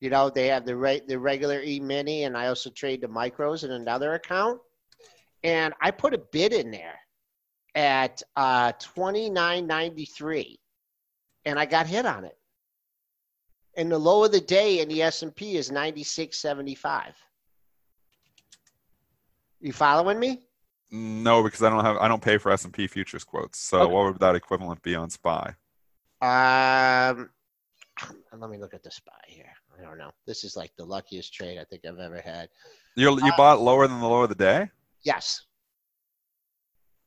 You 0.00 0.09
know 0.09 0.31
they 0.31 0.46
have 0.46 0.64
the 0.64 0.74
re- 0.74 1.03
the 1.07 1.18
regular 1.18 1.61
e 1.61 1.81
mini 1.81 2.24
and 2.24 2.35
I 2.35 2.46
also 2.46 2.70
trade 2.70 3.03
the 3.03 3.09
micros 3.09 3.62
in 3.62 3.72
another 3.72 4.14
account, 4.14 4.59
and 5.44 5.74
I 5.83 5.90
put 5.90 6.14
a 6.14 6.18
bid 6.33 6.55
in 6.55 6.70
there 6.70 6.98
at 7.74 8.22
uh, 8.37 8.72
twenty 8.81 9.29
nine 9.29 9.66
ninety 9.66 10.07
three, 10.07 10.59
and 11.44 11.59
I 11.59 11.66
got 11.66 11.87
hit 11.87 12.07
on 12.07 12.24
it. 12.24 12.38
And 13.76 13.92
the 13.92 13.98
low 13.98 14.24
of 14.24 14.33
the 14.33 14.40
day 14.40 14.81
in 14.81 14.88
the 14.88 15.03
S 15.03 15.22
and 15.22 15.37
P 15.37 15.59
is 15.59 15.70
ninety 15.70 16.05
six 16.05 16.38
seventy 16.38 16.74
five. 16.74 17.14
You 19.61 19.73
following 19.73 20.18
me? 20.18 20.40
No, 20.90 21.42
because 21.42 21.62
I 21.62 21.70
don't 21.70 21.85
have 21.85 21.96
I 21.99 22.09
don't 22.09 22.23
pay 22.23 22.38
for 22.38 22.51
S 22.51 22.64
and 22.64 22.73
P 22.73 22.87
futures 22.87 23.25
quotes. 23.25 23.59
So 23.59 23.83
Okay. 23.83 23.92
what 23.92 24.05
would 24.12 24.20
that 24.20 24.35
equivalent 24.35 24.83
be 24.83 24.94
on 24.94 25.11
SPY? 25.11 25.55
Um, 26.23 27.31
let 28.37 28.51
me 28.51 28.59
look 28.59 28.75
at 28.75 28.83
the 28.83 28.90
spy 28.90 29.12
here. 29.27 29.53
I 29.79 29.83
don't 29.83 29.99
know. 29.99 30.11
This 30.27 30.44
is 30.44 30.57
like 30.57 30.73
the 30.77 30.85
luckiest 30.85 31.33
trade 31.33 31.59
I 31.59 31.64
think 31.64 31.85
I've 31.85 31.99
ever 31.99 32.20
had. 32.20 32.49
You 32.96 33.11
you 33.20 33.33
Uh, 33.33 33.37
bought 33.37 33.61
lower 33.61 33.87
than 33.87 34.01
the 34.01 34.07
low 34.09 34.23
of 34.23 34.29
the 34.31 34.35
day? 34.35 34.70
Yes, 35.03 35.46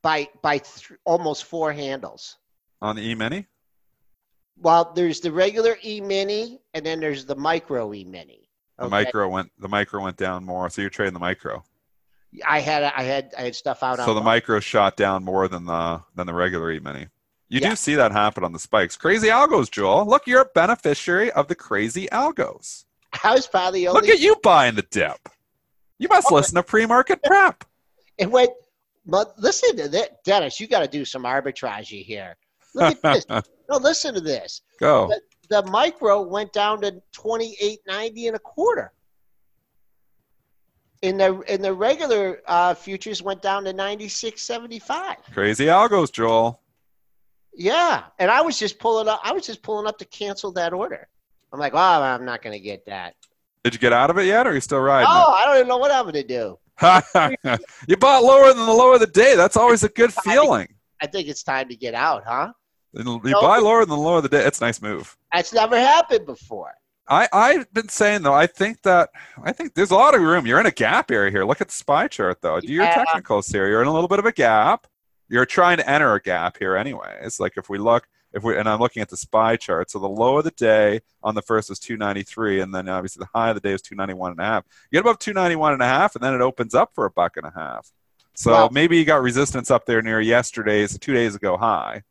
by 0.01 0.29
by 0.41 0.59
th- 0.59 0.91
almost 1.05 1.45
four 1.45 1.73
handles. 1.73 2.37
On 2.81 2.95
the 2.95 3.01
E 3.01 3.15
mini? 3.15 3.47
Well, 4.57 4.93
there's 4.93 5.19
the 5.19 5.31
regular 5.31 5.77
E 5.83 5.99
Mini, 5.99 6.61
and 6.73 6.85
then 6.85 6.99
there's 6.99 7.25
the 7.25 7.35
micro 7.35 7.91
E 7.93 8.03
Mini. 8.03 8.49
The 8.77 8.87
micro 8.89 9.27
went 9.29 9.51
the 9.59 9.67
micro 9.69 10.01
went 10.03 10.17
down 10.17 10.43
more. 10.45 10.69
So 10.69 10.81
you're 10.81 10.89
trading 10.91 11.13
the 11.13 11.19
micro. 11.19 11.63
I 12.45 12.59
had 12.59 12.83
I 12.83 13.03
had 13.03 13.33
I 13.37 13.41
had 13.43 13.55
stuff 13.55 13.83
out 13.83 13.99
So 13.99 14.13
the 14.13 14.21
micro 14.21 14.59
shot 14.59 14.97
down 14.97 15.23
more 15.23 15.47
than 15.47 15.65
the 15.65 16.01
than 16.15 16.27
the 16.27 16.33
regular 16.33 16.71
E 16.71 16.79
mini. 16.79 17.07
You 17.49 17.59
Yeah. 17.61 17.69
do 17.71 17.75
see 17.75 17.95
that 17.95 18.11
happen 18.11 18.43
on 18.43 18.51
the 18.53 18.59
spikes. 18.59 18.97
Crazy 18.97 19.27
algos, 19.27 19.69
Joel. 19.69 20.05
Look, 20.07 20.25
you're 20.25 20.41
a 20.41 20.45
beneficiary 20.45 21.31
of 21.31 21.47
the 21.47 21.55
crazy 21.55 22.07
algos. 22.11 22.85
I 23.23 23.33
was 23.35 23.45
probably 23.45 23.87
only. 23.87 24.01
Look 24.01 24.09
at 24.09 24.19
you 24.19 24.35
buying 24.41 24.73
the 24.75 24.81
dip. 24.83 25.29
You 25.99 26.07
must 26.07 26.31
Oh, 26.31 26.35
listen 26.35 26.55
to 26.55 26.63
pre-market 26.63 27.21
prep. 27.23 27.63
And 28.19 28.31
went. 28.31 28.51
But 29.05 29.33
listen 29.37 29.75
to 29.77 29.87
this, 29.89 30.07
Dennis. 30.23 30.59
You 30.59 30.67
got 30.67 30.79
to 30.79 30.87
do 30.87 31.03
some 31.03 31.23
arbitrage 31.23 31.87
here. 32.03 32.37
Look 32.73 32.97
at 33.03 33.13
this. 33.13 33.25
no, 33.69 33.77
listen 33.77 34.13
to 34.13 34.21
this. 34.21 34.61
Go. 34.79 35.11
the 35.49 35.61
micro 35.63 36.21
went 36.21 36.53
down 36.53 36.81
to 36.81 37.01
twenty 37.11 37.55
eight 37.59 37.79
ninety 37.87 38.27
and 38.27 38.35
a 38.35 38.39
quarter. 38.39 38.93
In 41.03 41.17
the 41.17 41.41
in 41.53 41.61
the 41.61 41.73
regular 41.73 42.41
uh, 42.47 42.73
futures 42.73 43.21
went 43.21 43.41
down 43.41 43.65
to 43.65 43.73
ninety 43.73 44.07
six 44.07 44.41
seventy 44.41 44.79
five. 44.79 45.17
Crazy 45.33 45.65
algos, 45.65 46.09
Joel. 46.11 46.61
Yeah, 47.53 48.03
and 48.19 48.31
I 48.31 48.41
was 48.41 48.57
just 48.57 48.79
pulling 48.79 49.09
up. 49.09 49.19
I 49.21 49.33
was 49.33 49.45
just 49.45 49.61
pulling 49.61 49.85
up 49.85 49.97
to 49.97 50.05
cancel 50.05 50.53
that 50.53 50.71
order. 50.71 51.09
I'm 51.51 51.59
like, 51.59 51.73
oh, 51.73 51.77
I'm 51.77 52.23
not 52.23 52.41
going 52.41 52.53
to 52.57 52.59
get 52.63 52.85
that. 52.85 53.15
Did 53.65 53.73
you 53.73 53.79
get 53.79 53.91
out 53.91 54.09
of 54.09 54.17
it 54.17 54.25
yet, 54.25 54.47
or 54.47 54.51
are 54.51 54.53
you 54.53 54.61
still 54.61 54.79
riding 54.79 55.07
Oh, 55.09 55.33
I 55.33 55.45
don't 55.45 55.57
even 55.57 55.67
know 55.67 55.77
what 55.77 55.91
I'm 55.91 56.03
going 56.03 56.13
to 56.13 56.23
do. 56.23 56.57
you 57.87 57.97
bought 57.97 58.23
lower 58.23 58.47
than 58.47 58.65
the 58.65 58.71
low 58.71 58.93
of 58.93 59.01
the 59.01 59.07
day. 59.07 59.35
That's 59.35 59.57
always 59.57 59.83
a 59.83 59.89
good 59.89 60.13
feeling. 60.23 60.67
I 61.01 61.07
think 61.07 61.27
it's 61.27 61.43
time 61.43 61.67
to 61.67 61.75
get 61.75 61.93
out, 61.93 62.23
huh? 62.25 62.53
You 62.93 63.19
buy 63.41 63.59
lower 63.59 63.81
than 63.81 63.89
the 63.89 63.97
low 63.97 64.17
of 64.17 64.23
the 64.23 64.29
day. 64.29 64.45
It's 64.45 64.61
a 64.61 64.63
nice 64.63 64.81
move. 64.81 65.17
That's 65.33 65.51
never 65.51 65.77
happened 65.77 66.25
before. 66.25 66.73
I, 67.07 67.27
I've 67.33 67.71
been 67.73 67.89
saying 67.89 68.23
though, 68.23 68.33
I 68.33 68.47
think 68.47 68.81
that 68.83 69.09
I 69.43 69.51
think 69.51 69.73
there's 69.73 69.91
a 69.91 69.95
lot 69.95 70.15
of 70.15 70.21
room. 70.21 70.45
You're 70.45 70.59
in 70.59 70.65
a 70.65 70.71
gap 70.71 71.11
area 71.11 71.31
here. 71.31 71.43
Look 71.43 71.61
at 71.61 71.67
the 71.67 71.73
spy 71.73 72.07
chart 72.07 72.39
though. 72.41 72.59
Do 72.59 72.71
your 72.71 72.85
Yeah. 72.85 72.95
technicals 72.95 73.47
here. 73.47 73.67
You're 73.67 73.81
in 73.81 73.87
a 73.87 73.93
little 73.93 74.07
bit 74.07 74.19
of 74.19 74.25
a 74.25 74.31
gap. 74.31 74.87
You're 75.29 75.45
trying 75.45 75.77
to 75.77 75.89
enter 75.89 76.13
a 76.13 76.21
gap 76.21 76.57
here 76.57 76.75
anyways. 76.77 77.39
Like 77.39 77.53
if 77.57 77.69
we 77.69 77.77
look 77.77 78.07
if 78.33 78.43
we 78.43 78.57
and 78.57 78.67
I'm 78.67 78.79
looking 78.79 79.01
at 79.01 79.09
the 79.09 79.17
spy 79.17 79.57
chart. 79.57 79.91
So 79.91 79.99
the 79.99 80.07
low 80.09 80.37
of 80.37 80.43
the 80.43 80.51
day 80.51 81.01
on 81.23 81.35
the 81.35 81.41
first 81.41 81.69
was 81.69 81.79
293, 81.79 82.61
and 82.61 82.73
then 82.73 82.89
obviously 82.89 83.19
the 83.21 83.37
high 83.37 83.49
of 83.49 83.55
the 83.55 83.61
day 83.61 83.73
is 83.73 83.81
291 83.81 84.31
and 84.31 84.39
a 84.39 84.43
half. 84.43 84.63
You 84.91 84.97
get 84.97 85.01
above 85.01 85.19
291 85.19 85.73
and 85.73 85.81
a 85.81 85.85
half, 85.85 86.15
and 86.15 86.23
then 86.23 86.33
it 86.33 86.41
opens 86.41 86.73
up 86.73 86.91
for 86.95 87.05
a 87.05 87.11
buck 87.11 87.37
and 87.37 87.45
a 87.45 87.51
half. 87.55 87.91
So 88.35 88.51
maybe 88.71 88.97
you 88.97 89.05
got 89.05 89.21
resistance 89.21 89.69
up 89.69 89.85
there 89.85 90.01
near 90.01 90.19
yesterday's 90.19 90.97
two 90.97 91.13
days 91.13 91.35
ago 91.35 91.57
high, 91.57 92.01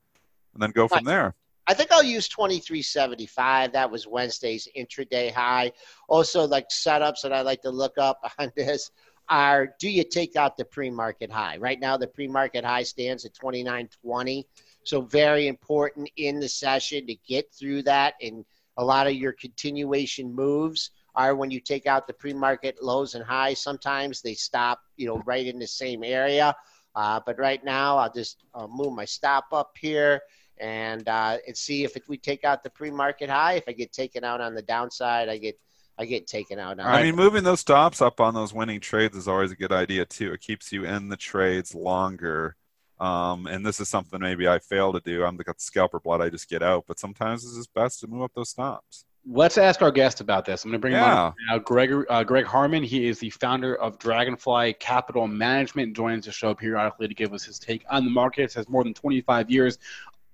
and 0.55 0.63
then 0.63 0.71
go 0.71 0.87
from 0.87 1.05
there. 1.05 1.35
I 1.73 1.75
think 1.75 1.91
I'll 1.91 2.03
use 2.03 2.29
2375. 2.29 3.73
That 3.73 3.91
was 3.91 4.07
Wednesday's 4.07 4.69
intraday 4.77 5.33
high. 5.33 5.73
Also, 6.07 6.47
like 6.47 6.69
setups 6.69 7.23
that 7.23 7.33
I 7.33 7.41
like 7.41 7.63
to 7.63 7.71
look 7.71 7.97
up 7.97 8.21
on 8.39 8.53
this 8.55 8.91
are 9.31 9.75
do 9.79 9.89
you 9.89 10.05
take 10.05 10.37
out 10.37 10.59
the 10.59 10.67
pre-market 10.67 11.33
high? 11.33 11.57
Right 11.57 11.81
now, 11.81 11.97
the 11.97 12.09
pre-market 12.09 12.63
high 12.63 12.83
stands 12.83 13.25
at 13.25 13.33
2920. 13.33 14.47
So 14.85 15.01
very 15.01 15.47
important 15.47 16.11
in 16.19 16.41
the 16.41 16.49
session 16.49 17.07
to 17.07 17.15
get 17.27 17.51
through 17.55 17.85
that. 17.85 18.17
And 18.21 18.45
a 18.77 18.85
lot 18.85 19.07
of 19.07 19.15
your 19.15 19.33
continuation 19.33 20.31
moves 20.31 20.91
are 21.15 21.35
when 21.35 21.51
you 21.51 21.59
take 21.59 21.87
out 21.87 22.07
the 22.07 22.13
pre-market 22.13 22.83
lows 22.83 23.15
and 23.15 23.25
highs. 23.25 23.63
Sometimes 23.63 24.21
they 24.21 24.35
stop, 24.35 24.83
you 24.99 25.07
know, 25.07 25.23
right 25.25 25.47
in 25.47 25.59
the 25.59 25.67
same 25.67 26.05
area. 26.05 26.55
Uh, 26.95 27.19
but 27.25 27.39
right 27.39 27.65
now, 27.65 27.97
I'll 27.97 28.13
just 28.13 28.45
move 28.69 28.93
my 28.93 29.07
stop 29.07 29.47
up 29.53 29.75
here 29.81 30.21
and 30.63 31.09
uh, 31.09 31.39
and 31.47 31.57
see 31.57 31.85
if 31.85 31.97
it, 31.97 32.05
we 32.07 32.17
take 32.17 32.45
out 32.45 32.63
the 32.63 32.71
pre-market 32.71 33.29
high. 33.29 33.55
If 33.55 33.65
I 33.67 33.73
get 33.73 33.93
taken 33.93 34.25
out 34.25 34.41
on 34.41 34.55
the 34.55 34.63
downside, 34.63 35.29
I 35.29 35.37
get 35.37 35.59
I 35.99 36.07
get 36.07 36.27
taken 36.27 36.59
out 36.59 36.79
on. 36.79 36.87
I 36.87 37.03
mean, 37.03 37.17
moving 37.17 37.45
those 37.45 37.61
stops 37.61 38.01
up 38.01 38.21
on 38.21 38.33
those 38.33 38.55
winning 38.55 38.81
trades 38.81 39.17
is 39.17 39.29
always 39.29 39.51
a 39.51 39.57
good 39.57 39.73
idea 39.73 40.07
too. 40.07 40.33
It 40.33 40.41
keeps 40.41 40.73
you 40.73 40.85
in 40.85 41.09
the 41.09 41.17
trades 41.17 41.75
longer. 41.75 42.57
Um, 43.01 43.49
and 43.49 43.67
this 43.67 43.81
is 43.81 43.89
something 43.89 44.21
maybe 44.21 44.47
I 44.47 44.61
fail 44.61 44.93
to 44.93 45.01
do. 45.01 45.25
I'm 45.25 45.37
the 45.37 45.45
scalper 45.59 45.99
blood. 45.99 46.21
I 46.21 46.29
just 46.31 46.49
get 46.49 46.63
out. 46.63 46.85
But 46.87 47.01
sometimes 47.01 47.45
it's 47.45 47.57
just 47.57 47.75
best 47.75 47.99
to 48.01 48.07
move 48.07 48.23
up 48.23 48.31
those 48.35 48.51
stops. 48.51 49.05
Let's 49.25 49.57
ask 49.57 49.83
our 49.83 49.93
guest 49.93 50.21
about 50.21 50.45
this. 50.45 50.65
I'm 50.65 50.71
going 50.71 50.81
to 50.81 50.83
bring 50.83 50.95
yeah. 50.95 51.11
him 51.11 51.19
on 51.19 51.35
now. 51.49 51.59
Greg, 51.59 51.93
uh, 52.09 52.25
Greg 52.25 52.45
Harmon. 52.45 52.83
He 52.83 53.07
is 53.07 53.21
the 53.21 53.31
founder 53.31 53.77
of 53.77 53.99
Dragonfly 53.99 54.75
Capital 54.75 55.29
Management. 55.29 55.97
Joins 55.97 56.27
the 56.27 56.33
show 56.33 56.55
periodically 56.55 57.07
to 57.07 57.15
give 57.15 57.33
us 57.33 57.45
his 57.45 57.59
take 57.59 57.85
on 57.91 58.05
the 58.05 58.11
markets. 58.11 58.55
Has 58.55 58.69
more 58.69 58.83
than 58.83 58.95
25 58.95 59.51
years 59.51 59.79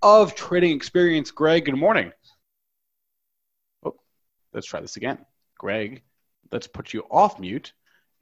of 0.03 0.35
trading 0.35 0.75
experience. 0.77 1.31
Greg, 1.31 1.65
good 1.65 1.77
morning. 1.77 2.13
Oh, 3.85 3.95
let's 4.53 4.67
try 4.67 4.81
this 4.81 4.97
again. 4.97 5.19
Greg, 5.59 6.03
let's 6.53 6.67
put 6.67 6.93
you 6.93 7.05
off 7.11 7.39
mute 7.39 7.73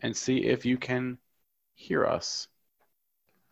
and 0.00 0.16
see 0.16 0.44
if 0.44 0.64
you 0.64 0.78
can 0.78 1.18
hear 1.74 2.06
us. 2.06 2.48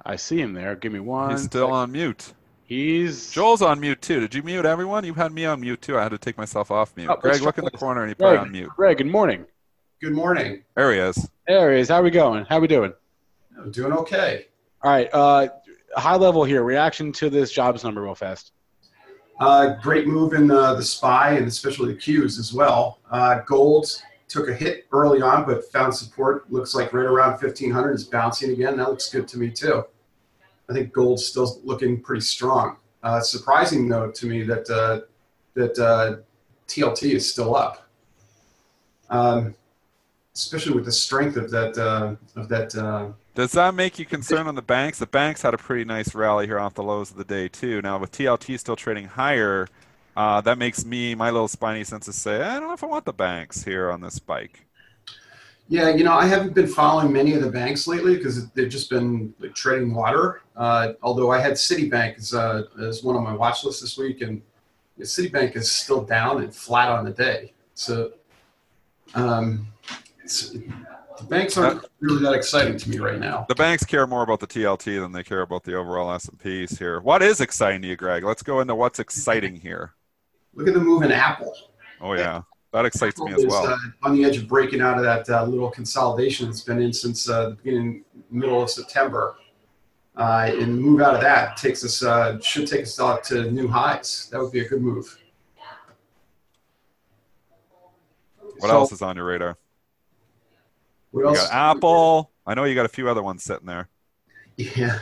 I 0.04 0.16
see 0.16 0.40
him 0.40 0.52
there. 0.52 0.74
Give 0.76 0.92
me 0.92 1.00
one. 1.00 1.30
He's 1.30 1.44
still 1.44 1.68
second. 1.68 1.76
on 1.76 1.92
mute. 1.92 2.32
He's 2.66 3.30
Joel's 3.30 3.62
on 3.62 3.78
mute 3.78 4.00
too. 4.00 4.20
Did 4.20 4.34
you 4.34 4.42
mute 4.42 4.64
everyone? 4.64 5.04
You 5.04 5.14
had 5.14 5.32
me 5.32 5.44
on 5.44 5.60
mute 5.60 5.82
too. 5.82 5.98
I 5.98 6.02
had 6.02 6.10
to 6.10 6.18
take 6.18 6.38
myself 6.38 6.70
off 6.70 6.96
mute. 6.96 7.10
Oh, 7.10 7.16
Greg, 7.16 7.42
look 7.42 7.58
in 7.58 7.64
the 7.64 7.70
corner 7.70 8.02
and 8.02 8.10
he 8.10 8.14
put 8.14 8.38
on 8.38 8.52
mute. 8.52 8.70
Greg, 8.74 8.98
good 8.98 9.06
morning. 9.06 9.44
Good 10.00 10.14
morning. 10.14 10.64
There 10.74 10.92
he 10.92 10.98
is. 10.98 11.30
There 11.46 11.74
he 11.74 11.80
is. 11.80 11.88
How 11.88 11.96
are 11.96 12.02
we 12.02 12.10
going? 12.10 12.46
How 12.46 12.56
are 12.56 12.60
we 12.60 12.68
doing? 12.68 12.92
I'm 13.58 13.70
doing 13.70 13.92
okay. 13.92 14.46
All 14.82 14.90
right. 14.90 15.08
Uh, 15.12 15.48
high 15.96 16.16
level 16.16 16.44
here. 16.44 16.62
Reaction 16.62 17.12
to 17.12 17.30
this 17.30 17.52
jobs 17.52 17.84
number, 17.84 18.02
real 18.02 18.14
fast. 18.14 18.52
Uh, 19.40 19.74
great 19.82 20.06
move 20.06 20.32
in 20.32 20.50
uh, 20.50 20.74
the 20.74 20.82
SPY 20.82 21.32
and 21.32 21.46
especially 21.46 21.92
the 21.92 21.98
Qs 21.98 22.38
as 22.38 22.52
well. 22.52 23.00
Uh, 23.10 23.40
gold 23.46 24.00
took 24.28 24.48
a 24.48 24.54
hit 24.54 24.86
early 24.92 25.22
on, 25.22 25.44
but 25.44 25.70
found 25.72 25.94
support. 25.94 26.50
Looks 26.52 26.74
like 26.74 26.92
right 26.92 27.04
around 27.04 27.32
1500 27.32 27.92
is 27.92 28.04
bouncing 28.04 28.52
again. 28.52 28.76
That 28.76 28.90
looks 28.90 29.08
good 29.08 29.26
to 29.28 29.38
me 29.38 29.50
too. 29.50 29.84
I 30.68 30.72
think 30.72 30.92
gold's 30.92 31.26
still 31.26 31.60
looking 31.64 32.00
pretty 32.00 32.22
strong. 32.22 32.76
Uh, 33.02 33.20
surprising 33.20 33.88
though 33.88 34.10
to 34.10 34.26
me 34.26 34.44
that 34.44 34.70
uh, 34.70 35.00
that 35.54 35.74
TLT 36.68 37.12
uh, 37.12 37.16
is 37.16 37.30
still 37.30 37.54
up, 37.54 37.86
um, 39.10 39.54
especially 40.34 40.74
with 40.74 40.86
the 40.86 40.92
strength 40.92 41.36
of 41.36 41.50
that 41.50 41.76
of 42.34 42.48
that 42.48 43.14
does 43.34 43.52
that 43.52 43.74
make 43.74 43.98
you 43.98 44.04
concerned 44.04 44.48
on 44.48 44.54
the 44.54 44.62
banks? 44.62 44.98
The 44.98 45.06
banks 45.06 45.42
had 45.42 45.54
a 45.54 45.58
pretty 45.58 45.84
nice 45.84 46.14
rally 46.14 46.46
here 46.46 46.60
off 46.60 46.74
the 46.74 46.82
lows 46.82 47.10
of 47.10 47.16
the 47.16 47.24
day 47.24 47.48
too. 47.48 47.82
Now 47.82 47.98
with 47.98 48.12
TLT 48.12 48.58
still 48.58 48.76
trading 48.76 49.06
higher, 49.06 49.68
uh, 50.16 50.40
that 50.42 50.58
makes 50.58 50.84
me 50.84 51.14
my 51.14 51.30
little 51.30 51.48
spiny 51.48 51.82
senses 51.82 52.14
say 52.14 52.42
I 52.42 52.54
don't 52.54 52.68
know 52.68 52.74
if 52.74 52.84
I 52.84 52.86
want 52.86 53.04
the 53.04 53.12
banks 53.12 53.64
here 53.64 53.90
on 53.90 54.00
this 54.00 54.14
spike. 54.14 54.64
Yeah, 55.68 55.88
you 55.88 56.04
know 56.04 56.12
I 56.12 56.26
haven't 56.26 56.54
been 56.54 56.68
following 56.68 57.12
many 57.12 57.32
of 57.32 57.42
the 57.42 57.50
banks 57.50 57.86
lately 57.86 58.16
because 58.16 58.48
they've 58.50 58.68
just 58.68 58.90
been 58.90 59.34
like, 59.40 59.54
treading 59.54 59.94
water. 59.94 60.42
Uh, 60.56 60.92
although 61.02 61.32
I 61.32 61.40
had 61.40 61.52
Citibank 61.52 62.18
as, 62.18 62.34
uh, 62.34 62.64
as 62.80 63.02
one 63.02 63.16
on 63.16 63.24
my 63.24 63.34
watch 63.34 63.64
list 63.64 63.80
this 63.80 63.98
week, 63.98 64.20
and 64.20 64.42
Citibank 65.00 65.56
is 65.56 65.72
still 65.72 66.04
down 66.04 66.42
and 66.42 66.54
flat 66.54 66.90
on 66.90 67.04
the 67.04 67.10
day. 67.10 67.52
So 67.74 68.12
um, 69.14 69.66
the 71.18 71.24
banks 71.24 71.56
aren't 71.56 71.84
really 72.00 72.22
that 72.22 72.32
exciting 72.32 72.76
to 72.76 72.90
me 72.90 72.98
right 72.98 73.18
now. 73.18 73.46
The 73.48 73.54
banks 73.54 73.84
care 73.84 74.06
more 74.06 74.22
about 74.22 74.40
the 74.40 74.46
TLT 74.46 75.00
than 75.00 75.12
they 75.12 75.22
care 75.22 75.42
about 75.42 75.64
the 75.64 75.74
overall 75.74 76.12
S 76.12 76.26
and 76.26 76.38
P's 76.38 76.78
here. 76.78 77.00
What 77.00 77.22
is 77.22 77.40
exciting 77.40 77.82
to 77.82 77.88
you, 77.88 77.96
Greg? 77.96 78.24
Let's 78.24 78.42
go 78.42 78.60
into 78.60 78.74
what's 78.74 78.98
exciting 78.98 79.54
here. 79.54 79.94
Look 80.54 80.68
at 80.68 80.74
the 80.74 80.80
move 80.80 81.02
in 81.02 81.12
Apple. 81.12 81.54
Oh 82.00 82.14
yeah, 82.14 82.42
that 82.72 82.84
excites 82.84 83.20
Apple 83.20 83.28
me 83.28 83.34
as 83.34 83.46
well. 83.46 83.66
Uh, 83.66 83.76
on 84.02 84.14
the 84.14 84.24
edge 84.24 84.38
of 84.38 84.48
breaking 84.48 84.80
out 84.80 84.96
of 84.98 85.04
that 85.04 85.28
uh, 85.28 85.44
little 85.44 85.70
consolidation 85.70 86.46
that's 86.46 86.62
been 86.62 86.80
in 86.80 86.92
since 86.92 87.28
uh, 87.28 87.50
the 87.50 87.54
beginning, 87.56 88.04
middle 88.30 88.62
of 88.62 88.70
September. 88.70 89.36
Uh, 90.16 90.48
and 90.48 90.78
move 90.78 91.00
out 91.00 91.14
of 91.14 91.20
that 91.20 91.56
takes 91.56 91.84
us 91.84 92.02
uh, 92.02 92.38
should 92.40 92.68
take 92.68 92.82
us 92.82 93.00
out 93.00 93.24
to 93.24 93.50
new 93.50 93.66
highs. 93.66 94.28
That 94.30 94.40
would 94.40 94.52
be 94.52 94.60
a 94.60 94.68
good 94.68 94.80
move. 94.80 95.18
What 98.58 98.68
so, 98.68 98.76
else 98.76 98.92
is 98.92 99.02
on 99.02 99.16
your 99.16 99.24
radar? 99.24 99.58
What 101.14 101.26
else? 101.26 101.48
got 101.48 101.76
Apple. 101.76 102.32
I 102.44 102.54
know 102.54 102.64
you 102.64 102.74
got 102.74 102.86
a 102.86 102.88
few 102.88 103.08
other 103.08 103.22
ones 103.22 103.44
sitting 103.44 103.66
there. 103.66 103.88
Yeah, 104.56 104.98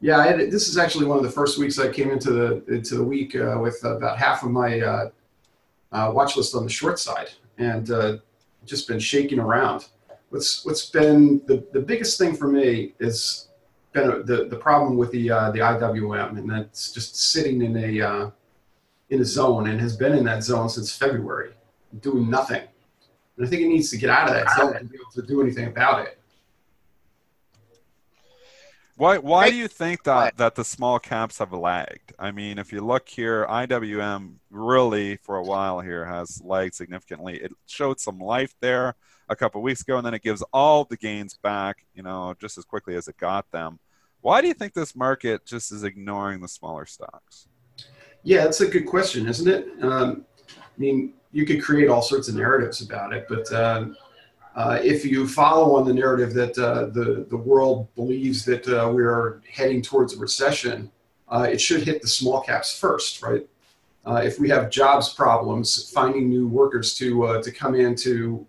yeah. 0.00 0.24
Had, 0.24 0.38
this 0.38 0.68
is 0.68 0.78
actually 0.78 1.06
one 1.06 1.16
of 1.18 1.24
the 1.24 1.30
first 1.30 1.58
weeks 1.58 1.76
I 1.76 1.88
came 1.88 2.12
into 2.12 2.30
the 2.30 2.64
into 2.72 2.94
the 2.94 3.02
week 3.02 3.34
uh, 3.34 3.58
with 3.60 3.82
about 3.84 4.16
half 4.16 4.44
of 4.44 4.52
my 4.52 4.80
uh, 4.80 5.10
uh, 5.90 6.12
watch 6.14 6.36
list 6.36 6.54
on 6.54 6.62
the 6.62 6.70
short 6.70 7.00
side, 7.00 7.30
and 7.58 7.90
uh, 7.90 8.18
just 8.64 8.86
been 8.86 9.00
shaking 9.00 9.40
around. 9.40 9.86
What's 10.30 10.64
what's 10.64 10.88
been 10.88 11.42
the, 11.46 11.66
the 11.72 11.80
biggest 11.80 12.16
thing 12.16 12.36
for 12.36 12.46
me 12.46 12.94
is 13.00 13.48
been 13.92 14.10
a, 14.10 14.22
the 14.22 14.44
the 14.44 14.56
problem 14.56 14.96
with 14.96 15.10
the 15.10 15.32
uh, 15.32 15.50
the 15.50 15.58
IWM, 15.58 16.38
and 16.38 16.48
that's 16.48 16.92
just 16.92 17.16
sitting 17.16 17.60
in 17.60 17.76
a 17.76 18.00
uh, 18.00 18.30
in 19.10 19.20
a 19.20 19.24
zone 19.24 19.68
and 19.68 19.80
has 19.80 19.96
been 19.96 20.12
in 20.12 20.24
that 20.26 20.44
zone 20.44 20.68
since 20.68 20.96
February, 20.96 21.54
doing 22.00 22.30
nothing 22.30 22.62
and 23.36 23.46
I 23.46 23.48
think 23.48 23.62
it 23.62 23.68
needs 23.68 23.90
to 23.90 23.96
get 23.96 24.10
out 24.10 24.28
of 24.28 24.34
that 24.34 24.56
zone 24.56 24.74
to 24.74 24.84
be 24.84 24.96
able 24.96 25.10
to 25.12 25.22
do 25.22 25.40
anything 25.42 25.66
about 25.66 26.06
it. 26.06 26.18
Why 28.96 29.18
why 29.18 29.50
do 29.50 29.56
you 29.56 29.66
think 29.66 30.04
that 30.04 30.36
that 30.36 30.54
the 30.54 30.64
small 30.64 31.00
caps 31.00 31.38
have 31.38 31.52
lagged? 31.52 32.12
I 32.16 32.30
mean, 32.30 32.58
if 32.58 32.72
you 32.72 32.80
look 32.80 33.08
here, 33.08 33.44
IWM 33.46 34.34
really 34.50 35.16
for 35.16 35.36
a 35.36 35.42
while 35.42 35.80
here 35.80 36.04
has 36.04 36.40
lagged 36.44 36.76
significantly. 36.76 37.38
It 37.38 37.52
showed 37.66 37.98
some 37.98 38.20
life 38.20 38.54
there 38.60 38.94
a 39.28 39.34
couple 39.34 39.62
weeks 39.62 39.80
ago, 39.80 39.96
and 39.96 40.06
then 40.06 40.14
it 40.14 40.22
gives 40.22 40.44
all 40.52 40.84
the 40.84 40.96
gains 40.96 41.36
back, 41.36 41.84
you 41.92 42.04
know, 42.04 42.34
just 42.40 42.56
as 42.56 42.64
quickly 42.64 42.94
as 42.94 43.08
it 43.08 43.16
got 43.16 43.50
them. 43.50 43.80
Why 44.20 44.40
do 44.40 44.46
you 44.46 44.54
think 44.54 44.74
this 44.74 44.94
market 44.94 45.44
just 45.44 45.72
is 45.72 45.82
ignoring 45.82 46.40
the 46.40 46.48
smaller 46.48 46.86
stocks? 46.86 47.48
Yeah, 48.22 48.44
that's 48.44 48.60
a 48.60 48.68
good 48.68 48.86
question, 48.86 49.26
isn't 49.26 49.48
it? 49.48 49.68
Um, 49.82 50.24
I 50.56 50.78
mean, 50.78 51.14
you 51.34 51.44
could 51.44 51.60
create 51.60 51.88
all 51.90 52.00
sorts 52.00 52.28
of 52.28 52.36
narratives 52.36 52.80
about 52.80 53.12
it, 53.12 53.26
but 53.28 53.52
uh, 53.52 53.86
uh, 54.54 54.78
if 54.82 55.04
you 55.04 55.26
follow 55.26 55.74
on 55.74 55.84
the 55.84 55.92
narrative 55.92 56.32
that 56.32 56.56
uh, 56.56 56.86
the 56.86 57.26
the 57.28 57.36
world 57.36 57.92
believes 57.96 58.44
that 58.44 58.66
uh, 58.68 58.88
we 58.88 59.02
are 59.02 59.42
heading 59.50 59.82
towards 59.82 60.14
a 60.14 60.18
recession, 60.18 60.90
uh, 61.28 61.48
it 61.50 61.60
should 61.60 61.82
hit 61.82 62.00
the 62.00 62.06
small 62.06 62.40
caps 62.40 62.78
first, 62.78 63.20
right? 63.20 63.44
Uh, 64.06 64.20
if 64.24 64.38
we 64.38 64.48
have 64.48 64.70
jobs 64.70 65.12
problems, 65.12 65.90
finding 65.90 66.28
new 66.28 66.46
workers 66.46 66.94
to 66.94 67.42
to 67.42 67.50
come 67.50 67.74
in 67.74 67.96
to 67.96 68.46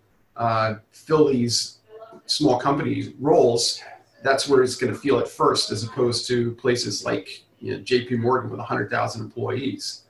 fill 0.92 1.26
these 1.26 1.78
small 2.26 2.56
company 2.56 3.14
roles, 3.18 3.80
that's 4.22 4.48
where 4.48 4.62
it's 4.62 4.76
going 4.76 4.92
to 4.92 4.98
feel 4.98 5.18
it 5.18 5.26
first, 5.26 5.72
as 5.72 5.82
opposed 5.82 6.28
to 6.28 6.52
places 6.52 7.04
like 7.04 7.42
you 7.58 7.72
know, 7.72 7.80
J.P. 7.82 8.16
Morgan 8.16 8.50
with 8.50 8.58
100,000 8.58 9.22
employees. 9.22 10.02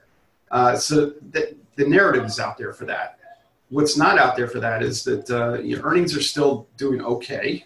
so 0.77 1.13
that 1.31 1.55
the 1.77 1.87
narrative 1.87 2.25
is 2.25 2.39
out 2.39 2.57
there 2.57 2.73
for 2.73 2.85
that. 2.85 3.19
What's 3.69 3.97
not 3.97 4.17
out 4.17 4.35
there 4.35 4.47
for 4.47 4.59
that 4.59 4.83
is 4.83 5.03
that 5.05 5.29
uh, 5.29 5.59
you 5.59 5.77
know, 5.77 5.83
earnings 5.83 6.15
are 6.15 6.21
still 6.21 6.67
doing 6.75 7.01
okay. 7.01 7.65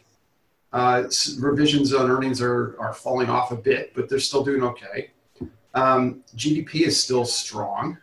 Uh, 0.73 1.03
revisions 1.39 1.93
on 1.93 2.09
earnings 2.09 2.41
are, 2.41 2.79
are 2.79 2.93
falling 2.93 3.29
off 3.29 3.51
a 3.51 3.55
bit, 3.55 3.93
but 3.93 4.07
they're 4.07 4.19
still 4.19 4.43
doing 4.43 4.63
okay. 4.63 5.11
Um, 5.73 6.23
GDP 6.35 6.81
is 6.81 7.01
still 7.01 7.25
strong, 7.25 7.97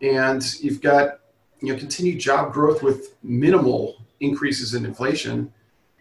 and 0.00 0.42
you've 0.60 0.80
got 0.80 1.20
you 1.60 1.72
know 1.72 1.78
continued 1.78 2.20
job 2.20 2.52
growth 2.52 2.82
with 2.82 3.16
minimal 3.22 4.02
increases 4.20 4.74
in 4.74 4.84
inflation. 4.84 5.52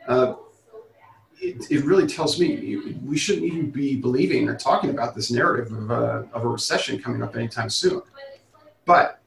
Uh, 0.08 0.36
it, 1.40 1.72
it, 1.72 1.84
really 1.84 2.08
tells 2.08 2.40
me 2.40 2.96
we 3.04 3.18
shouldn't 3.18 3.46
even 3.46 3.70
be 3.70 3.96
believing 3.96 4.48
or 4.48 4.56
talking 4.56 4.90
about 4.90 5.14
this 5.16 5.32
narrative 5.32 5.72
of, 5.74 5.92
uh, 5.92 6.24
of 6.34 6.44
a 6.44 6.48
recession 6.48 7.02
coming 7.02 7.22
up 7.22 7.36
anytime 7.36 7.70
soon. 7.70 8.02
But 8.86 9.23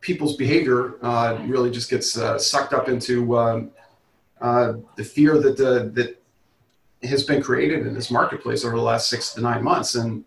people's 0.00 0.36
behavior 0.36 0.94
uh, 1.02 1.38
really 1.46 1.70
just 1.70 1.90
gets 1.90 2.16
uh, 2.16 2.38
sucked 2.38 2.72
up 2.72 2.88
into 2.88 3.36
um, 3.36 3.70
uh, 4.40 4.74
the 4.96 5.04
fear 5.04 5.38
that 5.38 5.56
that 5.56 6.22
has 7.02 7.24
been 7.24 7.42
created 7.42 7.86
in 7.86 7.94
this 7.94 8.10
marketplace 8.10 8.64
over 8.64 8.76
the 8.76 8.82
last 8.82 9.08
six 9.08 9.34
to 9.34 9.40
nine 9.40 9.62
months, 9.62 9.94
and 9.94 10.24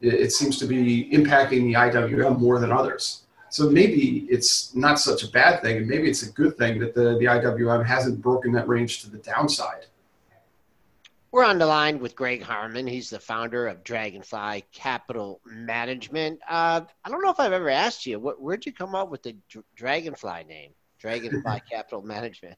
it, 0.00 0.14
it 0.14 0.32
seems 0.32 0.58
to 0.58 0.66
be 0.66 1.10
impacting 1.12 1.64
the 1.64 1.74
IWM 1.74 2.38
more 2.38 2.58
than 2.58 2.72
others. 2.72 3.24
So 3.50 3.68
maybe 3.68 4.26
it's 4.30 4.74
not 4.74 4.98
such 4.98 5.24
a 5.24 5.28
bad 5.28 5.60
thing, 5.60 5.76
and 5.76 5.86
maybe 5.86 6.08
it's 6.08 6.22
a 6.22 6.30
good 6.30 6.56
thing 6.56 6.78
that 6.78 6.94
the, 6.94 7.18
the 7.18 7.26
IWM 7.26 7.84
hasn't 7.84 8.22
broken 8.22 8.50
that 8.52 8.66
range 8.66 9.02
to 9.02 9.10
the 9.10 9.18
downside. 9.18 9.86
We're 11.32 11.44
on 11.44 11.58
the 11.58 11.64
line 11.64 11.98
with 11.98 12.14
Greg 12.14 12.42
Harmon. 12.42 12.86
He's 12.86 13.08
the 13.08 13.18
founder 13.18 13.66
of 13.66 13.82
Dragonfly 13.82 14.66
Capital 14.70 15.40
Management. 15.46 16.38
Uh, 16.46 16.82
I 17.02 17.08
don't 17.08 17.22
know 17.22 17.30
if 17.30 17.40
I've 17.40 17.54
ever 17.54 17.70
asked 17.70 18.04
you, 18.04 18.20
what, 18.20 18.38
where'd 18.38 18.66
you 18.66 18.72
come 18.72 18.94
up 18.94 19.10
with 19.10 19.22
the 19.22 19.34
Dr- 19.48 19.64
Dragonfly 19.74 20.44
name, 20.46 20.72
Dragonfly 20.98 21.62
Capital 21.70 22.02
Management? 22.02 22.56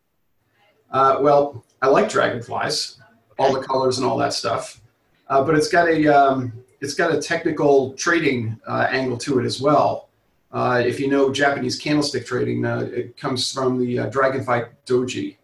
Uh, 0.91 1.19
well, 1.21 1.65
I 1.83 1.87
like 1.87 2.09
dragonflies, 2.09 2.99
all 3.39 3.53
the 3.53 3.65
colors 3.65 3.99
and 3.99 4.07
all 4.07 4.17
that 4.19 4.33
stuff, 4.33 4.81
uh, 5.29 5.43
but 5.45 5.55
it's 5.55 5.69
got 5.69 5.89
a 5.89 6.07
um, 6.09 6.53
it's 6.81 6.95
got 6.95 7.15
a 7.15 7.23
technical 7.23 7.95
trading 7.95 8.61
uh, 8.67 8.89
angle 8.91 9.17
to 9.19 9.39
it 9.39 9.45
as 9.45 9.61
well. 9.61 10.09
Uh, 10.53 10.83
if 10.85 10.99
you 10.99 11.09
know 11.09 11.33
Japanese 11.33 11.79
candlestick 11.79 12.27
trading, 12.27 12.65
uh, 12.65 12.89
it 12.93 13.17
comes 13.17 13.53
from 13.53 13.79
the 13.79 14.01
uh, 14.01 14.07
Dragonfly 14.07 14.63
Doji, 14.85 15.37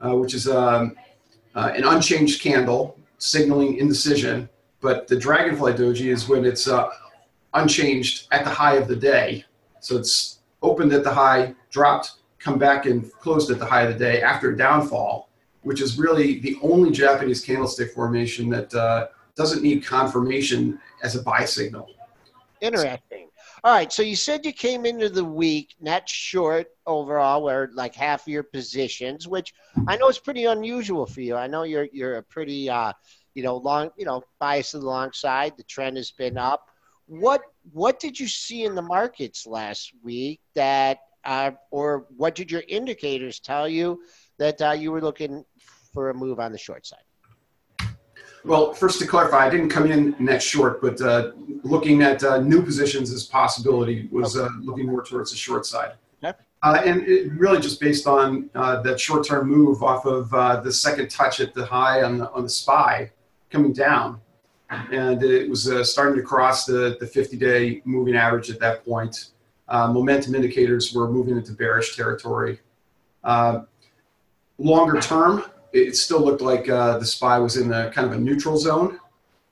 which 0.00 0.34
is 0.34 0.48
um, 0.48 0.96
an 1.54 1.84
unchanged 1.84 2.40
candle 2.40 2.96
signaling 3.18 3.78
indecision. 3.78 4.48
But 4.80 5.08
the 5.08 5.16
Dragonfly 5.16 5.72
Doji 5.74 6.12
is 6.12 6.28
when 6.28 6.44
it's 6.44 6.68
unchanged 7.54 8.28
at 8.30 8.44
the 8.44 8.50
high 8.50 8.74
of 8.76 8.88
the 8.88 8.96
day. 8.96 9.44
So 9.80 9.96
it's 9.96 10.38
opened 10.62 10.92
at 10.92 11.04
the 11.04 11.12
high, 11.12 11.54
dropped, 11.70 12.12
come 12.38 12.58
back 12.58 12.86
and 12.86 13.10
closed 13.12 13.50
at 13.50 13.58
the 13.58 13.66
high 13.66 13.82
of 13.82 13.92
the 13.92 13.98
day 13.98 14.22
after 14.22 14.50
a 14.50 14.56
downfall, 14.56 15.28
which 15.62 15.80
is 15.80 15.98
really 15.98 16.38
the 16.40 16.56
only 16.62 16.90
Japanese 16.90 17.44
candlestick 17.44 17.92
formation 17.92 18.48
that 18.50 18.72
uh, 18.74 19.08
doesn't 19.36 19.62
need 19.62 19.84
confirmation 19.84 20.78
as 21.02 21.16
a 21.16 21.22
buy 21.22 21.44
signal. 21.44 21.88
Interesting. 22.60 23.27
All 23.64 23.74
right, 23.74 23.92
so 23.92 24.02
you 24.02 24.14
said 24.14 24.46
you 24.46 24.52
came 24.52 24.86
into 24.86 25.08
the 25.08 25.24
week 25.24 25.74
net 25.80 26.08
short 26.08 26.68
overall, 26.86 27.42
where 27.42 27.70
like 27.74 27.92
half 27.92 28.28
your 28.28 28.44
positions, 28.44 29.26
which 29.26 29.52
I 29.88 29.96
know 29.96 30.08
is 30.08 30.18
pretty 30.18 30.44
unusual 30.44 31.06
for 31.06 31.20
you. 31.22 31.34
I 31.34 31.48
know 31.48 31.64
you're 31.64 31.88
you're 31.92 32.18
a 32.18 32.22
pretty 32.22 32.70
uh, 32.70 32.92
you 33.34 33.42
know 33.42 33.56
long 33.56 33.90
you 33.96 34.04
know 34.04 34.22
bias 34.38 34.70
to 34.70 34.78
the 34.78 34.86
long 34.86 35.12
side. 35.12 35.54
The 35.56 35.64
trend 35.64 35.96
has 35.96 36.12
been 36.12 36.38
up. 36.38 36.70
What 37.06 37.42
what 37.72 37.98
did 37.98 38.20
you 38.20 38.28
see 38.28 38.64
in 38.64 38.76
the 38.76 38.82
markets 38.82 39.44
last 39.44 39.92
week 40.04 40.40
that 40.54 40.98
uh, 41.24 41.50
or 41.72 42.06
what 42.16 42.36
did 42.36 42.52
your 42.52 42.62
indicators 42.68 43.40
tell 43.40 43.68
you 43.68 44.02
that 44.38 44.62
uh, 44.62 44.70
you 44.70 44.92
were 44.92 45.02
looking 45.02 45.44
for 45.92 46.10
a 46.10 46.14
move 46.14 46.38
on 46.38 46.52
the 46.52 46.58
short 46.58 46.86
side? 46.86 47.07
Well, 48.48 48.72
first 48.72 48.98
to 49.00 49.06
clarify, 49.06 49.46
I 49.46 49.50
didn't 49.50 49.68
come 49.68 49.90
in 49.92 50.16
net 50.18 50.42
short, 50.42 50.80
but 50.80 50.98
uh, 51.02 51.32
looking 51.64 52.00
at 52.00 52.24
uh, 52.24 52.40
new 52.40 52.62
positions 52.62 53.12
as 53.12 53.24
possibility 53.24 54.08
was 54.10 54.38
uh, 54.38 54.48
looking 54.62 54.86
more 54.86 55.04
towards 55.04 55.32
the 55.32 55.36
short 55.36 55.66
side. 55.66 55.92
Okay. 56.24 56.34
Uh, 56.62 56.80
and 56.82 57.02
it 57.02 57.30
really 57.34 57.60
just 57.60 57.78
based 57.78 58.06
on 58.06 58.48
that 58.54 58.98
short-term 58.98 59.50
move 59.50 59.82
off 59.82 60.06
of 60.06 60.30
the 60.64 60.72
second 60.72 61.10
touch 61.10 61.40
at 61.40 61.52
the 61.52 61.66
high 61.66 62.02
on 62.02 62.16
the, 62.16 62.30
on 62.32 62.42
the 62.42 62.48
SPY 62.48 63.12
coming 63.50 63.74
down. 63.74 64.18
And 64.70 65.22
it 65.22 65.50
was 65.50 65.70
starting 65.90 66.16
to 66.16 66.22
cross 66.22 66.64
the, 66.64 66.96
the 67.00 67.06
50-day 67.06 67.82
moving 67.84 68.16
average 68.16 68.50
at 68.50 68.58
that 68.60 68.82
point. 68.82 69.32
Uh, 69.68 69.92
momentum 69.92 70.34
indicators 70.34 70.94
were 70.94 71.10
moving 71.10 71.36
into 71.36 71.52
bearish 71.52 71.96
territory. 71.96 72.60
Uh, 73.22 73.64
longer 74.56 74.98
term, 75.02 75.44
it 75.72 75.96
still 75.96 76.24
looked 76.24 76.40
like 76.40 76.68
uh, 76.68 76.98
the 76.98 77.04
SPY 77.06 77.38
was 77.38 77.56
in 77.56 77.72
a 77.72 77.90
kind 77.90 78.06
of 78.06 78.12
a 78.12 78.20
neutral 78.20 78.56
zone, 78.56 78.98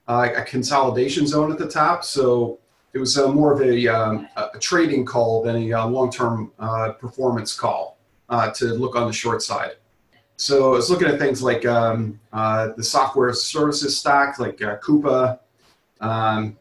uh, 0.08 0.28
a 0.36 0.42
consolidation 0.42 1.26
zone 1.26 1.52
at 1.52 1.58
the 1.58 1.68
top. 1.68 2.04
So 2.04 2.58
it 2.92 2.98
was 2.98 3.18
uh, 3.18 3.28
more 3.28 3.52
of 3.52 3.60
a, 3.60 3.88
um, 3.88 4.28
a, 4.36 4.58
trading 4.58 5.04
call 5.04 5.42
than 5.42 5.56
a 5.56 5.72
uh, 5.72 5.86
long-term 5.86 6.52
performance 6.98 7.54
call 7.54 7.98
to 8.54 8.64
look 8.66 8.96
on 8.96 9.06
the 9.06 9.12
short 9.12 9.42
side. 9.42 9.72
So 10.38 10.72
I 10.74 10.76
was 10.76 10.90
looking 10.90 11.08
at 11.08 11.18
things 11.18 11.42
like 11.42 11.64
um, 11.66 12.18
the 12.32 12.82
software 12.82 13.32
services 13.32 13.98
stock, 13.98 14.38
like 14.38 14.58
Coupa, 14.58 15.38
um, 16.00 16.56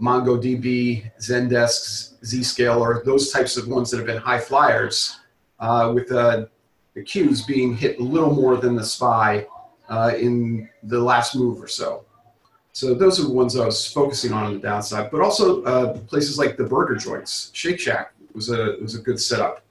MongoDB, 0.00 1.10
Zendesk, 1.20 2.20
Zscaler, 2.22 3.04
those 3.04 3.30
types 3.30 3.56
of 3.56 3.68
ones 3.68 3.90
that 3.90 3.98
have 3.98 4.06
been 4.06 4.18
high 4.18 4.40
flyers, 4.40 5.20
uh, 5.60 5.92
with 5.94 6.10
uh, 6.12 6.46
the 6.94 7.02
Qs 7.02 7.46
being 7.46 7.76
hit 7.76 7.98
a 7.98 8.02
little 8.02 8.32
more 8.32 8.56
than 8.56 8.74
the 8.74 8.84
SPY 8.84 9.46
uh, 9.88 10.12
in 10.16 10.68
the 10.84 10.98
last 10.98 11.36
move 11.36 11.62
or 11.62 11.68
so. 11.68 12.04
So 12.72 12.94
those 12.94 13.20
are 13.20 13.24
the 13.24 13.32
ones 13.32 13.56
I 13.56 13.64
was 13.64 13.86
focusing 13.86 14.32
on 14.32 14.44
on 14.44 14.54
the 14.54 14.58
downside, 14.58 15.10
but 15.10 15.20
also 15.20 15.62
uh, 15.62 15.98
places 15.98 16.38
like 16.38 16.56
the 16.56 16.64
burger 16.64 16.96
joints. 16.96 17.50
Shake 17.52 17.78
Shack 17.78 18.12
was 18.34 18.50
a 18.50 18.76
was 18.80 18.96
a 18.96 19.00
good 19.00 19.20
setup, 19.20 19.62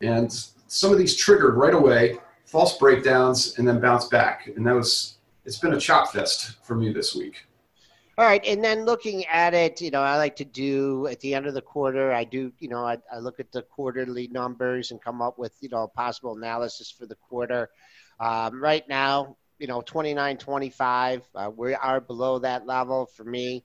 and 0.00 0.32
some 0.68 0.92
of 0.92 0.98
these 0.98 1.16
triggered 1.16 1.54
right 1.54 1.74
away, 1.74 2.18
false 2.44 2.78
breakdowns, 2.78 3.58
and 3.58 3.66
then 3.66 3.80
bounce 3.80 4.06
back, 4.06 4.48
and 4.54 4.64
that 4.66 4.74
was 4.74 5.18
it's 5.44 5.58
been 5.58 5.74
a 5.74 5.80
chop 5.80 6.12
fest 6.12 6.62
for 6.62 6.76
me 6.76 6.92
this 6.92 7.14
week. 7.14 7.47
All 8.18 8.24
right, 8.24 8.44
and 8.44 8.64
then 8.64 8.84
looking 8.84 9.24
at 9.26 9.54
it, 9.54 9.80
you 9.80 9.92
know, 9.92 10.02
I 10.02 10.16
like 10.16 10.34
to 10.36 10.44
do 10.44 11.06
at 11.06 11.20
the 11.20 11.36
end 11.36 11.46
of 11.46 11.54
the 11.54 11.62
quarter. 11.62 12.12
I 12.12 12.24
do, 12.24 12.50
you 12.58 12.68
know, 12.68 12.84
I, 12.84 12.98
I 13.12 13.20
look 13.20 13.38
at 13.38 13.52
the 13.52 13.62
quarterly 13.62 14.26
numbers 14.26 14.90
and 14.90 15.00
come 15.00 15.22
up 15.22 15.38
with, 15.38 15.52
you 15.60 15.68
know, 15.68 15.86
possible 15.86 16.36
analysis 16.36 16.90
for 16.90 17.06
the 17.06 17.14
quarter. 17.14 17.70
Um, 18.18 18.60
right 18.60 18.82
now, 18.88 19.36
you 19.60 19.68
know, 19.68 19.82
29, 19.82 20.36
25, 20.36 21.22
uh, 21.36 21.50
we 21.56 21.74
are 21.74 22.00
below 22.00 22.40
that 22.40 22.66
level 22.66 23.06
for 23.06 23.22
me. 23.22 23.64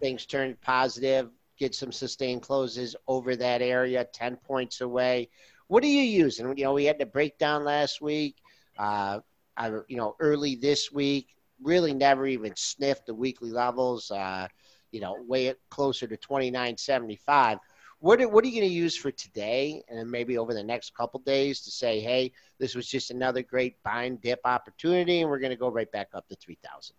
Things 0.00 0.24
turned 0.24 0.58
positive, 0.62 1.28
get 1.58 1.74
some 1.74 1.92
sustained 1.92 2.40
closes 2.40 2.96
over 3.06 3.36
that 3.36 3.60
area, 3.60 4.06
10 4.14 4.36
points 4.36 4.80
away. 4.80 5.28
What 5.66 5.84
are 5.84 5.88
you 5.88 6.04
using? 6.04 6.56
You 6.56 6.64
know, 6.64 6.72
we 6.72 6.86
had 6.86 6.98
the 6.98 7.04
breakdown 7.04 7.64
last 7.64 8.00
week. 8.00 8.36
Uh, 8.78 9.20
I, 9.58 9.68
you 9.88 9.98
know, 9.98 10.16
early 10.20 10.54
this 10.54 10.90
week 10.90 11.36
really 11.62 11.94
never 11.94 12.26
even 12.26 12.52
sniffed 12.56 13.06
the 13.06 13.14
weekly 13.14 13.50
levels. 13.50 14.10
Uh, 14.10 14.48
you 14.92 15.00
know, 15.00 15.16
way 15.26 15.54
closer 15.68 16.06
to 16.06 16.16
29.75. 16.16 17.58
What 18.00 18.20
are, 18.20 18.28
what 18.28 18.44
are 18.44 18.48
you 18.48 18.60
going 18.60 18.68
to 18.68 18.74
use 18.74 18.96
for 18.96 19.10
today 19.10 19.82
and 19.88 20.10
maybe 20.10 20.38
over 20.38 20.54
the 20.54 20.62
next 20.62 20.94
couple 20.94 21.20
days 21.20 21.60
to 21.62 21.70
say, 21.70 22.00
hey, 22.00 22.32
this 22.58 22.74
was 22.74 22.86
just 22.86 23.10
another 23.10 23.42
great 23.42 23.76
buying 23.82 24.16
dip 24.16 24.40
opportunity, 24.44 25.20
and 25.20 25.30
we're 25.30 25.38
going 25.38 25.50
to 25.50 25.56
go 25.56 25.68
right 25.68 25.90
back 25.92 26.08
up 26.14 26.26
to 26.28 26.36
3,000? 26.36 26.94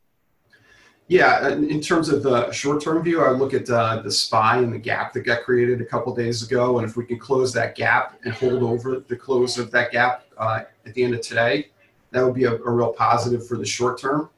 Yeah, 1.08 1.50
in 1.50 1.82
terms 1.82 2.08
of 2.08 2.24
the 2.24 2.52
short-term 2.52 3.04
view, 3.04 3.22
I 3.22 3.32
look 3.32 3.54
at 3.54 3.70
uh, 3.70 4.02
the 4.02 4.12
SPY 4.12 4.60
and 4.60 4.72
the 4.72 4.78
gap 4.78 5.12
that 5.14 5.22
got 5.22 5.42
created 5.42 5.82
a 5.82 5.86
couple 5.86 6.16
days 6.16 6.44
ago, 6.44 6.78
and 6.78 6.88
if 6.88 6.96
we 6.96 7.04
can 7.04 7.20
close 7.20 7.52
that 7.54 7.76
gap 7.76 8.20
and 8.24 8.34
hold 8.34 8.64
over 8.64 9.04
the 9.06 9.16
close 9.16 9.58
of 9.58 9.72
that 9.72 9.92
gap 9.92 10.24
uh, 10.38 10.62
at 10.86 10.94
the 10.94 11.04
end 11.04 11.16
of 11.16 11.22
today, 11.22 11.70
that 12.12 12.24
would 12.24 12.36
be 12.36 12.46
a, 12.46 12.54
a 12.54 12.72
real 12.72 12.94
positive 12.94 13.46
for 13.46 13.58
the 13.58 13.66
short 13.66 14.00
term. 14.00 14.30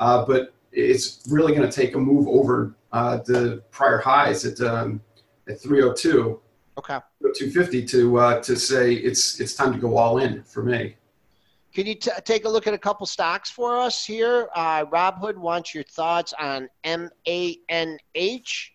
Uh, 0.00 0.24
but 0.24 0.54
it's 0.72 1.26
really 1.30 1.54
going 1.54 1.68
to 1.68 1.74
take 1.74 1.94
a 1.94 1.98
move 1.98 2.26
over 2.26 2.74
uh, 2.92 3.18
the 3.18 3.62
prior 3.70 3.98
highs 3.98 4.44
at 4.44 4.60
um, 4.60 5.00
at 5.48 5.60
302. 5.60 6.40
Okay. 6.78 6.98
250 7.22 7.84
to 7.84 8.18
uh, 8.18 8.40
to 8.40 8.56
say 8.56 8.94
it's 8.94 9.38
it's 9.40 9.54
time 9.54 9.72
to 9.72 9.78
go 9.78 9.96
all 9.96 10.18
in 10.18 10.42
for 10.42 10.62
me. 10.62 10.96
Can 11.72 11.86
you 11.86 11.94
t- 11.94 12.10
take 12.24 12.46
a 12.46 12.48
look 12.48 12.66
at 12.66 12.74
a 12.74 12.78
couple 12.78 13.06
stocks 13.06 13.50
for 13.50 13.78
us 13.78 14.04
here? 14.04 14.48
Uh, 14.56 14.86
Robhood 14.86 15.36
wants 15.36 15.74
your 15.74 15.84
thoughts 15.84 16.32
on 16.40 16.68
M 16.82 17.10
A 17.28 17.58
N 17.68 17.98
H. 18.14 18.72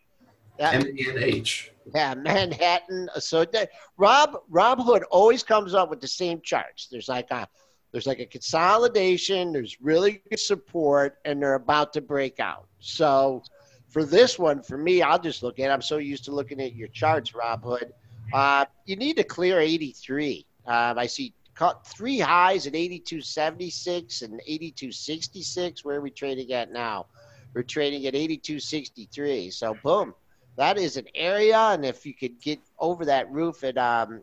M 0.59 0.81
A 0.81 1.09
N 1.09 1.17
H. 1.17 1.71
Yeah, 1.93 2.13
Manhattan. 2.13 3.09
So 3.19 3.45
that, 3.45 3.69
Rob 3.97 4.37
Hood 4.49 5.03
always 5.11 5.43
comes 5.43 5.73
up 5.73 5.89
with 5.89 6.01
the 6.01 6.07
same 6.07 6.39
charts. 6.41 6.87
There's 6.89 7.09
like 7.09 7.29
a 7.31 7.47
there's 7.95 8.07
like 8.07 8.19
a 8.19 8.25
consolidation, 8.25 9.53
there's 9.53 9.81
really 9.81 10.21
good 10.29 10.37
support, 10.37 11.17
and 11.23 11.41
they're 11.41 11.53
about 11.53 11.93
to 11.93 12.01
break 12.01 12.41
out. 12.41 12.67
So 12.81 13.41
for 13.87 14.03
this 14.03 14.37
one, 14.37 14.61
for 14.61 14.77
me, 14.77 15.01
I'll 15.01 15.17
just 15.17 15.43
look 15.43 15.61
at. 15.61 15.71
I'm 15.71 15.81
so 15.81 15.95
used 15.95 16.25
to 16.25 16.31
looking 16.33 16.59
at 16.59 16.75
your 16.75 16.89
charts, 16.89 17.33
Rob 17.33 17.63
Hood. 17.63 17.93
Uh, 18.33 18.65
you 18.85 18.97
need 18.97 19.15
to 19.15 19.23
clear 19.23 19.61
83. 19.61 20.45
Um, 20.65 20.99
I 20.99 21.07
see 21.07 21.33
cut 21.53 21.87
three 21.87 22.19
highs 22.19 22.67
at 22.67 22.73
82.76 22.73 24.23
and 24.23 24.41
82.66. 24.45 25.85
Where 25.85 25.95
are 25.95 26.01
we 26.01 26.11
trading 26.11 26.51
at 26.51 26.73
now? 26.73 27.05
We're 27.53 27.63
trading 27.63 28.05
at 28.07 28.13
82.63. 28.13 29.53
So 29.53 29.73
boom, 29.81 30.13
that 30.57 30.77
is 30.77 30.97
an 30.97 31.05
area, 31.15 31.57
and 31.57 31.85
if 31.85 32.05
you 32.05 32.13
could 32.13 32.41
get 32.41 32.59
over 32.77 33.05
that 33.05 33.31
roof 33.31 33.63
at 33.63 33.77
um, 33.77 34.21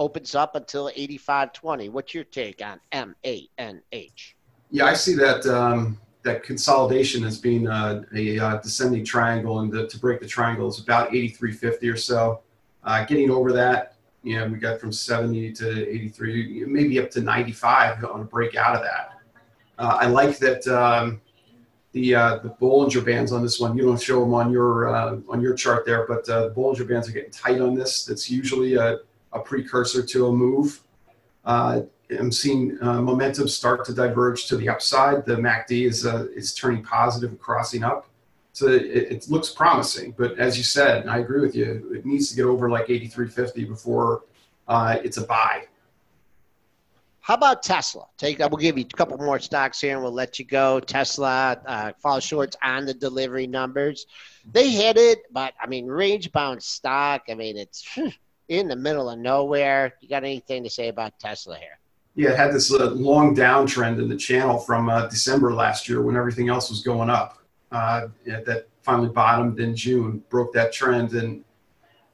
opens 0.00 0.34
up 0.34 0.56
until 0.56 0.90
85.20. 0.96 1.90
What's 1.90 2.14
your 2.14 2.24
take 2.24 2.64
on 2.64 2.80
M-A-N-H? 2.90 4.36
Yeah, 4.70 4.86
I 4.86 4.94
see 4.94 5.14
that 5.14 5.46
um, 5.46 6.00
that 6.22 6.42
consolidation 6.42 7.22
as 7.24 7.38
being 7.38 7.68
uh, 7.68 8.02
a 8.14 8.38
uh, 8.38 8.56
descending 8.58 9.04
triangle, 9.04 9.60
and 9.60 9.70
the, 9.70 9.86
to 9.86 9.98
break 9.98 10.20
the 10.20 10.26
triangle 10.26 10.68
is 10.68 10.80
about 10.80 11.10
83.50 11.10 11.92
or 11.92 11.96
so. 11.96 12.40
Uh, 12.82 13.04
getting 13.04 13.30
over 13.30 13.52
that, 13.52 13.96
you 14.22 14.36
know, 14.36 14.46
we 14.46 14.58
got 14.58 14.80
from 14.80 14.90
70 14.90 15.52
to 15.52 15.88
83, 15.88 16.64
maybe 16.66 16.98
up 16.98 17.10
to 17.10 17.20
95 17.20 18.04
on 18.04 18.20
a 18.20 18.24
break 18.24 18.56
out 18.56 18.76
of 18.76 18.82
that. 18.82 19.18
Uh, 19.78 19.98
I 20.00 20.06
like 20.06 20.38
that 20.38 20.66
um, 20.68 21.20
the 21.92 22.12
the 22.12 22.54
Bollinger 22.60 23.04
Bands 23.04 23.32
on 23.32 23.42
this 23.42 23.60
one. 23.60 23.76
You 23.76 23.82
don't 23.82 24.00
show 24.00 24.20
them 24.20 24.32
on 24.32 24.50
your 24.50 24.88
on 24.88 25.40
your 25.40 25.54
chart 25.54 25.84
there, 25.84 26.06
but 26.06 26.24
the 26.24 26.52
Bollinger 26.56 26.88
Bands 26.88 27.08
are 27.08 27.12
getting 27.12 27.32
tight 27.32 27.60
on 27.60 27.74
this. 27.74 28.04
That's 28.04 28.30
usually 28.30 28.74
a, 28.76 29.00
a 29.32 29.40
precursor 29.40 30.02
to 30.02 30.26
a 30.26 30.32
move. 30.32 30.80
Uh, 31.44 31.82
I'm 32.18 32.32
seeing 32.32 32.76
uh, 32.82 33.00
momentum 33.00 33.48
start 33.48 33.84
to 33.86 33.94
diverge 33.94 34.46
to 34.46 34.56
the 34.56 34.68
upside. 34.68 35.24
The 35.26 35.36
MACD 35.36 35.86
is 35.86 36.06
uh, 36.06 36.26
is 36.34 36.54
turning 36.54 36.82
positive 36.82 37.30
and 37.30 37.38
crossing 37.38 37.84
up. 37.84 38.08
So 38.52 38.66
it, 38.66 38.82
it, 38.82 39.30
looks 39.30 39.50
promising, 39.50 40.12
but 40.18 40.36
as 40.38 40.58
you 40.58 40.64
said, 40.64 41.02
and 41.02 41.10
I 41.10 41.18
agree 41.18 41.40
with 41.40 41.54
you, 41.54 41.92
it 41.94 42.04
needs 42.04 42.28
to 42.30 42.36
get 42.36 42.46
over 42.46 42.68
like 42.68 42.88
83.50 42.88 43.68
before 43.68 44.24
uh, 44.66 44.98
it's 45.04 45.18
a 45.18 45.24
buy. 45.24 45.66
How 47.20 47.34
about 47.34 47.62
Tesla? 47.62 48.06
Take 48.18 48.38
we'll 48.38 48.48
give 48.50 48.76
you 48.76 48.84
a 48.84 48.96
couple 48.96 49.16
more 49.18 49.38
stocks 49.38 49.80
here, 49.80 49.94
and 49.94 50.02
we'll 50.02 50.12
let 50.12 50.40
you 50.40 50.44
go. 50.44 50.80
Tesla 50.80 51.60
uh, 51.64 51.92
falls 52.00 52.24
short 52.24 52.56
on 52.62 52.86
the 52.86 52.94
delivery 52.94 53.46
numbers. 53.46 54.06
They 54.50 54.68
hit 54.68 54.96
it, 54.96 55.20
but 55.30 55.54
I 55.60 55.68
mean, 55.68 55.86
range 55.86 56.32
bound 56.32 56.60
stock. 56.60 57.22
I 57.28 57.34
mean, 57.34 57.56
it's 57.56 57.86
in 58.50 58.66
the 58.66 58.76
middle 58.76 59.08
of 59.08 59.18
nowhere. 59.18 59.94
You 60.00 60.08
got 60.08 60.24
anything 60.24 60.62
to 60.64 60.70
say 60.70 60.88
about 60.88 61.18
Tesla 61.18 61.56
here? 61.56 61.78
Yeah, 62.16 62.30
it 62.30 62.36
had 62.36 62.52
this 62.52 62.72
uh, 62.72 62.90
long 62.90 63.34
downtrend 63.34 64.00
in 64.00 64.08
the 64.08 64.16
channel 64.16 64.58
from 64.58 64.90
uh, 64.90 65.06
December 65.06 65.54
last 65.54 65.88
year 65.88 66.02
when 66.02 66.16
everything 66.16 66.48
else 66.48 66.68
was 66.68 66.82
going 66.82 67.08
up. 67.08 67.38
Uh, 67.70 68.08
that 68.26 68.66
finally 68.82 69.08
bottomed 69.08 69.60
in 69.60 69.76
June, 69.76 70.22
broke 70.28 70.52
that 70.52 70.72
trend, 70.72 71.12
and 71.12 71.44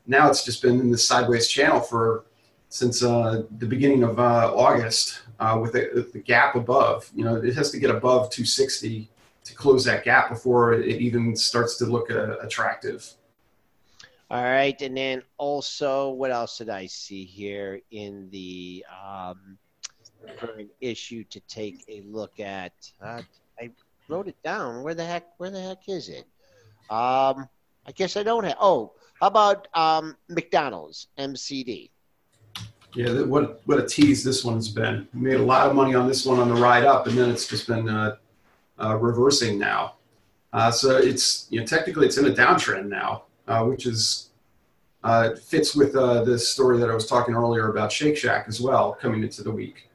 now 0.06 0.28
it's 0.28 0.44
just 0.44 0.60
been 0.60 0.78
in 0.78 0.90
this 0.90 1.08
sideways 1.08 1.48
channel 1.48 1.80
for 1.80 2.26
since 2.68 3.02
uh, 3.02 3.44
the 3.58 3.66
beginning 3.66 4.02
of 4.02 4.20
uh, 4.20 4.52
August 4.54 5.22
uh, 5.40 5.58
with 5.60 5.72
the, 5.72 6.06
the, 6.12 6.18
gap 6.18 6.56
above. 6.56 7.10
You 7.14 7.24
know, 7.24 7.36
it 7.36 7.54
has 7.54 7.70
to 7.70 7.78
get 7.78 7.88
above 7.88 8.28
260 8.28 9.08
to 9.44 9.54
close 9.54 9.84
that 9.84 10.04
gap 10.04 10.28
before 10.28 10.74
it 10.74 11.00
even 11.00 11.34
starts 11.34 11.78
to 11.78 11.86
look 11.86 12.10
attractive. 12.10 13.14
All 14.28 14.42
right, 14.42 14.80
and 14.82 14.96
then 14.96 15.22
also, 15.38 16.10
what 16.10 16.32
else 16.32 16.58
did 16.58 16.68
I 16.68 16.86
see 16.86 17.24
here 17.24 17.80
in 17.92 18.28
the 18.30 18.84
um, 18.90 19.56
current 20.36 20.70
issue 20.80 21.22
to 21.30 21.38
take 21.40 21.84
a 21.88 22.00
look 22.02 22.40
at? 22.40 22.72
Uh, 23.00 23.22
I 23.60 23.70
wrote 24.08 24.26
it 24.26 24.42
down. 24.42 24.82
Where 24.82 24.94
the 24.94 25.04
heck? 25.04 25.26
Where 25.38 25.50
the 25.50 25.62
heck 25.62 25.88
is 25.88 26.08
it? 26.08 26.26
Um, 26.90 27.48
I 27.86 27.92
guess 27.94 28.16
I 28.16 28.24
don't 28.24 28.42
have. 28.42 28.56
Oh, 28.60 28.92
how 29.20 29.28
about 29.28 29.68
um, 29.74 30.16
McDonald's 30.28 31.06
MCD? 31.18 31.90
Yeah, 32.96 33.22
what 33.22 33.60
what 33.66 33.78
a 33.78 33.86
tease 33.86 34.24
this 34.24 34.44
one's 34.44 34.68
been. 34.68 35.06
We 35.14 35.20
made 35.20 35.36
a 35.36 35.44
lot 35.44 35.68
of 35.68 35.76
money 35.76 35.94
on 35.94 36.08
this 36.08 36.26
one 36.26 36.40
on 36.40 36.48
the 36.48 36.54
ride 36.54 36.84
up, 36.84 37.06
and 37.06 37.16
then 37.16 37.30
it's 37.30 37.46
just 37.46 37.68
been 37.68 37.88
uh, 37.88 38.16
uh, 38.82 38.96
reversing 38.96 39.56
now. 39.56 39.94
Uh, 40.52 40.72
so 40.72 40.96
it's 40.96 41.46
you 41.50 41.60
know 41.60 41.66
technically 41.66 42.06
it's 42.06 42.16
in 42.16 42.26
a 42.26 42.30
downtrend 42.30 42.88
now, 42.88 43.24
uh, 43.48 43.64
which 43.64 43.86
is 43.86 44.30
uh, 45.04 45.34
fits 45.36 45.74
with 45.74 45.94
uh, 45.94 46.24
this 46.24 46.48
story 46.48 46.78
that 46.78 46.90
I 46.90 46.94
was 46.94 47.06
talking 47.06 47.34
earlier 47.34 47.70
about 47.70 47.92
Shake 47.92 48.16
Shack 48.16 48.46
as 48.48 48.60
well 48.60 48.92
coming 49.00 49.22
into 49.22 49.42
the 49.42 49.52
week. 49.52 49.88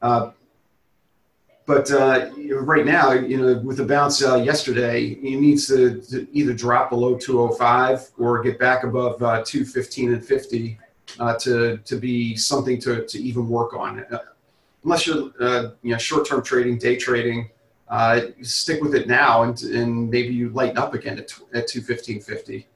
but 0.00 1.90
right 1.90 2.86
now, 2.86 3.12
you 3.12 3.38
know, 3.38 3.58
with 3.58 3.78
the 3.78 3.84
bounce 3.84 4.20
yesterday, 4.20 5.14
he 5.14 5.34
needs 5.36 5.66
to, 5.66 6.00
to, 6.02 6.26
either 6.32 6.54
drop 6.54 6.90
below 6.90 7.18
205 7.18 8.12
or 8.18 8.42
get 8.42 8.58
back 8.58 8.84
above 8.84 9.18
215 9.18 10.14
and 10.14 10.24
50 10.24 10.78
uh, 11.18 11.34
to 11.38 11.78
to 11.78 11.96
be 11.96 12.36
something 12.36 12.80
to, 12.80 13.06
to 13.06 13.18
even 13.18 13.48
work 13.48 13.74
on. 13.74 14.04
Uh, 14.10 14.18
unless 14.84 15.06
you're 15.06 15.32
uh, 15.40 15.70
you 15.82 15.92
know 15.92 15.98
short 15.98 16.26
term 16.26 16.42
trading, 16.42 16.78
day 16.78 16.96
trading, 16.96 17.50
uh, 17.88 18.20
stick 18.42 18.82
with 18.82 18.94
it 18.94 19.06
now, 19.08 19.42
and 19.42 19.62
and 19.62 20.10
maybe 20.10 20.34
you 20.34 20.50
lighten 20.50 20.78
up 20.78 20.94
again 20.94 21.18
at 21.18 21.32
at 21.54 21.66
two 21.66 21.80
fifteen 21.80 22.20
fifty. 22.20 22.66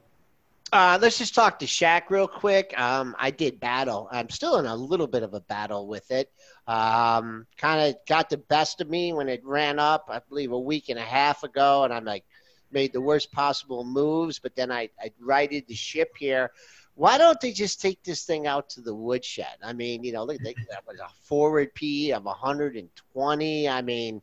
Uh, 0.71 0.97
let's 1.01 1.17
just 1.17 1.35
talk 1.35 1.59
to 1.59 1.67
Shack 1.67 2.09
real 2.09 2.27
quick. 2.27 2.73
Um, 2.79 3.13
I 3.19 3.31
did 3.31 3.59
battle. 3.59 4.07
I'm 4.09 4.29
still 4.29 4.57
in 4.57 4.65
a 4.65 4.75
little 4.75 5.07
bit 5.07 5.21
of 5.21 5.33
a 5.33 5.41
battle 5.41 5.85
with 5.87 6.09
it. 6.11 6.31
Um, 6.65 7.45
kind 7.57 7.89
of 7.89 7.95
got 8.07 8.29
the 8.29 8.37
best 8.37 8.79
of 8.79 8.89
me 8.89 9.11
when 9.11 9.27
it 9.27 9.43
ran 9.43 9.79
up, 9.79 10.05
I 10.09 10.19
believe, 10.19 10.53
a 10.53 10.59
week 10.59 10.87
and 10.87 10.97
a 10.97 11.03
half 11.03 11.43
ago, 11.43 11.83
and 11.83 11.93
I'm 11.93 12.05
like, 12.05 12.23
made 12.71 12.93
the 12.93 13.01
worst 13.01 13.33
possible 13.33 13.83
moves. 13.83 14.39
But 14.39 14.55
then 14.55 14.71
I, 14.71 14.89
I 14.97 15.11
righted 15.19 15.67
the 15.67 15.75
ship 15.75 16.13
here 16.17 16.51
why 16.95 17.17
don't 17.17 17.39
they 17.39 17.51
just 17.51 17.81
take 17.81 18.03
this 18.03 18.25
thing 18.25 18.47
out 18.47 18.69
to 18.69 18.81
the 18.81 18.93
woodshed? 18.93 19.55
I 19.63 19.73
mean, 19.73 20.03
you 20.03 20.11
know, 20.11 20.23
look, 20.23 20.37
they 20.39 20.55
have 20.71 20.83
a 20.87 21.07
forward 21.23 21.73
P 21.73 22.11
of 22.11 22.25
120. 22.25 23.69
I 23.69 23.81
mean, 23.81 24.21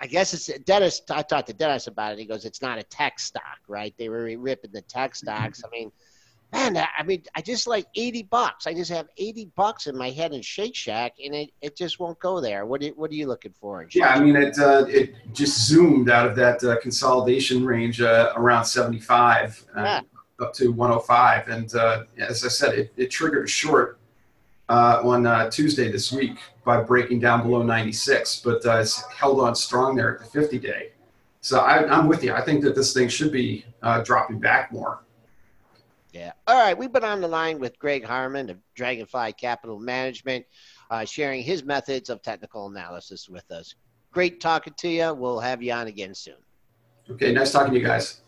I 0.00 0.06
guess 0.06 0.34
it's 0.34 0.46
Dennis. 0.64 1.02
I 1.10 1.22
talked 1.22 1.48
to 1.48 1.52
Dennis 1.52 1.86
about 1.86 2.12
it. 2.12 2.18
He 2.18 2.24
goes, 2.24 2.44
"It's 2.44 2.62
not 2.62 2.78
a 2.78 2.82
tech 2.82 3.20
stock, 3.20 3.58
right? 3.68 3.94
They 3.98 4.08
were 4.08 4.24
ripping 4.36 4.72
the 4.72 4.82
tech 4.82 5.14
stocks. 5.14 5.62
I 5.64 5.70
mean, 5.70 5.92
man, 6.52 6.76
I 6.76 7.02
mean, 7.04 7.22
I 7.34 7.40
just 7.40 7.66
like 7.66 7.86
80 7.94 8.24
bucks. 8.24 8.66
I 8.66 8.74
just 8.74 8.90
have 8.90 9.08
80 9.16 9.50
bucks 9.56 9.86
in 9.86 9.96
my 9.96 10.10
head 10.10 10.32
in 10.32 10.42
Shake 10.42 10.74
Shack, 10.74 11.14
and 11.24 11.34
it, 11.34 11.50
it 11.60 11.76
just 11.76 12.00
won't 12.00 12.18
go 12.18 12.40
there. 12.40 12.66
What, 12.66 12.84
what 12.96 13.10
are 13.10 13.14
you 13.14 13.26
looking 13.26 13.52
for? 13.52 13.86
yeah, 13.92 14.08
I 14.08 14.20
mean, 14.20 14.34
it 14.36 14.58
uh, 14.58 14.86
it 14.88 15.14
just 15.32 15.66
zoomed 15.68 16.10
out 16.10 16.26
of 16.26 16.34
that 16.36 16.64
uh, 16.64 16.80
consolidation 16.80 17.64
range 17.64 18.00
uh, 18.00 18.32
around 18.36 18.64
75. 18.64 19.66
Yeah 19.76 20.00
up 20.42 20.52
to 20.54 20.68
105. 20.68 21.48
And 21.48 21.74
uh, 21.74 22.04
as 22.18 22.44
I 22.44 22.48
said, 22.48 22.74
it, 22.74 22.92
it 22.96 23.10
triggered 23.10 23.44
a 23.44 23.48
short 23.48 23.98
uh, 24.68 25.00
on 25.02 25.26
uh, 25.26 25.50
Tuesday 25.50 25.90
this 25.90 26.12
week 26.12 26.38
by 26.64 26.80
breaking 26.82 27.20
down 27.20 27.42
below 27.42 27.62
96, 27.62 28.40
but 28.40 28.64
uh, 28.64 28.78
it's 28.78 29.02
held 29.12 29.40
on 29.40 29.54
strong 29.54 29.96
there 29.96 30.14
at 30.14 30.20
the 30.20 30.26
50 30.26 30.58
day. 30.58 30.92
So 31.40 31.58
I, 31.58 31.98
am 31.98 32.06
with 32.06 32.22
you. 32.22 32.32
I 32.32 32.40
think 32.40 32.62
that 32.62 32.76
this 32.76 32.92
thing 32.92 33.08
should 33.08 33.32
be 33.32 33.64
uh, 33.82 34.02
dropping 34.02 34.38
back 34.38 34.72
more. 34.72 35.02
Yeah. 36.12 36.32
All 36.46 36.56
right. 36.56 36.76
We've 36.76 36.92
been 36.92 37.04
on 37.04 37.20
the 37.20 37.28
line 37.28 37.58
with 37.58 37.78
Greg 37.78 38.04
Harmon 38.04 38.50
of 38.50 38.58
Dragonfly 38.74 39.32
Capital 39.32 39.80
Management, 39.80 40.44
uh, 40.90 41.04
sharing 41.04 41.42
his 41.42 41.64
methods 41.64 42.10
of 42.10 42.22
technical 42.22 42.66
analysis 42.68 43.28
with 43.28 43.50
us. 43.50 43.74
Great 44.12 44.40
talking 44.40 44.74
to 44.76 44.88
you. 44.88 45.14
We'll 45.14 45.40
have 45.40 45.62
you 45.62 45.72
on 45.72 45.88
again 45.88 46.14
soon. 46.14 46.36
Okay. 47.10 47.32
Nice 47.32 47.50
talking 47.50 47.72
to 47.72 47.78
you 47.78 47.84
guys. 47.84 48.20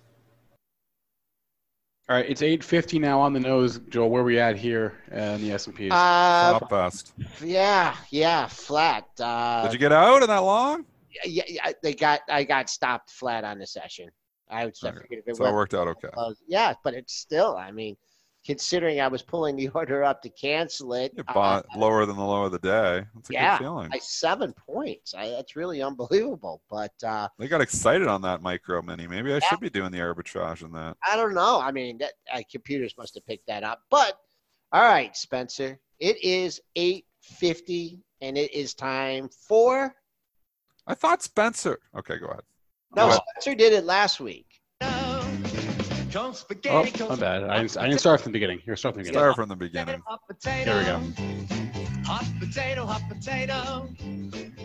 All 2.07 2.17
right, 2.17 2.29
it's 2.29 2.43
8:50 2.43 3.01
now 3.01 3.19
on 3.19 3.33
the 3.33 3.41
nose, 3.41 3.79
Joel. 3.89 4.11
Where 4.11 4.21
are 4.21 4.25
we 4.27 4.39
at 4.39 4.57
here 4.57 4.99
in 5.11 5.41
the 5.41 5.53
S&P? 5.53 5.89
Uh, 5.91 6.59
Top 6.59 6.69
fast. 6.69 7.15
Yeah, 7.43 7.97
yeah, 8.11 8.47
flat. 8.47 9.09
Uh, 9.19 9.63
Did 9.63 9.73
you 9.73 9.79
get 9.79 9.91
out 9.91 10.23
in 10.23 10.29
that 10.29 10.39
long? 10.39 10.85
Yeah, 11.25 11.45
yeah, 11.47 11.73
they 11.83 11.95
got. 11.95 12.21
I 12.29 12.45
got 12.45 12.69
stopped 12.69 13.11
flat 13.11 13.45
on 13.45 13.59
the 13.59 13.67
session. 13.67 14.11
I 14.51 14.67
would 14.67 14.75
okay. 14.85 14.99
if 15.09 15.27
it 15.27 15.37
so 15.37 15.47
it 15.47 15.55
worked 15.55 15.73
out 15.73 15.89
okay. 15.89 16.09
yeah, 16.47 16.75
but 16.85 16.93
it's 16.93 17.15
still. 17.15 17.57
I 17.57 17.71
mean, 17.71 17.97
considering 18.45 19.01
I 19.01 19.09
was 19.09 19.23
pulling 19.23 19.57
the 19.57 19.69
order 19.75 20.05
up 20.05 20.23
to 20.23 20.29
cancel 20.29 20.95
it. 20.95 21.13
You 21.17 21.25
bought 21.25 21.65
uh, 21.75 21.79
lower 21.79 22.07
than 22.07 22.17
the 22.17 22.25
low 22.25 22.45
of 22.45 22.53
the 22.53 22.59
day. 22.59 23.05
That's 23.15 23.31
a 23.31 23.33
yeah, 23.33 23.59
good 23.59 23.65
feeling. 23.65 23.91
By 23.91 23.99
seven 23.99 24.53
points. 24.53 25.15
I, 25.15 25.31
that's 25.31 25.57
really 25.57 25.83
unbelievable. 25.83 26.63
But 26.71 26.93
uh, 27.05 27.29
they 27.39 27.49
got 27.49 27.61
excited 27.61 28.07
on 28.07 28.23
that 28.23 28.43
micro 28.43 28.83
mini. 28.83 29.07
Maybe 29.07 29.33
I 29.33 29.37
yeah. 29.37 29.49
should 29.49 29.61
be 29.61 29.71
doing 29.71 29.91
the 29.91 29.99
arbitrage 29.99 30.63
in 30.63 30.73
that. 30.73 30.97
I 31.09 31.17
don't 31.17 31.35
know. 31.35 31.61
I 31.61 31.73
mean, 31.73 31.99
that, 31.99 32.13
uh, 32.33 32.43
computers 32.51 32.95
must 32.99 33.15
have 33.15 33.27
picked 33.27 33.47
that 33.47 33.65
up. 33.65 33.81
But 33.91 34.19
all 34.73 34.83
right, 34.83 35.17
Spencer. 35.17 35.79
It 36.01 36.23
is 36.23 36.61
eight 36.77 37.07
fifty, 37.23 38.01
and 38.21 38.37
it 38.37 38.53
is 38.53 38.75
time 38.75 39.29
for. 39.29 39.95
I 40.87 40.95
thought 40.95 41.23
Spencer. 41.23 41.79
Okay, 41.97 42.19
go 42.19 42.27
ahead. 42.27 42.43
No, 42.95 43.05
go 43.05 43.09
ahead. 43.09 43.21
Spencer 43.31 43.57
did 43.57 43.73
it 43.73 43.85
last 43.85 44.21
week. 44.21 44.54
Oh, 46.17 47.09
my 47.09 47.17
bad. 47.17 47.45
I 47.45 47.59
didn't, 47.59 47.77
I 47.77 47.89
didn't 47.89 47.99
start 47.99 48.21
from 48.21 48.31
the 48.31 48.37
beginning. 48.37 48.61
Here, 48.61 48.77
start 48.77 48.95
from 48.95 49.03
the 49.03 49.11
beginning. 49.11 49.21
Start 49.21 49.37
from 49.37 49.49
the 49.49 49.57
beginning. 49.57 50.03
Here 50.45 50.79
we 50.79 50.85
go. 50.85 51.01
Hot 52.05 52.25
potato, 52.39 52.87
hot 52.87 53.03
potato. 53.09 53.89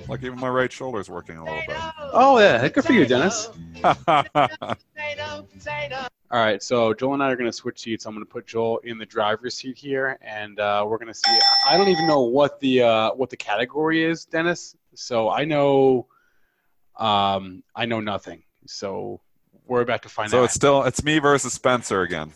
Like 0.08 0.24
even 0.24 0.40
my 0.40 0.50
right 0.50 0.72
shoulder 0.72 1.00
is 1.00 1.10
working 1.10 1.38
a 1.38 1.44
little 1.44 1.62
bit. 1.66 1.78
Oh 2.14 2.38
yeah, 2.40 2.68
good 2.68 2.84
for 2.84 2.94
you, 2.94 3.06
Dennis. 3.06 3.50
All 6.32 6.40
right, 6.40 6.62
so 6.62 6.94
Joel 6.94 7.16
and 7.16 7.24
I 7.24 7.32
are 7.32 7.36
going 7.36 7.50
to 7.50 7.54
switch 7.54 7.80
seats. 7.80 8.06
I'm 8.06 8.14
going 8.14 8.24
to 8.26 8.32
put 8.32 8.46
Joel 8.46 8.78
in 8.80 9.00
the 9.00 9.06
driver's 9.06 9.56
seat 9.56 9.78
here, 9.78 10.20
and 10.22 10.60
uh, 10.60 10.86
we're 10.88 11.00
going 11.00 11.08
to 11.08 11.14
see. 11.14 11.40
I 11.68 11.78
don't 11.78 11.88
even 11.88 12.08
know 12.08 12.22
what 12.22 12.60
the 12.60 12.84
uh, 12.84 13.12
what 13.14 13.32
the 13.32 13.38
category 13.38 14.04
is, 14.04 14.26
Dennis. 14.26 14.76
So 14.94 15.30
I 15.30 15.46
know, 15.46 16.06
um, 16.98 17.64
I 17.76 17.86
know 17.86 18.02
nothing. 18.02 18.44
So 18.68 19.22
we're 19.70 19.82
about 19.82 20.02
to 20.04 20.10
find 20.10 20.30
so 20.30 20.38
out. 20.38 20.42
So 20.42 20.46
it's 20.46 20.54
still 20.54 20.84
it's 20.84 21.04
me 21.04 21.20
versus 21.20 21.54
Spencer 21.54 22.02
again. 22.02 22.34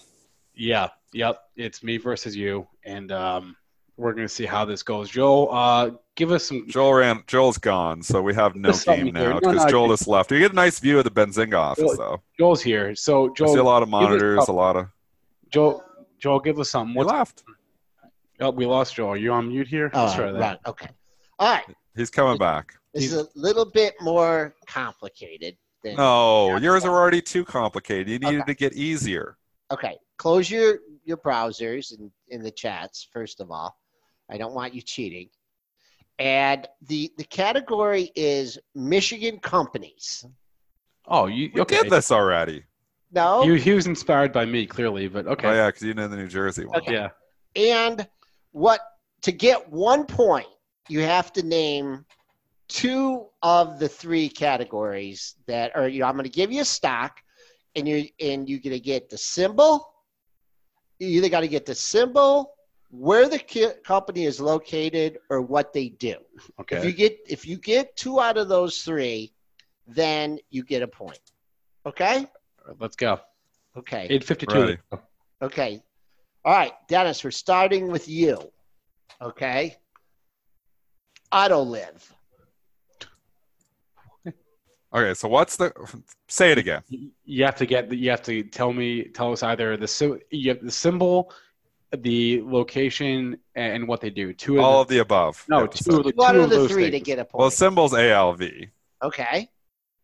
Yeah. 0.56 0.90
Yep. 1.14 1.40
It's 1.56 1.84
me 1.84 1.98
versus 1.98 2.36
you, 2.36 2.68
and 2.84 3.12
um, 3.12 3.56
we're 3.98 4.14
going 4.14 4.28
to 4.28 4.34
see 4.34 4.46
how 4.46 4.66
this 4.66 4.82
goes. 4.82 5.10
Joel, 5.10 5.50
uh, 5.52 5.92
give 6.16 6.32
us 6.32 6.48
some. 6.48 6.68
Joel 6.68 6.94
ran. 6.96 7.24
Joel's 7.28 7.58
gone, 7.58 8.02
so 8.02 8.22
we 8.22 8.34
have 8.34 8.56
no 8.56 8.72
game 8.72 9.14
now 9.14 9.40
because 9.40 9.58
no, 9.58 9.64
no, 9.64 9.70
Joel 9.70 9.90
just 9.90 10.08
left. 10.08 10.32
You 10.32 10.40
get 10.40 10.54
a 10.54 10.56
nice 10.56 10.80
view 10.80 10.98
of 10.98 11.04
the 11.04 11.12
Benzinga 11.12 11.56
office, 11.56 11.84
Joel, 11.84 11.98
though. 11.98 12.22
Joel's 12.40 12.62
here, 12.62 12.96
so 12.96 13.32
Joel. 13.36 13.52
I 13.52 13.54
see 13.54 13.60
a 13.60 13.64
lot 13.64 13.84
of 13.84 13.90
monitors, 13.90 14.48
a 14.48 14.52
lot 14.52 14.76
of. 14.76 14.88
Joel, 15.52 15.84
Joel, 16.20 16.40
give 16.40 16.60
us 16.60 16.72
something. 16.72 16.96
What 16.96 17.08
left? 17.08 17.44
Oh, 18.40 18.50
we 18.50 18.66
lost 18.66 18.96
Joel. 18.96 19.10
Are 19.10 19.18
you 19.18 19.32
on 19.32 19.50
mute 19.50 19.68
here? 19.68 19.92
Oh, 19.94 20.14
try. 20.16 20.32
Right. 20.32 20.58
Okay. 20.66 20.90
All 21.38 21.54
right. 21.54 21.64
He's 21.96 22.10
coming 22.10 22.40
back. 22.40 22.74
This 22.94 23.06
is 23.06 23.14
a 23.14 23.28
little 23.36 23.66
bit 23.66 23.94
more 24.02 24.56
complicated. 24.66 25.56
Than 25.84 25.96
No, 25.96 26.58
yours 26.58 26.86
are 26.86 26.92
already 26.94 27.22
too 27.22 27.46
complicated. 27.46 28.08
You 28.10 28.20
needed 28.20 28.42
Okay. 28.42 28.54
to 28.54 28.56
get 28.56 28.74
easier. 28.74 29.38
Okay, 29.72 29.98
close 30.18 30.50
your 30.50 30.80
your 31.06 31.18
browsers 31.18 31.98
and 31.98 32.12
in 32.30 32.42
the 32.44 32.52
chats 32.52 33.08
first 33.12 33.40
of 33.42 33.52
all. 33.52 33.78
I 34.30 34.38
don't 34.38 34.54
want 34.54 34.74
you 34.74 34.82
cheating. 34.82 35.30
And 36.20 36.68
the 36.88 37.12
the 37.18 37.24
category 37.26 38.12
is 38.16 38.58
Michigan 38.76 39.40
companies. 39.40 40.26
Oh, 41.08 41.26
you 41.26 41.52
We 41.54 41.62
okay? 41.62 41.82
did 41.84 41.92
this 41.92 42.12
already. 42.12 42.64
No, 43.12 43.44
He, 43.44 43.60
he 43.60 43.74
was 43.74 43.86
inspired 43.86 44.32
by 44.34 44.46
me 44.46 44.66
clearly, 44.66 45.08
but 45.08 45.28
okay. 45.28 45.48
Oh 45.50 45.54
yeah, 45.54 45.68
because 45.68 45.84
you 45.84 45.94
know 45.94 46.08
the 46.08 46.16
New 46.16 46.28
Jersey 46.28 46.66
one. 46.66 46.78
Okay. 46.80 46.94
Yeah. 46.94 47.10
and 47.56 48.08
what 48.52 48.80
to 49.22 49.32
get 49.32 49.70
one 49.72 50.06
point, 50.06 50.48
you 50.88 51.02
have 51.02 51.32
to 51.34 51.44
name 51.44 52.06
two 52.74 53.28
of 53.44 53.78
the 53.80 53.88
three 53.88 54.28
categories 54.28 55.36
that 55.48 55.76
are. 55.76 55.88
You 55.88 56.00
know, 56.00 56.08
I'm 56.08 56.16
going 56.16 56.26
to 56.26 56.30
give 56.30 56.52
you 56.52 56.62
a 56.62 56.66
stock, 56.66 57.22
and 57.76 57.88
you 57.88 58.08
and 58.20 58.50
you're 58.50 58.60
going 58.60 58.76
to 58.76 58.80
get 58.80 59.10
the 59.10 59.18
symbol. 59.18 59.94
You 61.00 61.08
either 61.08 61.30
got 61.30 61.42
to 61.42 61.48
get 61.48 61.66
the 61.66 61.76
symbol, 61.76 62.54
where 62.90 63.30
the 63.30 63.40
ki- 63.40 63.80
company 63.86 64.26
is 64.26 64.40
located, 64.42 65.20
or 65.30 65.42
what 65.42 65.72
they 65.72 65.90
do. 65.90 66.16
Okay. 66.60 66.78
If 66.78 66.86
you 66.86 66.92
get 66.92 67.18
if 67.30 67.48
you 67.48 67.58
get 67.58 67.96
two 67.96 68.20
out 68.20 68.38
of 68.38 68.50
those 68.50 68.82
three, 68.82 69.34
then 69.88 70.40
you 70.50 70.64
get 70.64 70.82
a 70.82 70.88
point. 70.88 71.32
Okay. 71.86 72.28
Let's 72.80 72.96
go. 72.96 73.20
Okay. 73.78 74.08
852. 74.10 74.54
Ready. 74.54 74.78
Okay. 75.42 75.84
All 76.46 76.54
right, 76.54 76.74
Dennis, 76.88 77.24
we're 77.24 77.32
starting 77.32 77.88
with 77.88 78.08
you. 78.08 78.38
Okay. 79.22 79.78
Autoliv. 81.32 82.02
Okay, 84.96 85.14
so 85.16 85.28
what's 85.28 85.56
the? 85.58 85.74
Say 86.28 86.52
it 86.52 86.58
again. 86.60 86.84
You 87.26 87.46
have 87.46 87.56
to 87.56 87.66
get. 87.66 87.92
You 87.92 88.10
have 88.12 88.22
to 88.24 88.44
tell 88.44 88.72
me. 88.74 89.06
Tell 89.06 89.32
us 89.32 89.42
either 89.44 89.76
the 89.76 89.88
sy- 89.88 90.20
you 90.30 90.50
have 90.52 90.62
the 90.62 90.72
symbol, 90.72 91.34
the 91.98 92.42
location, 92.46 93.38
and 93.56 93.88
what 93.88 94.02
they 94.02 94.12
do. 94.12 94.34
Two 94.34 94.60
of 94.60 94.64
All 94.64 94.74
the, 94.74 94.82
of 94.82 94.88
the 94.90 94.98
above. 95.00 95.44
no, 95.50 95.58
You 95.58 95.62
have 95.64 95.72
to 95.72 95.84
two 95.84 95.98
of 95.98 96.04
the 96.04 96.12
One 96.16 96.34
two 96.36 96.40
of 96.40 96.44
of 96.46 96.50
the 96.52 96.56
those 96.58 96.72
three 96.72 96.92
to 96.92 97.00
get 97.00 97.18
a 97.18 97.26
point. 97.26 97.40
Well, 97.40 97.50
symbol's 97.52 97.94
ALV, 97.96 98.42
okay. 99.04 99.50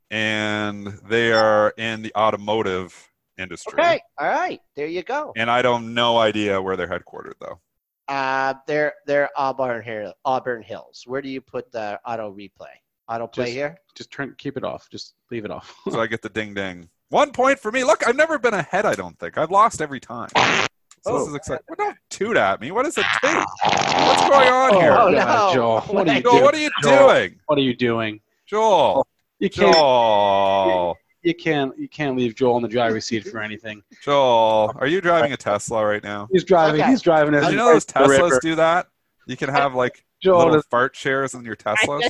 and 0.09 0.87
they 1.07 1.31
are 1.33 1.73
in 1.77 2.01
the 2.01 2.11
automotive 2.15 3.11
industry. 3.37 3.73
Okay. 3.73 4.01
All 4.17 4.27
right. 4.27 4.59
There 4.75 4.87
you 4.87 5.03
go. 5.03 5.33
And 5.37 5.51
I 5.51 5.61
don't 5.61 5.93
no 5.93 6.17
idea 6.17 6.59
where 6.61 6.75
they're 6.75 6.87
headquartered 6.87 7.33
though. 7.39 7.59
Uh, 8.07 8.55
they're 8.65 8.93
they're 9.05 9.29
Auburn 9.35 9.83
Hill, 9.83 10.13
Auburn 10.25 10.63
Hills. 10.63 11.03
Where 11.05 11.21
do 11.21 11.29
you 11.29 11.41
put 11.41 11.71
the 11.71 11.99
auto 12.05 12.33
replay? 12.33 12.73
Auto 13.09 13.27
play 13.27 13.45
Just- 13.45 13.55
here. 13.55 13.77
Just 13.95 14.11
turn. 14.11 14.35
Keep 14.37 14.55
it 14.57 14.63
off. 14.63 14.87
Just 14.89 15.15
leave 15.31 15.43
it 15.45 15.51
off. 15.51 15.75
So 15.91 15.99
I 15.99 16.07
get 16.07 16.21
the 16.21 16.29
ding 16.29 16.53
ding. 16.53 16.89
One 17.09 17.31
point 17.31 17.59
for 17.59 17.71
me. 17.71 17.83
Look, 17.83 18.07
I've 18.07 18.15
never 18.15 18.37
been 18.37 18.53
ahead. 18.53 18.85
I 18.85 18.93
don't 18.93 19.17
think 19.19 19.37
I've 19.37 19.49
lost 19.51 19.81
every 19.81 19.99
time. 19.99 20.29
So 20.35 20.41
this 20.41 20.67
Oh. 21.07 21.27
is 21.29 21.35
exciting. 21.35 21.63
Well, 21.67 21.75
don't 21.87 21.97
toot 22.09 22.37
at 22.37 22.61
me. 22.61 22.71
What 22.71 22.85
is 22.85 22.97
a 22.97 23.01
toot? 23.21 23.45
What's 23.63 24.29
going 24.29 24.47
on 24.49 24.73
here? 24.75 24.91
Oh, 24.93 25.11
God, 25.11 25.49
no. 25.49 25.53
Joel. 25.53 25.81
What 25.81 26.07
are 26.07 26.13
you 26.13 26.21
Joel, 26.21 26.31
doing? 26.33 26.43
what 26.43 26.53
are 26.55 26.59
you 26.59 26.69
Joel. 26.83 27.07
doing? 27.07 27.39
What 27.47 27.57
are 27.57 27.61
you 27.61 27.75
doing? 27.75 28.19
Joel, 28.45 28.67
oh, 28.99 29.03
You 29.39 29.49
can't. 29.49 29.73
Joel, 29.75 30.97
You 31.23 31.33
can't. 31.33 31.77
You 31.79 31.87
can't 31.89 32.15
leave 32.17 32.35
Joel 32.35 32.57
in 32.57 32.63
the 32.63 32.69
driver's 32.69 33.05
seat 33.05 33.27
for 33.27 33.41
anything. 33.41 33.81
Joel. 34.03 34.73
Are 34.75 34.87
you 34.87 35.01
driving 35.01 35.33
a 35.33 35.37
Tesla 35.37 35.83
right 35.85 36.03
now? 36.03 36.27
He's 36.31 36.43
driving. 36.43 36.81
Okay. 36.81 36.89
He's 36.91 37.01
driving. 37.01 37.33
Did 37.33 37.49
you 37.49 37.55
know 37.57 37.73
those. 37.73 37.85
Teslas 37.85 38.39
do 38.41 38.55
that? 38.55 38.87
You 39.25 39.35
can 39.37 39.49
have 39.49 39.73
like 39.73 40.03
Joel, 40.21 40.37
little 40.39 40.53
does- 40.53 40.65
fart 40.69 40.95
shares 40.95 41.33
in 41.33 41.43
your 41.43 41.55
Teslas. 41.55 42.09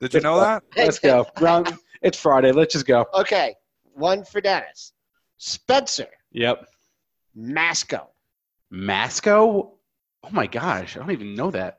Did 0.00 0.14
you 0.14 0.20
know 0.20 0.40
that? 0.40 0.62
let's 0.76 0.98
go. 0.98 1.26
Round, 1.40 1.76
it's 2.02 2.18
Friday. 2.18 2.52
Let's 2.52 2.72
just 2.72 2.86
go. 2.86 3.06
Okay. 3.14 3.54
One 3.94 4.24
for 4.24 4.40
Dennis. 4.40 4.92
Spencer. 5.38 6.08
Yep. 6.32 6.66
Masco. 7.34 8.08
Masco. 8.70 9.74
Oh 10.24 10.30
my 10.32 10.46
gosh, 10.46 10.96
I 10.96 11.00
don't 11.00 11.12
even 11.12 11.34
know 11.34 11.50
that. 11.52 11.78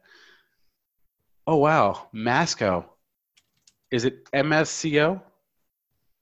Oh 1.46 1.58
wow, 1.58 2.08
Masco. 2.14 2.94
Is 3.92 4.06
it 4.06 4.30
MSCO? 4.32 4.92
You're 4.92 5.22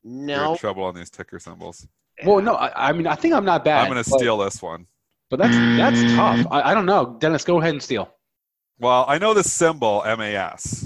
No. 0.03 0.51
in 0.53 0.57
trouble 0.57 0.83
on 0.83 0.95
these 0.95 1.09
ticker 1.09 1.39
symbols. 1.39 1.87
Well, 2.23 2.41
no. 2.41 2.55
I, 2.55 2.89
I 2.89 2.93
mean, 2.93 3.07
I 3.07 3.15
think 3.15 3.33
I'm 3.33 3.43
not 3.45 3.65
bad. 3.65 3.81
I'm 3.85 3.91
going 3.91 4.03
to 4.03 4.09
but- 4.09 4.19
steal 4.19 4.37
this 4.37 4.61
one. 4.61 4.87
But 5.31 5.39
that's 5.39 5.55
that's 5.55 6.13
tough. 6.13 6.45
I, 6.51 6.71
I 6.71 6.73
don't 6.75 6.85
know. 6.85 7.17
Dennis, 7.19 7.43
go 7.43 7.59
ahead 7.59 7.71
and 7.73 7.81
steal. 7.81 8.09
Well, 8.79 9.05
I 9.07 9.17
know 9.17 9.33
the 9.33 9.43
symbol 9.43 10.03
MAS. 10.05 10.84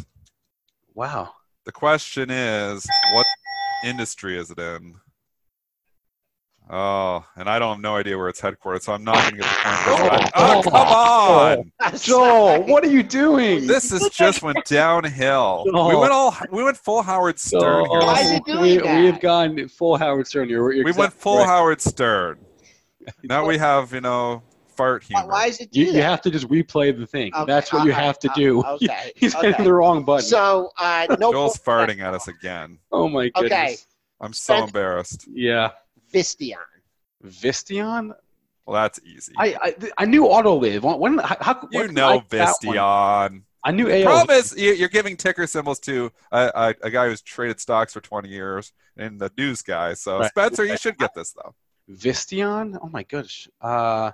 Wow. 0.99 1.31
The 1.65 1.71
question 1.71 2.29
is, 2.29 2.85
what 3.13 3.25
industry 3.85 4.37
is 4.37 4.51
it 4.51 4.59
in? 4.59 4.95
Oh, 6.69 7.25
and 7.37 7.49
I 7.49 7.57
don't 7.57 7.75
have 7.75 7.81
no 7.81 7.95
idea 7.95 8.17
where 8.17 8.27
it's 8.27 8.41
headquartered, 8.41 8.81
so 8.81 8.91
I'm 8.91 9.05
not 9.05 9.15
going 9.15 9.35
to 9.35 9.37
get 9.37 9.47
the 9.49 9.95
point. 9.95 9.97
for 9.97 10.09
that. 10.09 10.31
Oh, 10.35 10.61
ah, 10.73 11.55
come 11.55 11.93
on! 11.93 11.97
Joel, 11.99 12.63
what 12.63 12.83
are 12.83 12.89
you 12.89 13.01
doing? 13.01 13.65
This 13.65 13.93
is 13.93 14.09
just 14.09 14.43
went 14.43 14.65
downhill. 14.65 15.63
We 15.67 15.71
Oh. 15.73 15.99
went 16.01 16.11
all 16.11 16.35
we 16.51 16.65
went 16.65 16.75
full 16.75 17.01
Howard 17.01 17.39
Stern 17.39 17.85
Oh, 17.87 17.91
here. 17.91 17.99
Why 18.01 18.19
is 18.19 18.31
it 18.31 18.45
doing 18.45 18.61
we, 18.61 18.77
that? 18.79 18.99
We've 18.99 19.21
gone 19.21 19.69
full 19.69 19.95
Howard 19.95 20.27
Stern. 20.27 20.49
You're, 20.49 20.73
you're 20.73 20.83
We 20.83 20.91
went 20.91 21.13
full 21.13 21.37
right. 21.37 21.47
Howard 21.47 21.79
Stern. 21.79 22.39
Now 23.23 23.45
we 23.45 23.57
have 23.57 23.93
you 23.93 24.01
know 24.01 24.43
fart 24.79 25.03
Why, 25.09 25.19
humor. 25.19 25.31
why 25.33 25.45
is 25.47 25.59
it 25.59 25.71
do 25.71 25.79
You, 25.81 25.91
you 25.91 26.01
have 26.01 26.21
to 26.25 26.29
just 26.31 26.47
replay 26.47 26.97
the 26.97 27.05
thing. 27.05 27.31
Okay, 27.35 27.45
That's 27.51 27.71
what 27.73 27.85
you 27.85 27.91
have 27.91 28.17
to 28.19 28.29
uh, 28.31 28.33
do. 28.43 28.63
okay, 28.75 29.11
He's 29.15 29.35
okay. 29.35 29.47
hitting 29.47 29.65
the 29.65 29.73
wrong 29.73 30.03
button. 30.03 30.25
So 30.25 30.71
uh, 30.77 31.05
no. 31.19 31.31
Joel's 31.31 31.57
point- 31.57 31.89
farting 31.91 31.99
at 32.01 32.13
us 32.13 32.27
again. 32.27 32.79
oh 32.91 33.07
my 33.09 33.29
goodness. 33.29 33.51
Okay. 33.51 33.75
I'm 34.21 34.33
so 34.33 34.53
Spend- 34.55 34.67
embarrassed. 34.69 35.27
Yeah. 35.31 35.69
Visteon. 36.13 36.55
Visteon? 37.25 38.13
Well, 38.65 38.81
that's 38.81 38.99
easy. 39.05 39.33
I, 39.37 39.55
I 39.61 39.75
I 39.99 40.05
knew 40.05 40.23
Autoliv. 40.23 40.81
When, 40.81 40.99
when 40.99 41.17
how, 41.19 41.37
how 41.41 41.67
you 41.71 41.79
when 41.79 41.93
know 41.93 42.07
I 42.09 42.17
get 42.17 42.29
that 42.29 42.55
one? 42.63 42.75
Visteon. 42.75 43.43
I 43.63 43.71
knew 43.71 43.91
AO. 43.91 44.03
Problem 44.03 44.37
is, 44.37 44.55
you- 44.57 44.73
you're 44.73 44.89
giving 44.89 45.17
ticker 45.17 45.45
symbols 45.47 45.79
to 45.81 46.11
a, 46.31 46.51
a, 46.55 46.75
a 46.87 46.89
guy 46.89 47.07
who's 47.09 47.21
traded 47.21 47.59
stocks 47.59 47.93
for 47.93 47.99
20 48.01 48.29
years 48.29 48.71
and 48.95 49.19
the 49.19 49.31
news 49.37 49.61
guy. 49.61 49.93
So, 49.95 50.19
Right. 50.19 50.29
Spencer, 50.29 50.65
you 50.65 50.77
should 50.77 50.97
get 50.97 51.13
this, 51.13 51.33
though. 51.33 51.53
Visteon? 51.91 52.77
Oh 52.81 52.87
my 52.89 53.03
gosh. 53.03 53.49
Uh, 53.59 54.11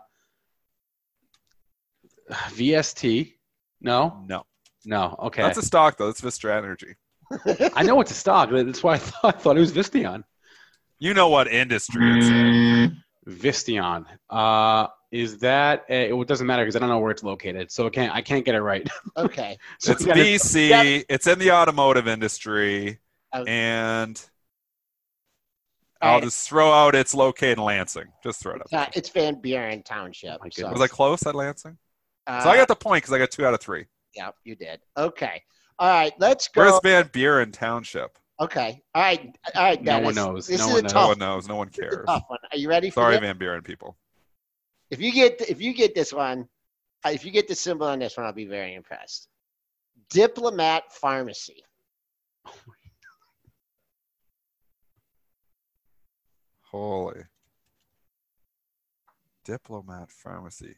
VST? 2.32 3.34
No, 3.82 4.24
No. 4.28 4.46
no. 4.86 5.16
Okay. 5.24 5.42
That's 5.42 5.58
a 5.58 5.62
stock, 5.62 5.98
though. 5.98 6.10
It's 6.10 6.22
Vistra 6.22 6.58
Energy. 6.58 6.96
I 7.76 7.84
know 7.84 8.00
it's 8.02 8.12
a 8.12 8.16
stock. 8.16 8.50
That's 8.52 8.84
why 8.84 8.94
I 8.94 8.98
thought, 8.98 9.36
I 9.36 9.38
thought 9.40 9.58
it 9.58 9.60
was 9.60 9.72
Visteon. 9.74 10.24
You 11.00 11.14
know 11.14 11.28
what 11.30 11.48
industry 11.48 12.18
it's 12.20 12.28
in. 12.28 12.98
Visteon. 13.28 14.06
Uh, 14.30 14.88
is 15.12 15.40
that? 15.40 15.86
A, 15.90 16.12
it 16.18 16.28
doesn't 16.28 16.46
matter 16.48 16.64
because 16.64 16.76
I 16.76 16.80
don't 16.80 16.90
know 16.90 17.00
where 17.00 17.12
it's 17.12 17.24
located, 17.24 17.72
so 17.72 17.88
I 17.88 17.90
can't. 17.90 18.14
I 18.14 18.22
can't 18.22 18.46
get 18.46 18.56
it 18.56 18.62
right. 18.62 18.88
Okay. 19.18 19.58
So 19.80 19.92
It's 19.92 20.02
we 20.02 20.08
gotta- 20.08 20.20
BC. 20.22 21.06
It's 21.10 21.28
in 21.28 21.40
the 21.40 21.52
automotive 21.52 22.08
industry. 22.08 23.00
Okay. 23.36 23.52
And 23.52 24.24
I'll 26.02 26.16
right. 26.16 26.24
just 26.24 26.48
throw 26.48 26.72
out 26.72 26.96
it's 26.96 27.14
located 27.16 27.58
in 27.58 27.64
Lansing. 27.64 28.06
Just 28.24 28.42
throw 28.42 28.56
it 28.56 28.62
up. 28.62 28.68
Uh, 28.72 28.86
it's 28.94 29.10
Van 29.10 29.42
Buren 29.42 29.84
Township. 29.84 30.40
my 30.42 30.50
so. 30.50 30.70
Was 30.72 30.82
I 30.82 30.88
close 30.88 31.26
at 31.26 31.36
Lansing? 31.36 31.78
Uh, 32.28 32.42
So 32.42 32.50
I 32.50 32.58
got 32.58 32.68
the 32.68 32.76
point 32.76 33.04
because 33.04 33.14
I 33.14 33.18
got 33.20 33.32
two 33.32 33.46
out 33.46 33.54
of 33.54 33.62
three. 33.62 33.86
Yeah, 34.16 34.32
you 34.44 34.56
did. 34.56 34.80
Okay. 34.98 35.44
All 35.80 35.90
right. 35.90 36.14
Let's 36.20 36.48
go. 36.48 36.62
Where's 36.62 36.80
Van 36.84 37.10
Buren 37.12 37.52
Township? 37.52 38.18
okay. 38.40 38.82
All 38.94 39.02
right. 39.02 39.36
All 39.56 39.64
right. 39.64 39.82
No 39.84 40.00
one 40.00 40.16
knows. 40.16 40.48
This 40.48 40.60
No 40.60 40.68
is 40.68 40.74
one 40.74 40.80
a 40.80 40.84
knows. 40.84 40.94
No 40.94 41.08
one 41.08 41.20
knows. 41.20 41.48
No 41.50 41.56
one 41.56 41.68
this 41.68 41.78
is 41.80 41.80
a 41.80 41.90
cares. 41.96 42.06
tough 42.08 42.24
one. 42.28 42.40
Are 42.52 42.58
you 42.58 42.70
ready 42.70 42.90
for 42.90 43.02
Sorry, 43.02 43.16
this? 43.16 43.22
Van 43.22 43.38
Buren 43.38 43.62
people. 43.62 43.98
If 44.92 45.02
you 45.02 45.12
get 45.12 45.42
if 45.50 45.62
you 45.62 45.74
get 45.74 45.96
this 45.96 46.14
one, 46.14 46.48
uh, 47.06 47.10
if 47.10 47.26
you 47.26 47.32
get 47.32 47.48
the 47.48 47.56
symbol 47.56 47.88
on 47.88 48.00
this 48.00 48.16
one, 48.18 48.26
I'll 48.26 48.34
be 48.34 48.46
very 48.46 48.74
impressed. 48.76 49.28
Diplomat 50.10 50.84
Pharmacy. 50.94 51.64
Holy. 56.72 57.24
Diplomat 59.44 60.10
Pharmacy. 60.12 60.76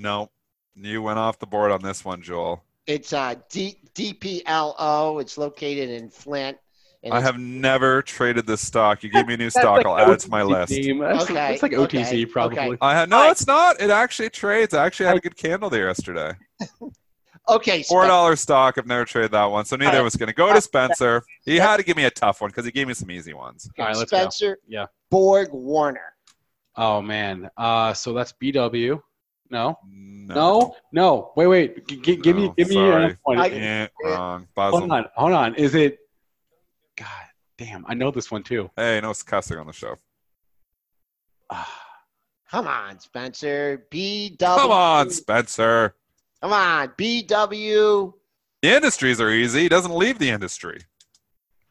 Nope. 0.00 0.30
You 0.76 1.02
went 1.02 1.18
off 1.18 1.40
the 1.40 1.46
board 1.46 1.72
on 1.72 1.82
this 1.82 2.04
one, 2.04 2.22
Joel. 2.22 2.62
It's 2.86 3.12
uh, 3.12 3.34
D- 3.50 3.78
DPLO. 3.96 5.20
It's 5.20 5.36
located 5.36 5.90
in 5.90 6.08
Flint. 6.08 6.56
and 7.02 7.12
I 7.12 7.20
have 7.20 7.36
never 7.38 8.00
traded 8.02 8.46
this 8.46 8.64
stock. 8.64 9.02
You 9.02 9.10
give 9.10 9.26
me 9.26 9.34
a 9.34 9.36
new 9.36 9.50
stock, 9.50 9.84
I'll 9.84 9.98
add 9.98 10.08
it 10.10 10.20
to 10.20 10.30
my 10.30 10.42
OTC 10.42 10.48
list. 10.48 10.72
name. 10.72 10.98
That's, 11.00 11.24
Okay, 11.24 11.34
that's 11.34 11.62
like 11.64 11.72
okay, 11.74 12.02
OTC 12.02 12.30
probably. 12.30 12.58
okay. 12.60 12.78
I 12.80 12.94
had, 12.94 13.10
no, 13.10 13.16
Alright. 13.16 13.32
it's 13.32 13.46
not. 13.48 13.80
It 13.80 13.90
actually 13.90 14.30
trades. 14.30 14.72
I 14.72 14.86
actually 14.86 15.06
had 15.06 15.16
a 15.16 15.20
good 15.20 15.36
candle 15.36 15.68
there 15.68 15.88
yesterday. 15.88 16.32
Okay. 17.50 17.82
Four 17.82 18.02
dollar 18.02 18.08
dollar 18.10 18.36
stock. 18.36 18.76
I've 18.76 18.86
never 18.86 19.06
traded 19.06 19.30
that 19.30 19.46
one, 19.46 19.64
so 19.64 19.74
neither 19.76 19.88
Alright. 19.92 20.04
was 20.04 20.16
going 20.16 20.26
to 20.26 20.34
go 20.34 20.52
to 20.52 20.60
Spencer. 20.60 21.22
He 21.46 21.56
had 21.56 21.78
to 21.78 21.82
give 21.82 21.96
me 21.96 22.04
a 22.04 22.10
tough 22.10 22.42
one 22.42 22.50
because 22.50 22.66
he 22.66 22.70
gave 22.70 22.86
me 22.86 22.92
some 22.92 23.10
easy 23.10 23.32
ones. 23.32 23.70
All 23.78 23.86
right, 23.86 23.96
let's 23.96 24.10
go. 24.10 24.18
Spencer. 24.18 24.58
Yeah. 24.68 24.84
BorgWarner. 25.10 25.96
Oh 26.76 27.00
man. 27.00 27.48
Uh, 27.56 27.94
so 27.94 28.12
that's 28.12 28.34
BW. 28.34 29.00
No. 29.50 29.78
No, 29.90 30.34
No. 30.34 30.76
No. 30.92 31.32
Wait. 31.36 31.46
Wait. 31.46 31.88
G- 31.88 32.00
g- 32.00 32.16
give 32.16 32.36
me. 32.36 32.46
No, 32.48 32.54
Give 32.56 32.68
me 32.68 32.74
sorry. 32.74 33.16
point. 33.24 33.40
I- 33.40 33.48
Eh, 33.48 33.88
wrong. 34.04 34.46
hold 34.56 34.90
on. 34.90 35.04
Hold 35.16 35.32
on. 35.32 35.54
Is 35.54 35.74
it? 35.74 35.98
God. 36.96 37.06
Damn, 37.56 37.84
I 37.88 37.94
know 37.94 38.10
this 38.10 38.30
one 38.30 38.42
too. 38.42 38.70
Hey, 38.76 39.00
no 39.00 39.12
cussing 39.26 39.58
on 39.58 39.66
the 39.66 39.72
show. 39.72 39.96
Come 42.50 42.66
on, 42.66 42.98
Spencer. 43.00 43.86
BW. 43.90 44.38
Come 44.38 44.70
on, 44.70 45.10
Spencer. 45.10 45.94
Come 46.42 46.52
on, 46.52 46.88
BW. 46.96 48.14
The 48.62 48.74
industries 48.76 49.20
are 49.20 49.30
easy. 49.30 49.60
He 49.62 49.68
doesn't 49.68 49.94
leave 49.94 50.18
the 50.18 50.30
industry. 50.30 50.80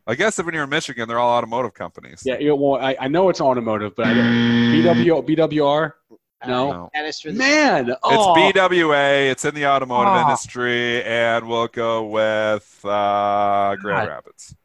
I 0.05 0.15
guess 0.15 0.39
if 0.39 0.45
when 0.45 0.53
you're 0.55 0.63
in 0.63 0.69
Michigan, 0.69 1.07
they're 1.07 1.19
all 1.19 1.36
automotive 1.38 1.73
companies. 1.73 2.21
yeah, 2.25 2.38
yeah, 2.39 2.51
well, 2.53 2.82
I, 2.82 2.95
I 2.99 3.07
know 3.09 3.28
it's 3.30 3.41
automotive, 3.41 3.93
but 3.95 4.05
I 4.07 4.13
don't, 4.13 4.25
BW 4.25 5.25
BWR. 5.28 5.91
No. 6.45 6.71
No. 6.71 6.89
Dennis 6.93 7.21
for 7.21 7.31
the 7.31 7.38
Man, 7.39 7.89
It's 7.89 7.99
oh, 8.03 8.33
BWA. 8.38 9.31
It's 9.31 9.43
in 9.45 9.55
the 9.55 9.65
automotive 9.65 10.13
Oh. 10.13 10.21
industry, 10.21 11.03
and 11.03 11.47
we'll 11.47 11.67
go 11.67 12.05
with 12.05 12.79
uh, 12.85 13.75
Grand 13.79 14.07
God. 14.07 14.09
Rapids. 14.09 14.55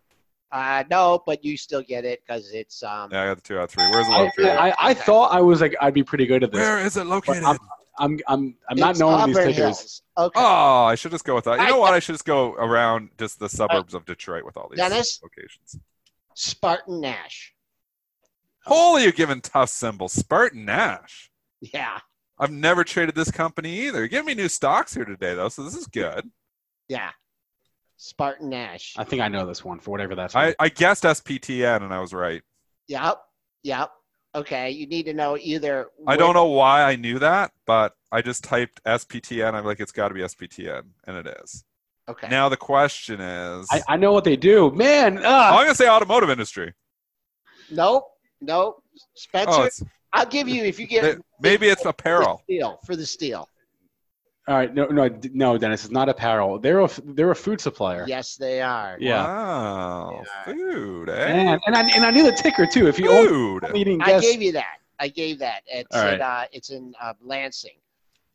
Uh, 0.51 0.85
no, 0.91 1.23
but 1.25 1.43
you 1.43 1.57
still 1.57 1.81
get 1.83 2.05
it 2.05 2.21
because 2.27 2.53
it's 2.53 2.83
um. 2.83 3.09
Yeah, 3.11 3.23
I 3.23 3.27
got 3.29 3.37
the 3.37 3.43
two 3.43 3.57
out 3.59 3.65
of 3.65 3.71
three. 3.71 3.85
Where's 3.91 4.07
the 4.07 4.13
I, 4.13 4.19
located? 4.23 4.47
I, 4.49 4.75
I 4.79 4.93
thought 4.95 5.33
I 5.33 5.41
was 5.41 5.63
like 5.63 5.75
I'd 5.81 5.95
be 5.95 6.03
pretty 6.05 6.27
good 6.27 6.45
at 6.45 6.53
this. 6.53 6.59
Where 6.61 6.79
is 6.85 6.99
it 6.99 7.07
located? 7.07 7.43
I'm, 7.43 7.59
I'm 7.99 8.19
I'm 8.29 8.55
I'm 8.69 8.77
not 8.77 8.99
knowing 8.99 9.29
these 9.29 9.37
Auburn 9.37 9.49
tickers. 9.49 9.57
Hills. 9.57 10.03
Okay. 10.19 10.41
Oh, 10.41 10.85
I 10.85 10.95
should 10.95 11.11
just 11.11 11.25
go 11.25 11.35
with 11.35 11.45
that. 11.45 11.59
You 11.59 11.65
I- 11.65 11.71
know 11.71 11.79
what? 11.79 11.95
I 11.95 12.01
should 12.01 12.13
just 12.13 12.27
go 12.27 12.53
around 12.53 13.09
just 13.19 13.39
the 13.39 13.49
suburbs 13.49 13.95
of 13.95 14.05
Detroit 14.05 14.45
with 14.45 14.59
all 14.59 14.69
these 14.69 14.77
Dennis? 14.79 15.21
locations. 15.23 15.79
SpartanNash. 16.37 17.53
Holy, 18.65 19.05
you're 19.05 19.13
giving 19.13 19.41
tough 19.41 19.71
symbols. 19.71 20.15
SpartanNash. 20.15 21.29
Yeah. 21.63 21.99
I've 22.39 22.51
never 22.51 22.83
traded 22.83 23.15
this 23.15 23.31
company 23.31 23.87
either. 23.87 24.05
You're 24.05 24.25
me 24.25 24.35
new 24.35 24.49
stocks 24.49 24.95
here 24.95 25.05
today, 25.05 25.35
though, 25.35 25.49
so 25.49 25.63
this 25.63 25.77
is 25.77 25.87
good. 25.87 26.29
Yeah. 26.89 27.11
SpartanNash. 27.99 28.95
I 28.97 29.05
think 29.05 29.23
I 29.23 29.29
know 29.29 29.47
this 29.47 29.65
one 29.65 29.79
for 29.79 29.93
whatever 29.93 30.15
that's. 30.17 30.35
I, 30.35 30.47
worth. 30.47 30.57
I 30.59 30.69
guessed 30.69 31.05
SPTN, 31.05 31.83
and 31.83 31.95
I 31.95 32.01
was 32.01 32.13
right. 32.13 32.43
Yep. 32.89 33.19
Yep. 33.63 33.91
Okay. 34.35 34.71
You 34.71 34.89
need 34.89 35.05
to 35.05 35.13
know 35.13 35.39
either. 35.41 35.87
I 36.07 36.17
don't 36.17 36.35
know 36.35 36.47
why 36.47 36.83
I 36.83 36.97
knew 36.97 37.21
that, 37.21 37.53
but 37.65 37.95
I 38.11 38.23
just 38.23 38.43
typed 38.43 38.83
SPTN. 38.85 39.55
I'm 39.55 39.65
like, 39.65 39.79
it's 39.79 39.93
got 39.93 40.09
to 40.09 40.15
be 40.15 40.21
SPTN, 40.23 40.83
and 41.07 41.17
it 41.17 41.29
is. 41.43 41.65
Okay. 42.09 42.29
Now 42.29 42.49
the 42.49 42.57
question 42.57 43.21
is, 43.21 43.69
I, 43.71 43.83
I 43.91 43.97
know 43.97 44.13
what 44.13 44.25
they 44.25 44.37
do. 44.37 44.73
Man, 44.73 45.19
I'm 45.19 45.25
ah, 45.25 45.53
going 45.53 45.69
to 45.69 45.75
say 45.77 45.89
automotive 45.89 46.31
industry. 46.31 46.75
Nope. 47.71 48.09
Nope. 48.41 48.83
Spencer, 49.15 49.51
Oh, 49.51 49.63
it's, 49.63 49.83
I'll 50.13 50.27
give 50.27 50.49
you 50.49 50.65
if 50.65 50.79
you 50.79 50.87
get 50.87 51.19
maybe 51.41 51.69
it's 51.69 51.83
for 51.83 51.87
the 51.87 51.91
apparel. 51.91 52.43
steel 52.45 52.79
for 52.85 52.97
the 52.97 53.07
steel. 53.07 53.49
all 54.49 54.57
right, 54.57 54.75
no, 54.75 54.87
no, 54.87 55.09
no, 55.33 55.57
Dennis, 55.59 55.85
it's 55.85 55.93
not 55.93 56.09
apparel. 56.09 56.59
They're 56.59 56.81
a 56.81 56.89
they're 57.05 57.31
a 57.31 57.37
food 57.37 57.61
supplier. 57.61 58.05
Yes, 58.07 58.37
they 58.37 58.61
are. 58.61 58.97
Yeah. 59.01 59.25
Wow. 59.25 60.23
Yeah. 60.25 60.45
Food, 60.53 61.09
eh? 61.09 61.27
Man, 61.29 61.61
and 61.67 61.77
I 61.77 61.83
and 61.91 62.05
I 62.05 62.11
knew 62.11 62.25
the 62.25 62.33
ticker 62.33 62.67
too. 62.67 62.89
If 62.89 62.99
you 62.99 63.11
only 63.11 63.29
Food. 63.29 63.65
didn't 63.73 64.03
I 64.03 64.07
guess, 64.07 64.23
gave 64.23 64.43
you 64.43 64.53
that. 64.53 64.79
I 64.99 65.09
gave 65.09 65.39
that. 65.41 65.63
It's 65.67 65.95
All 65.97 66.05
right. 66.05 66.15
in, 66.15 66.21
uh, 66.21 66.45
it's 66.53 66.71
in 66.71 66.95
uh, 67.01 67.15
Lansing. 67.23 67.79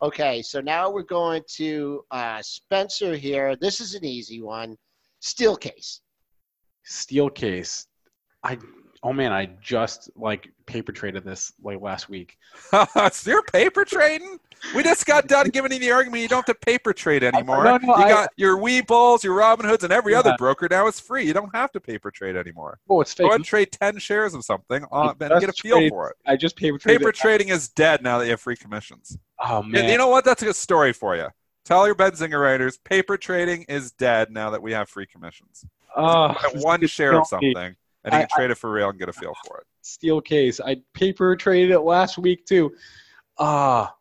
Okay, 0.01 0.41
so 0.41 0.61
now 0.61 0.89
we're 0.89 1.01
going 1.01 1.41
to 1.55 2.03
uh, 2.11 2.41
Spencer 2.41 3.15
here. 3.15 3.55
This 3.55 3.80
is 3.82 3.95
an 3.95 4.05
easy 4.05 4.41
one. 4.41 4.78
Steelcase. 5.21 6.01
steel 6.84 7.30
case. 7.30 7.88
I 8.43 8.57
oh 9.03 9.13
man, 9.13 9.31
I 9.31 9.49
just 9.61 10.09
like 10.15 10.49
paper 10.65 10.91
traded 10.91 11.23
this 11.23 11.53
like 11.63 11.81
last 11.81 12.09
week. 12.09 12.37
so 13.11 13.29
you're 13.31 13.43
paper 13.43 13.85
trading? 13.85 14.39
We 14.75 14.81
just 14.81 15.05
got 15.05 15.27
done 15.27 15.49
giving 15.49 15.71
you 15.71 15.77
the 15.79 15.91
argument 15.91 16.23
you 16.23 16.27
don't 16.27 16.45
have 16.47 16.55
to 16.57 16.65
paper 16.65 16.91
trade 16.91 17.23
anymore. 17.23 17.63
no, 17.63 17.77
no, 17.77 17.87
you 17.97 18.03
I- 18.03 18.09
got 18.09 18.29
your 18.37 18.57
Webulls, 18.57 19.23
your 19.23 19.33
Robin 19.35 19.65
Hoods, 19.67 19.83
and 19.83 19.93
every 19.93 20.15
other 20.15 20.35
broker 20.37 20.67
now 20.69 20.87
is 20.87 20.99
free. 20.99 21.25
You 21.25 21.33
don't 21.33 21.55
have 21.55 21.71
to 21.73 21.79
paper 21.79 22.09
trade 22.09 22.35
anymore. 22.35 22.79
Oh, 22.89 23.01
it's 23.01 23.13
Go 23.13 23.25
fake. 23.25 23.29
ahead 23.29 23.35
and 23.39 23.45
trade 23.45 23.71
10 23.71 23.97
shares 23.99 24.33
of 24.33 24.43
something 24.43 24.83
uh, 24.91 24.95
I 24.95 25.09
and 25.11 25.19
get 25.19 25.43
a 25.43 25.47
just 25.47 25.61
feel 25.61 25.75
traded- 25.75 25.91
for 25.91 26.09
it. 26.09 26.15
I 26.25 26.35
just 26.35 26.55
paper 26.55 26.77
traded. 26.79 27.01
Paper 27.01 27.11
trading 27.11 27.49
is 27.49 27.67
dead 27.69 28.01
now 28.01 28.17
that 28.17 28.25
you 28.25 28.31
have 28.31 28.41
free 28.41 28.55
commissions. 28.57 29.17
Oh 29.39 29.59
And 29.61 29.71
man, 29.71 29.89
You 29.89 29.97
know 29.99 30.07
what? 30.07 30.25
That's 30.25 30.41
a 30.41 30.45
good 30.45 30.55
story 30.55 30.91
for 30.93 31.15
you. 31.15 31.27
Tell 31.63 31.85
your 31.85 31.95
Benzinga 31.95 32.41
writers, 32.41 32.77
paper 32.77 33.17
trading 33.17 33.63
is 33.69 33.91
dead 33.91 34.31
now 34.31 34.49
that 34.51 34.61
we 34.61 34.71
have 34.71 34.89
free 34.89 35.05
commissions. 35.05 35.65
oh, 35.95 36.33
one 36.55 36.85
share 36.87 37.13
of 37.19 37.27
something, 37.27 37.75
and 38.08 38.14
you 38.14 38.20
I- 38.20 38.22
can 38.26 38.30
trade 38.36 38.51
it 38.51 38.55
for 38.58 38.72
real 38.72 38.89
and 38.89 38.97
get 38.99 39.10
a 39.10 39.14
feel 39.14 39.34
for 39.45 39.60
it. 39.60 39.68
Steelcase. 39.84 40.60
I 40.66 40.78
paper 40.93 41.36
traded 41.36 41.72
it 41.72 41.80
last 41.80 42.18
week 42.18 42.45
too. 42.45 42.74
Ah, 43.39 43.93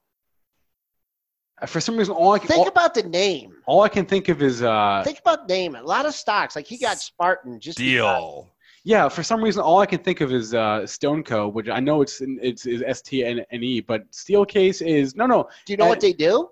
for 1.66 1.80
some 1.80 1.96
reason, 1.96 2.14
all 2.14 2.32
I 2.32 2.38
can 2.38 2.48
Think 2.48 2.60
all, 2.60 2.68
about 2.68 2.92
the 2.94 3.02
name. 3.02 3.54
all 3.66 3.82
I 3.82 3.88
can 3.88 4.04
think 4.06 4.28
of 4.28 4.42
is 4.42 4.62
uh, 4.62 5.02
Think 5.04 5.20
about 5.20 5.48
name. 5.48 5.74
A 5.74 5.82
lot 5.82 6.04
of 6.06 6.14
stocks. 6.14 6.54
Like 6.56 6.66
he 6.66 6.76
got 6.78 6.98
Spartan 6.98 7.58
just 7.60 7.78
Deal. 7.78 8.50
yeah. 8.84 9.08
For 9.08 9.22
some 9.22 9.42
reason, 9.42 9.62
all 9.62 9.78
I 9.80 9.86
can 9.86 10.00
think 10.00 10.20
of 10.20 10.32
is 10.32 10.52
uh, 10.54 10.80
Stoneco, 10.82 11.52
which 11.52 11.68
I 11.68 11.80
know 11.80 12.02
it's 12.02 12.20
it's 12.22 12.66
is 12.66 12.82
S 12.84 13.00
T 13.02 13.24
N 13.24 13.40
N 13.50 13.62
E, 13.62 13.80
but 13.80 14.10
Steelcase 14.10 14.84
is 14.86 15.14
no 15.16 15.26
no. 15.26 15.48
Do 15.66 15.72
you 15.72 15.76
know 15.78 15.86
Uh, 15.86 15.88
what 15.88 16.00
they 16.00 16.12
do? 16.12 16.50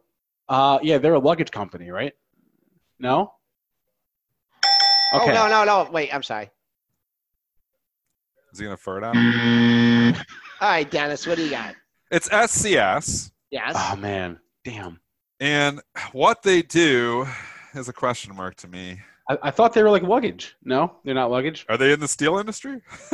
Uh, 0.49 0.79
yeah, 0.83 0.99
they're 0.99 1.15
a 1.15 1.19
luggage 1.19 1.51
company, 1.51 1.91
right? 1.91 2.13
No. 2.99 3.35
Okay. 5.15 5.31
Oh 5.31 5.35
no 5.35 5.49
no 5.49 5.65
no! 5.65 5.91
Wait, 5.91 6.13
I'm 6.15 6.23
sorry. 6.23 6.51
Is 8.55 8.61
he 8.61 8.67
going 8.67 8.77
to 8.77 8.81
fur 8.81 9.03
out? 9.03 9.17
All 10.61 10.69
right, 10.69 10.89
Dennis, 10.89 11.27
what 11.27 11.39
do 11.39 11.43
you 11.45 11.51
got? 11.51 11.75
It's 12.13 12.29
SCS. 12.29 13.33
Yes. 13.51 13.75
Oh 13.77 13.97
man, 13.97 14.39
damn. 14.65 15.01
And 15.41 15.81
what 16.13 16.45
they 16.45 16.63
do 16.63 17.27
is 17.75 17.89
a 17.89 17.93
question 17.93 18.37
mark 18.37 18.55
to 18.59 18.69
me. 18.69 19.01
I, 19.29 19.39
I 19.45 19.51
thought 19.51 19.73
they 19.73 19.83
were 19.83 19.91
like 19.91 20.03
luggage. 20.05 20.55
No, 20.63 20.97
they're 21.05 21.15
not 21.15 21.33
luggage. 21.33 21.67
Are 21.69 21.77
they 21.77 21.93
in 21.93 21.99
the 21.99 22.07
steel 22.07 22.39
industry? 22.39 22.81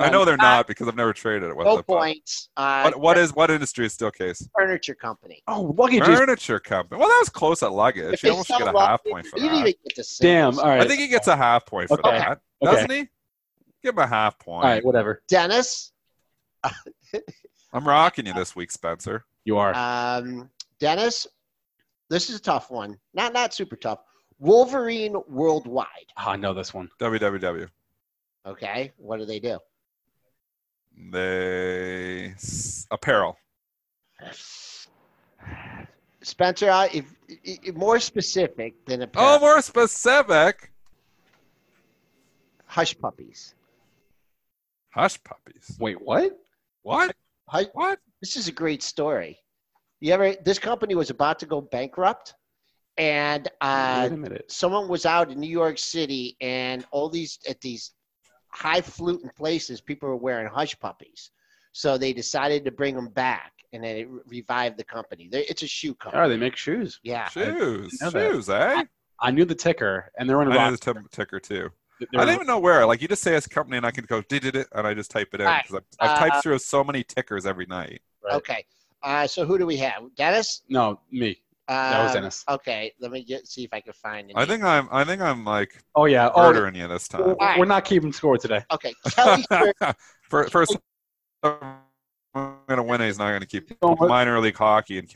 I 0.00 0.10
know 0.10 0.24
they're 0.24 0.36
not 0.36 0.66
because 0.66 0.88
I've 0.88 0.96
never 0.96 1.12
traded 1.12 1.50
it 1.50 1.56
with 1.56 1.66
no 1.66 1.76
them. 1.76 1.84
but 1.86 1.98
points. 1.98 2.48
Uh, 2.56 2.82
What, 2.82 2.98
what 3.00 3.18
is 3.18 3.32
what 3.34 3.50
industry 3.52 3.86
is 3.86 3.96
Steelcase? 3.96 4.48
furniture 4.56 4.94
company? 4.96 5.40
Oh, 5.46 5.72
luggage 5.78 6.02
is 6.02 6.18
Furniture 6.18 6.58
company. 6.58 6.98
Well, 6.98 7.08
that 7.08 7.18
was 7.20 7.28
close 7.28 7.62
at 7.62 7.70
luggage. 7.72 8.14
If 8.14 8.22
You 8.24 8.28
they 8.28 8.30
almost 8.30 8.48
get 8.48 8.58
sell 8.58 8.70
a 8.70 8.72
luggage, 8.72 8.88
half 8.88 9.04
point 9.04 9.26
for 9.26 9.36
you 9.38 9.44
didn't 9.44 9.56
that. 9.62 9.68
even 9.68 9.74
get 9.86 9.96
the 9.96 10.16
damn. 10.20 10.58
All 10.58 10.66
right. 10.66 10.80
I 10.80 10.86
think 10.88 11.00
he 11.00 11.06
gets 11.08 11.28
a 11.28 11.36
half 11.36 11.64
point 11.66 11.88
for 11.88 12.00
Okay. 12.00 12.18
that, 12.18 12.40
Okay. 12.62 12.72
doesn't 12.74 12.90
he? 12.90 13.08
Give 13.82 13.94
him 13.94 13.98
a 14.00 14.06
half 14.06 14.38
point. 14.38 14.64
All 14.64 14.70
right, 14.70 14.84
whatever. 14.84 15.22
Dennis. 15.28 15.92
I'm 17.72 17.86
rocking 17.86 18.26
you 18.26 18.32
this 18.34 18.56
week, 18.56 18.70
Spencer. 18.70 19.24
You 19.44 19.58
are. 19.58 19.74
Um, 19.74 20.50
Dennis, 20.80 21.26
this 22.10 22.28
is 22.30 22.36
a 22.36 22.42
tough 22.42 22.70
one. 22.70 22.98
Not 23.14 23.32
not 23.32 23.54
super 23.54 23.76
tough. 23.76 24.00
Wolverine 24.40 25.16
Worldwide. 25.28 25.86
Oh, 26.18 26.30
I 26.30 26.36
know 26.36 26.54
this 26.54 26.72
one. 26.74 26.88
www. 27.00 27.68
Okay, 28.46 28.92
what 28.96 29.18
do 29.18 29.26
they 29.26 29.40
do? 29.40 29.58
They 31.12 32.34
apparel. 32.90 33.36
Spencer, 36.22 36.68
uh, 36.70 36.88
if, 36.92 37.04
if 37.44 37.74
more 37.74 38.00
specific 38.00 38.84
than 38.84 39.02
a 39.02 39.08
Oh, 39.16 39.38
more 39.38 39.62
specific. 39.62 40.72
hush 42.66 42.98
puppies. 42.98 43.54
Hush 44.98 45.22
puppies. 45.22 45.76
Wait, 45.78 46.00
what? 46.02 46.36
What? 46.82 47.14
Hush, 47.48 47.66
What? 47.72 48.00
this 48.20 48.34
is 48.34 48.48
a 48.48 48.52
great 48.52 48.82
story. 48.82 49.38
You 50.00 50.12
ever? 50.12 50.34
This 50.44 50.58
company 50.58 50.96
was 50.96 51.10
about 51.10 51.38
to 51.38 51.46
go 51.46 51.60
bankrupt, 51.60 52.34
and 52.96 53.46
uh, 53.60 54.08
Wait 54.10 54.32
a 54.32 54.40
someone 54.48 54.88
was 54.88 55.06
out 55.06 55.30
in 55.30 55.38
New 55.38 55.48
York 55.50 55.78
City, 55.78 56.36
and 56.40 56.84
all 56.90 57.08
these 57.08 57.38
at 57.48 57.60
these 57.60 57.92
high-fluting 58.48 59.30
places, 59.36 59.80
people 59.80 60.08
were 60.08 60.16
wearing 60.16 60.48
hush 60.48 60.76
puppies. 60.80 61.30
So 61.72 61.96
they 61.96 62.12
decided 62.12 62.64
to 62.64 62.72
bring 62.72 62.96
them 62.96 63.08
back, 63.10 63.52
and 63.72 63.84
then 63.84 63.96
it 63.98 64.08
revived 64.26 64.78
the 64.78 64.84
company. 64.84 65.28
They- 65.30 65.44
It's 65.46 65.62
a 65.62 65.66
shoe 65.68 65.94
company. 65.94 66.24
Oh, 66.24 66.28
they 66.28 66.36
make 66.36 66.56
shoes. 66.56 66.98
Yeah. 67.04 67.28
Shoes. 67.28 68.00
know 68.00 68.10
that. 68.10 68.32
Shoes, 68.32 68.48
eh? 68.48 68.82
I 69.20 69.30
knew 69.30 69.44
the 69.44 69.54
ticker, 69.54 70.10
and 70.18 70.28
they're 70.28 70.42
in 70.42 70.48
I 70.50 70.54
know 70.54 70.70
rock. 70.70 70.80
the 70.80 70.94
t- 70.94 71.00
ticker 71.12 71.38
too. 71.38 71.70
They're 71.98 72.20
I 72.20 72.24
don't 72.24 72.34
even 72.34 72.46
know 72.46 72.58
where. 72.58 72.86
Like 72.86 73.02
you 73.02 73.08
just 73.08 73.22
say 73.22 73.34
it's 73.34 73.46
company, 73.46 73.76
and 73.76 73.86
I 73.86 73.90
can 73.90 74.04
go 74.04 74.22
did 74.22 74.44
it, 74.44 74.66
and 74.72 74.86
I 74.86 74.94
just 74.94 75.10
type 75.10 75.28
it 75.32 75.40
in 75.40 75.46
Alright, 75.46 75.64
because 75.64 75.82
I've, 76.00 76.10
I've 76.10 76.16
uh, 76.16 76.28
typed 76.28 76.42
through 76.42 76.58
so 76.58 76.84
many 76.84 77.02
tickers 77.02 77.46
every 77.46 77.66
night. 77.66 78.00
Right. 78.24 78.34
Okay. 78.34 78.64
Uh, 79.02 79.26
so 79.26 79.44
who 79.44 79.58
do 79.58 79.66
we 79.66 79.76
have? 79.76 80.02
Dennis. 80.16 80.62
No, 80.68 81.00
me. 81.10 81.40
That 81.68 82.02
was 82.02 82.10
Um, 82.10 82.14
Dennis. 82.14 82.44
Okay. 82.48 82.92
Let 82.98 83.10
me 83.10 83.22
get 83.24 83.46
see 83.46 83.64
if 83.64 83.72
I 83.72 83.80
can 83.80 83.92
find. 83.92 84.32
I 84.34 84.46
think 84.46 84.64
I'm. 84.64 84.88
I 84.90 85.04
think 85.04 85.20
I'm 85.20 85.44
like 85.44 85.82
Oh 85.94 86.06
yeah. 86.06 86.30
Oh, 86.34 86.50
you 86.52 86.88
this 86.88 87.08
time. 87.08 87.36
we're 87.58 87.64
not 87.66 87.84
keeping 87.84 88.12
score 88.12 88.38
today. 88.38 88.64
Okay. 88.72 88.94
Kelly. 89.10 89.42
Sir- 89.52 89.72
For- 90.22 90.48
First, 90.48 90.76
I'm 91.42 91.78
gonna 92.68 92.82
win. 92.82 93.00
He's 93.00 93.18
not 93.18 93.32
gonna 93.32 93.46
keep 93.46 93.70
minor 93.82 94.40
league 94.40 94.56
hockey 94.56 94.98
in 94.98 95.06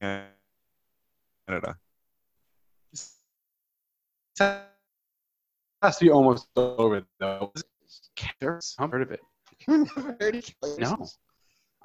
Canada. 0.00 1.76
Has 5.84 5.96
to 5.98 6.04
be 6.04 6.10
almost 6.10 6.48
over 6.56 7.02
though. 7.20 7.52
I've 8.78 8.90
heard 8.90 9.02
of 9.02 9.10
it. 9.12 9.20
Never 9.68 10.16
heard 10.20 10.34
of 10.36 10.44
Kelly 10.60 10.76
No. 10.78 10.86
Services. 10.90 11.18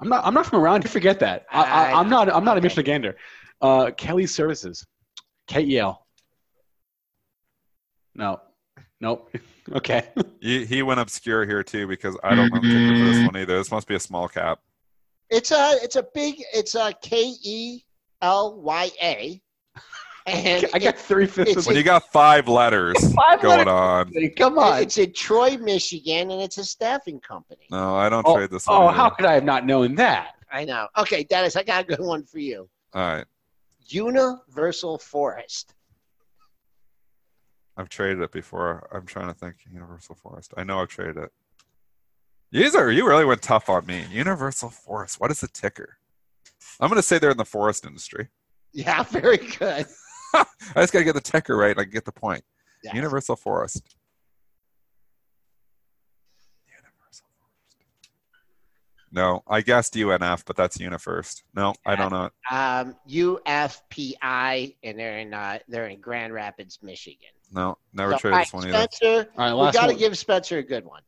I'm 0.00 0.08
not. 0.08 0.24
I'm 0.24 0.34
not 0.34 0.46
from 0.46 0.60
around. 0.60 0.82
You 0.84 0.90
forget 0.90 1.20
that. 1.20 1.44
I, 1.50 1.62
I, 1.62 1.90
I 1.90 2.00
I'm 2.00 2.08
not. 2.08 2.32
I'm 2.34 2.44
not 2.44 2.56
Okay. 2.56 2.66
a 2.66 2.70
Michigander. 2.70 3.14
Uh, 3.60 3.90
Kelly 3.96 4.26
Services, 4.26 4.86
K 5.46 5.60
E 5.62 5.78
L. 5.78 6.06
No, 8.14 8.40
nope. 9.00 9.30
Okay. 9.72 10.08
He, 10.40 10.64
he 10.64 10.82
went 10.82 10.98
obscure 10.98 11.46
here 11.46 11.62
too 11.62 11.86
because 11.86 12.16
I 12.24 12.34
don't 12.34 12.52
know 12.52 12.60
for 12.60 12.66
this 12.66 13.24
one 13.24 13.36
either. 13.36 13.56
This 13.58 13.70
must 13.70 13.86
be 13.86 13.94
a 13.94 14.00
small 14.00 14.26
cap. 14.26 14.58
It's 15.28 15.52
a 15.52 15.74
it's 15.80 15.94
a 15.94 16.04
big 16.12 16.42
it's 16.52 16.74
a 16.74 16.92
K 17.00 17.34
E 17.44 17.82
L 18.20 18.60
Y 18.60 18.90
A. 19.00 19.40
And 20.30 20.66
I 20.72 20.78
got 20.78 20.96
three 20.96 21.26
fifths 21.26 21.66
When 21.66 21.76
you 21.76 21.82
got 21.82 22.04
five 22.10 22.48
letters 22.48 22.96
Five 23.14 23.40
going 23.42 23.58
letters. 23.66 23.72
on. 23.72 24.10
it. 24.14 24.36
Come 24.36 24.58
on. 24.58 24.82
it's 24.82 24.96
in 24.98 25.12
Troy, 25.12 25.56
Michigan, 25.58 26.30
and 26.30 26.40
it's 26.40 26.58
a 26.58 26.64
staffing 26.64 27.20
company. 27.20 27.66
No, 27.70 27.96
I 27.96 28.08
don't 28.08 28.24
Oh, 28.26 28.36
trade 28.36 28.50
this 28.50 28.66
oh, 28.68 28.86
either. 28.88 28.96
how 28.96 29.10
could 29.10 29.26
I 29.26 29.34
have 29.34 29.44
not 29.44 29.66
known 29.66 29.94
that? 29.96 30.34
I 30.52 30.64
know. 30.64 30.88
Okay, 30.98 31.24
Dennis, 31.24 31.56
I 31.56 31.62
got 31.62 31.84
a 31.84 31.86
good 31.86 32.00
one 32.04 32.24
for 32.24 32.38
you. 32.38 32.68
All 32.94 33.02
right. 33.02 33.24
Universal 33.86 34.98
Forest. 34.98 35.74
I've 37.76 37.88
traded 37.88 38.20
it 38.20 38.32
before. 38.32 38.88
I'm 38.92 39.06
trying 39.06 39.28
to 39.28 39.34
think. 39.34 39.56
Universal 39.72 40.16
Forest. 40.16 40.52
I 40.56 40.64
know 40.64 40.80
I've 40.80 40.88
traded 40.88 41.16
it. 41.16 41.32
You 42.52 42.68
are 42.76 42.90
you 42.90 43.06
really 43.06 43.24
went 43.24 43.42
tough 43.42 43.68
on 43.68 43.86
me. 43.86 44.04
Universal 44.10 44.70
Forest. 44.70 45.20
What 45.20 45.30
is 45.30 45.40
the 45.40 45.48
ticker? 45.48 45.96
I'm 46.80 46.88
going 46.88 46.98
to 46.98 47.02
say 47.06 47.18
they're 47.18 47.30
in 47.30 47.36
the 47.36 47.44
forest 47.44 47.84
industry. 47.84 48.28
Yeah, 48.72 49.02
very 49.10 49.36
good. 49.38 49.86
I 50.34 50.44
just 50.76 50.92
got 50.92 51.00
to 51.00 51.04
get 51.04 51.14
the 51.14 51.20
ticker 51.20 51.56
right. 51.56 51.70
and 51.72 51.80
I 51.80 51.84
can 51.84 51.92
get 51.92 52.04
the 52.04 52.12
point. 52.12 52.44
Yeah. 52.84 52.94
Universal 52.94 53.36
Forest. 53.36 53.82
Universal 56.68 57.26
Forest. 57.38 57.76
No, 59.12 59.42
I 59.48 59.60
guessed 59.60 59.94
UNF, 59.94 60.44
but 60.44 60.56
that's 60.56 60.78
UniFirst. 60.78 61.42
No, 61.54 61.74
I 61.84 61.96
don't 61.96 62.12
know. 62.12 62.30
Um, 62.50 62.96
UFPI, 63.08 64.76
and 64.82 64.98
they're 64.98 65.18
in 65.18 65.34
uh, 65.34 65.58
they're 65.68 65.88
in 65.88 66.00
Grand 66.00 66.32
Rapids, 66.32 66.78
Michigan. 66.82 67.28
No, 67.52 67.76
never 67.92 68.12
So, 68.12 68.18
traded 68.18 68.34
all 68.34 68.40
this 68.44 68.52
one 68.52 68.62
right, 68.64 68.74
either. 68.74 68.88
Spencer, 68.92 69.30
All 69.36 69.44
right, 69.44 69.52
we 69.54 69.60
last 69.60 69.74
got 69.74 69.82
to 69.86 69.92
one. 69.92 69.98
give 69.98 70.16
Spencer 70.16 70.58
a 70.58 70.62
good 70.62 70.84
one. 70.84 71.02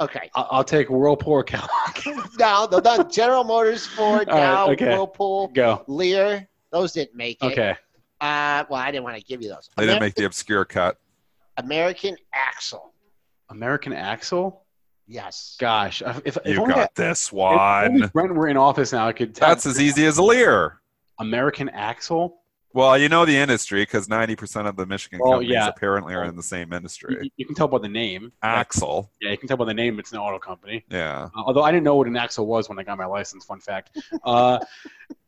Okay, 0.00 0.30
I- 0.34 0.48
I'll 0.50 0.64
take 0.64 0.88
Whirlpool 0.88 1.34
or 1.34 1.44
Kellogg. 1.44 1.68
now 2.38 2.66
the 2.66 2.80
done. 2.80 3.10
General 3.10 3.44
Motors, 3.44 3.86
Ford, 3.86 4.28
All 4.30 4.34
right, 4.38 4.42
Dow, 4.42 4.70
okay. 4.70 4.88
Whirlpool, 4.88 5.48
Go. 5.48 5.84
Lear. 5.86 6.48
Those 6.70 6.92
didn't 6.92 7.14
make 7.14 7.36
it. 7.42 7.52
Okay. 7.52 7.76
Uh, 8.22 8.64
well, 8.70 8.80
I 8.80 8.90
didn't 8.90 9.04
want 9.04 9.16
to 9.16 9.22
give 9.22 9.42
you 9.42 9.48
those. 9.48 9.68
They 9.76 9.84
didn't 9.86 10.00
make 10.00 10.14
the 10.14 10.24
obscure 10.24 10.64
cut. 10.64 10.98
American 11.56 12.16
Axle. 12.32 12.92
American 13.50 13.92
Axle. 13.92 14.64
Yes. 15.08 15.56
Gosh, 15.60 16.02
if, 16.24 16.38
if 16.44 16.46
You 16.46 16.62
only 16.62 16.74
got 16.74 16.94
this 16.94 17.28
if 17.28 17.34
only 17.34 18.00
one. 18.00 18.10
Brent 18.14 18.34
were 18.34 18.48
in 18.48 18.56
office 18.56 18.92
now, 18.92 19.08
I 19.08 19.12
could 19.12 19.34
tell. 19.34 19.48
That's 19.48 19.66
as 19.66 19.80
easy 19.80 20.06
as 20.06 20.18
Lear. 20.18 20.80
American 21.18 21.68
Axle. 21.70 22.38
Well, 22.74 22.96
you 22.96 23.10
know 23.10 23.26
the 23.26 23.36
industry 23.36 23.82
because 23.82 24.08
90% 24.08 24.66
of 24.66 24.76
the 24.76 24.86
Michigan 24.86 25.18
Well, 25.22 25.32
companies 25.32 25.52
yeah. 25.52 25.68
apparently 25.68 26.14
are 26.14 26.24
in 26.24 26.36
the 26.36 26.42
same 26.42 26.70
You, 26.70 26.76
industry. 26.78 27.32
you 27.36 27.44
can 27.44 27.54
tell 27.54 27.68
by 27.68 27.78
the 27.78 27.88
name. 27.88 28.32
Axle. 28.42 29.10
Yeah, 29.20 29.30
you 29.32 29.36
can 29.36 29.46
tell 29.46 29.58
by 29.58 29.66
the 29.66 29.74
name. 29.74 29.98
It's 29.98 30.12
an 30.12 30.18
auto 30.18 30.38
company. 30.38 30.82
Yeah. 30.90 31.24
Uh, 31.36 31.42
although 31.44 31.62
I 31.62 31.70
didn't 31.70 31.84
know 31.84 31.96
what 31.96 32.06
an 32.06 32.16
axle 32.16 32.46
was 32.46 32.70
when 32.70 32.78
I 32.78 32.82
got 32.84 32.96
my 32.96 33.04
license. 33.04 33.44
Fun 33.44 33.60
fact. 33.60 33.98
Uh, 34.24 34.58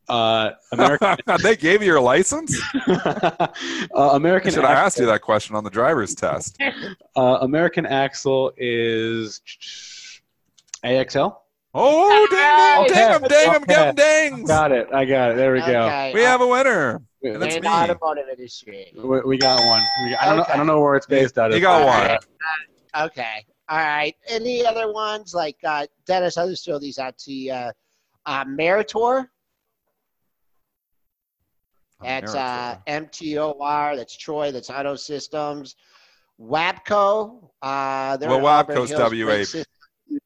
uh, 0.08 0.50
American 0.72 1.16
they 1.42 1.56
gave 1.56 1.80
you 1.82 1.86
your 1.88 2.00
license? 2.00 2.60
uh, 2.86 3.48
American 3.94 4.52
Should 4.52 4.64
I 4.64 4.72
Axle, 4.72 4.84
asked 4.86 4.98
you 4.98 5.06
that 5.06 5.22
question 5.22 5.56
on 5.56 5.64
the 5.64 5.70
driver's 5.70 6.14
test? 6.14 6.56
Uh, 7.16 7.38
American 7.42 7.86
Axle 7.86 8.52
is 8.56 9.40
AXL. 10.84 11.36
Oh, 11.72 12.26
dang, 12.30 12.86
ding, 12.86 12.94
ding, 12.94 13.04
Okay. 13.04 13.14
em, 13.14 13.22
ding, 13.28 13.48
em, 13.54 13.62
Okay. 13.62 13.74
gum, 13.74 13.94
dings. 13.94 14.48
Got 14.48 14.72
it. 14.72 14.88
I 14.92 15.04
got 15.04 15.30
it. 15.32 15.36
There 15.36 15.52
we 15.52 15.60
go. 15.60 15.82
Okay. 15.86 16.12
We 16.12 16.22
have 16.22 16.40
a 16.40 16.46
winner. 16.46 17.00
We, 17.22 17.30
in 17.30 17.40
me. 17.40 17.68
automotive 17.68 18.24
industry. 18.28 18.92
we- 18.96 19.20
we 19.20 19.38
got 19.38 19.58
one. 19.64 19.82
We 20.06 20.16
I 20.16 20.26
don't 20.26 20.36
know. 20.38 20.44
I 20.52 20.56
don't 20.56 20.66
know 20.66 20.80
where 20.80 20.96
it's 20.96 21.06
based 21.06 21.38
out 21.38 21.50
of. 21.50 21.56
You 21.56 21.62
got 21.62 21.82
All 21.82 21.86
one. 21.86 21.98
right. 22.06 22.24
Okay. 23.06 23.44
All 23.68 23.78
right. 23.78 24.14
Any 24.28 24.66
other 24.66 24.92
ones 24.92 25.34
like 25.34 25.56
uh, 25.64 25.86
Dennis? 26.06 26.36
I'll 26.36 26.48
just 26.48 26.64
throw 26.64 26.78
these 26.80 26.98
out 26.98 27.16
to 27.18 27.32
you. 27.32 27.52
Uh, 27.52 27.72
uh, 28.26 28.44
Meritor. 28.44 29.28
That's 32.02 32.34
uh, 32.34 32.76
MTOR. 32.86 33.96
That's 33.96 34.16
Troy. 34.16 34.52
That's 34.52 34.70
Auto 34.70 34.96
Systems. 34.96 35.76
Wabco. 36.40 37.50
Uh, 37.62 38.16
they're 38.16 38.28
Well, 38.28 38.38
in 38.38 38.44
Auburn 38.44 38.76
Wabco's 38.76 38.90
Hills, 38.90 39.10
Brake 39.10 39.26
WAP. 39.26 39.46
Systems. 39.46 39.66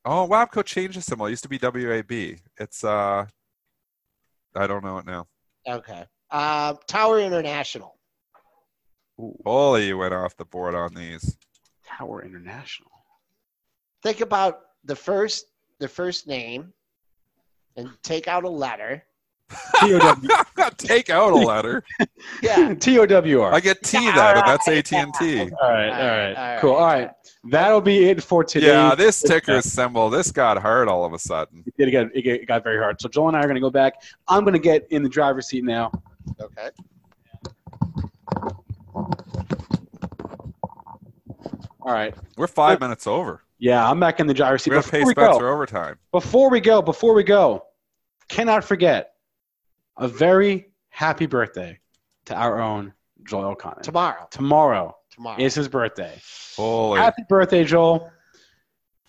Oh, 0.04 0.26
Wabco 0.28 0.64
changed 0.64 0.98
the 0.98 1.02
symbol. 1.02 1.26
It 1.26 1.30
used 1.30 1.44
to 1.44 1.48
be 1.48 1.58
WAB. 1.58 2.38
It's 2.58 2.82
uh, 2.84 3.26
I 4.56 4.66
don't 4.66 4.84
know 4.84 4.98
it 4.98 5.06
now. 5.06 5.26
Okay. 5.68 6.04
Uh, 6.30 6.74
Tower 6.86 7.20
International. 7.20 7.98
Holy, 9.44 9.88
you 9.88 9.98
went 9.98 10.14
off 10.14 10.36
the 10.36 10.44
board 10.44 10.74
on 10.74 10.94
these. 10.94 11.36
Tower 11.84 12.24
International. 12.24 12.90
Think 14.02 14.20
about 14.20 14.60
the 14.84 14.96
first 14.96 15.46
the 15.80 15.88
first 15.88 16.26
name, 16.26 16.72
and 17.76 17.90
take 18.02 18.28
out 18.28 18.44
a 18.44 18.48
letter. 18.48 19.02
TOW. 19.80 20.14
Take 20.76 21.10
out 21.10 21.32
a 21.32 21.36
letter. 21.36 21.82
Yeah. 22.42 22.74
TOWR. 22.74 23.52
I 23.52 23.60
get 23.60 23.82
T 23.82 24.04
Yeah, 24.04 24.12
that, 24.14 24.36
and 24.36 24.46
that's 24.46 24.68
right. 24.68 24.78
AT 24.78 24.92
and 24.92 25.14
T. 25.14 25.40
all 25.40 25.46
right. 25.46 25.52
All 25.52 25.68
All 25.68 25.70
right. 25.70 26.34
right, 26.34 26.54
all 26.54 26.60
Cool. 26.60 26.70
All 26.74 26.84
right. 26.86 27.06
right. 27.06 27.10
That'll 27.44 27.80
be 27.80 28.08
it 28.10 28.22
for 28.22 28.44
today. 28.44 28.66
Yeah, 28.68 28.94
this 28.94 29.22
ticker 29.22 29.62
symbol. 29.62 30.10
This 30.10 30.30
got 30.30 30.60
hard 30.60 30.88
all 30.88 31.04
of 31.04 31.12
a 31.14 31.18
sudden. 31.18 31.64
It 31.66 31.76
did 31.76 31.88
it 31.88 31.90
get- 31.92 32.14
it 32.14 32.46
got 32.46 32.62
very 32.64 32.78
hard. 32.78 33.00
So 33.00 33.08
Joel 33.08 33.28
and 33.28 33.36
I 33.36 33.40
are 33.40 33.44
going 33.44 33.54
to 33.54 33.60
go 33.60 33.70
back. 33.70 33.94
I'm 34.28 34.42
going 34.44 34.52
to 34.54 34.58
get 34.58 34.86
in 34.90 35.02
the 35.02 35.08
driver's 35.08 35.48
seat 35.48 35.64
now. 35.64 35.90
Okay. 36.40 36.68
All 41.80 41.92
right. 41.94 42.14
We're 42.36 42.46
five 42.46 42.80
minutes 42.80 43.06
over. 43.06 43.42
Yeah, 43.58 43.88
I'm 43.88 43.98
back 43.98 44.20
in 44.20 44.26
the 44.26 44.34
driver's 44.34 44.62
seat. 44.62 44.70
We 44.70 44.76
have 44.76 44.84
to 44.86 44.90
pay 44.90 45.00
Spencer 45.04 45.40
go, 45.40 45.48
overtime. 45.48 45.96
before 46.12 46.50
we 46.50 46.60
go, 46.60 46.82
before 46.82 47.14
we 47.14 47.22
go, 47.24 47.64
cannot 48.28 48.62
forget 48.64 49.14
a 49.98 50.08
very 50.08 50.68
happy 50.90 51.26
birthday 51.26 51.78
to 52.26 52.34
our 52.34 52.60
own 52.60 52.92
Joel 53.26 53.54
Elconin. 53.56 53.82
Tomorrow. 53.82 54.28
Tomorrow 54.30 54.96
Tomorrow. 55.10 55.40
is 55.42 55.54
his 55.54 55.68
birthday. 55.68 56.18
Holy. 56.56 57.00
Happy 57.00 57.22
birthday, 57.28 57.64
Joel. 57.64 58.10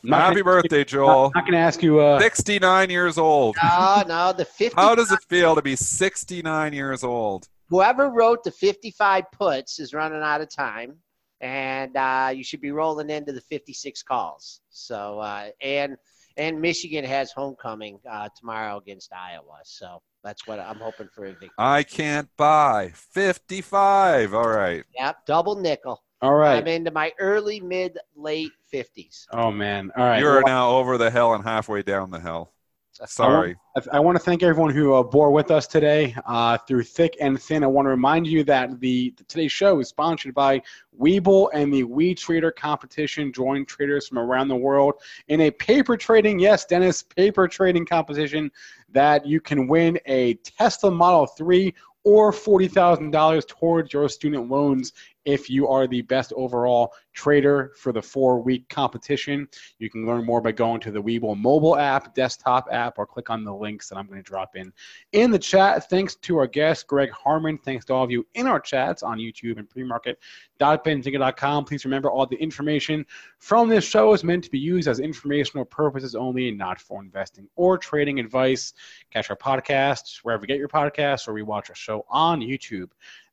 I'm 0.04 0.10
not 0.12 0.22
Happy 0.22 0.36
gonna- 0.42 0.62
birthday, 0.62 0.78
Not, 0.80 0.88
Joel. 0.88 1.32
not 1.36 1.44
going 1.44 1.52
to 1.54 1.58
ask 1.58 1.84
you. 1.84 2.00
Uh, 2.00 2.20
69 2.20 2.90
years 2.90 3.18
old. 3.18 3.58
no, 3.62 4.04
no, 4.08 4.34
the 4.34 4.46
50. 4.46 4.76
How 4.76 4.96
does 4.96 5.12
it 5.12 5.20
feel 5.30 5.56
to 5.56 5.62
be 5.62 5.76
69 5.76 6.74
years 6.74 7.04
old? 7.04 7.48
Whoever 7.70 8.10
wrote 8.10 8.44
the 8.44 8.52
55 8.52 9.26
puts 9.32 9.80
is 9.80 9.94
running 9.94 10.22
out 10.24 10.42
of 10.42 10.50
time, 10.50 10.96
and 11.42 11.96
uh, 11.98 12.32
you 12.34 12.44
should 12.44 12.62
be 12.62 12.72
rolling 12.72 13.10
into 13.10 13.32
the 13.34 13.42
56 13.42 14.02
calls. 14.04 14.62
So, 14.70 15.20
uh, 15.20 15.50
and 15.62 15.96
and 16.38 16.60
Michigan 16.62 17.04
has 17.04 17.32
homecoming 17.34 18.00
uh, 18.10 18.30
tomorrow 18.40 18.78
against 18.78 19.12
Iowa. 19.14 19.60
So 19.66 20.02
that's 20.24 20.46
what 20.48 20.60
I'm 20.60 20.78
hoping 20.78 21.10
for 21.14 21.26
a 21.26 21.32
victory. 21.32 21.50
I 21.58 21.84
can't 21.84 22.30
buy 22.38 22.92
55. 22.96 24.34
All 24.34 24.48
right. 24.50 24.84
Yep, 24.98 25.26
double 25.26 25.56
nickel. 25.56 26.04
all 26.22 26.36
right. 26.36 26.58
I'm 26.58 26.68
into 26.68 26.92
my 26.92 27.12
early, 27.20 27.60
mid, 27.60 27.98
late 28.16 28.52
50s. 28.74 29.26
oh 29.32 29.52
man. 29.52 29.92
All 29.98 30.04
right. 30.06 30.20
You're 30.20 30.44
Well, 30.44 30.48
now 30.48 30.70
over 30.72 30.98
the 30.98 31.12
hill 31.12 31.34
and 31.34 31.44
halfway 31.44 31.82
down 31.84 32.12
the 32.12 32.20
hill. 32.20 32.52
Sorry. 33.08 33.56
I- 33.78 33.98
I 33.98 34.00
want 34.00 34.18
to 34.18 34.24
thank 34.24 34.44
everyone 34.44 34.72
who 34.74 34.94
uh, 34.94 35.04
bore 35.04 35.32
with 35.32 35.52
us 35.52 35.68
today 35.68 36.14
uh, 36.26 36.58
through 36.58 36.84
thick 36.84 37.16
and 37.22 37.42
thin. 37.42 37.64
I 37.64 37.68
want 37.68 37.86
to 37.86 37.90
remind 37.92 38.28
you 38.28 38.44
that 38.44 38.80
the 38.82 39.12
today's 39.28 39.54
show 39.54 39.80
is 39.80 39.88
sponsored 39.88 40.34
by 40.34 40.62
Webull 41.00 41.50
and 41.54 41.74
the 41.74 41.84
We 41.84 42.14
Trader 42.14 42.52
competition. 42.52 43.32
Join 43.32 43.66
traders 43.66 44.08
from 44.10 44.20
around 44.20 44.50
the 44.50 44.56
world 44.58 44.96
in 45.30 45.42
a 45.42 45.52
paper 45.52 45.96
trading, 45.96 46.40
yes, 46.40 46.66
Dennis, 46.66 47.02
paper 47.04 47.48
trading 47.48 47.86
competition 47.86 48.52
that 48.92 49.26
you 49.26 49.40
can 49.40 49.68
win 49.68 49.98
a 50.06 50.34
Tesla 50.36 50.92
Model 50.92 51.26
3 51.26 51.74
or 52.04 52.32
$40,000 52.32 53.48
towards 53.48 53.94
your 53.94 54.08
student 54.10 54.50
loans 54.50 54.94
if 55.26 55.50
you 55.50 55.68
are 55.68 55.88
the 55.88 56.02
best 56.02 56.34
overall 56.36 56.94
trader 57.14 57.74
for 57.76 57.92
the 57.92 58.02
four 58.02 58.42
week 58.42 58.68
competition. 58.70 59.48
You 59.78 59.90
can 59.90 60.06
learn 60.06 60.26
more 60.26 60.40
by 60.42 60.54
going 60.54 60.80
to 60.82 60.92
the 60.92 61.02
Webull 61.02 61.38
mobile 61.38 61.76
app, 61.76 62.16
desktop 62.16 62.68
app, 62.72 62.98
or 62.98 63.06
click 63.06 63.30
on 63.30 63.44
the 63.44 63.54
links 63.54 63.90
that 63.90 63.98
I'm 63.98 64.08
going 64.08 64.24
to 64.24 64.24
drop 64.24 64.56
in 64.56 64.72
in 65.12 65.30
the 65.32 65.40
chat. 65.40 65.90
Thanks 65.90 66.16
to 66.16 66.38
our 66.38 66.48
guest, 66.48 66.88
Greg 66.88 67.12
Harmon. 67.12 67.58
Thanks 67.58 67.84
to 67.86 67.94
all 67.94 68.04
of 68.06 68.12
you 68.12 68.26
in 68.36 68.48
our 68.48 68.60
chats 68.60 69.04
on 69.04 69.18
YouTube 69.18 69.58
and 69.58 69.70
premarket.benzinga.com. 69.70 71.66
Please 71.66 71.84
remember 71.84 72.10
all 72.10 72.26
the 72.26 72.38
information 72.38 73.06
from 73.40 73.68
this 73.68 73.84
show 73.84 74.14
is 74.14 74.24
meant 74.24 74.46
to 74.46 74.50
be 74.50 74.60
used 74.60 74.88
as 74.88 75.00
informational 75.00 75.66
purposes 75.66 76.16
only 76.16 76.48
and 76.48 76.58
not 76.58 76.80
for 76.80 77.02
investing 77.02 77.50
or 77.56 77.78
trading 77.78 78.20
advice. 78.20 78.74
Catch 79.12 79.30
our 79.30 79.36
podcasts 79.36 80.20
wherever 80.24 80.44
you 80.44 80.48
get 80.48 80.58
your 80.58 80.70
podcasts 80.70 81.28
or 81.28 81.34
we 81.34 81.44
watch 81.44 81.70
our 81.70 81.76
show 81.76 82.06
on 82.10 82.40
YouTube. 82.40 82.90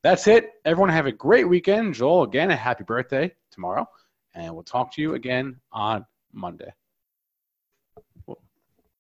That's 0.07 0.29
it. 0.29 0.53
Everyone 0.65 0.91
have 0.91 1.07
a 1.07 1.11
great 1.11 1.49
weekend. 1.49 1.95
Joel, 1.95 2.23
again, 2.23 2.53
a 2.53 2.57
happy 2.57 2.85
birthday 2.85 3.35
tomorrow. 3.51 3.89
And 4.37 4.55
we'll 4.55 4.63
talk 4.63 4.93
to 4.93 5.03
you 5.03 5.15
again 5.15 5.59
on 5.73 6.07
Monday. 6.33 6.73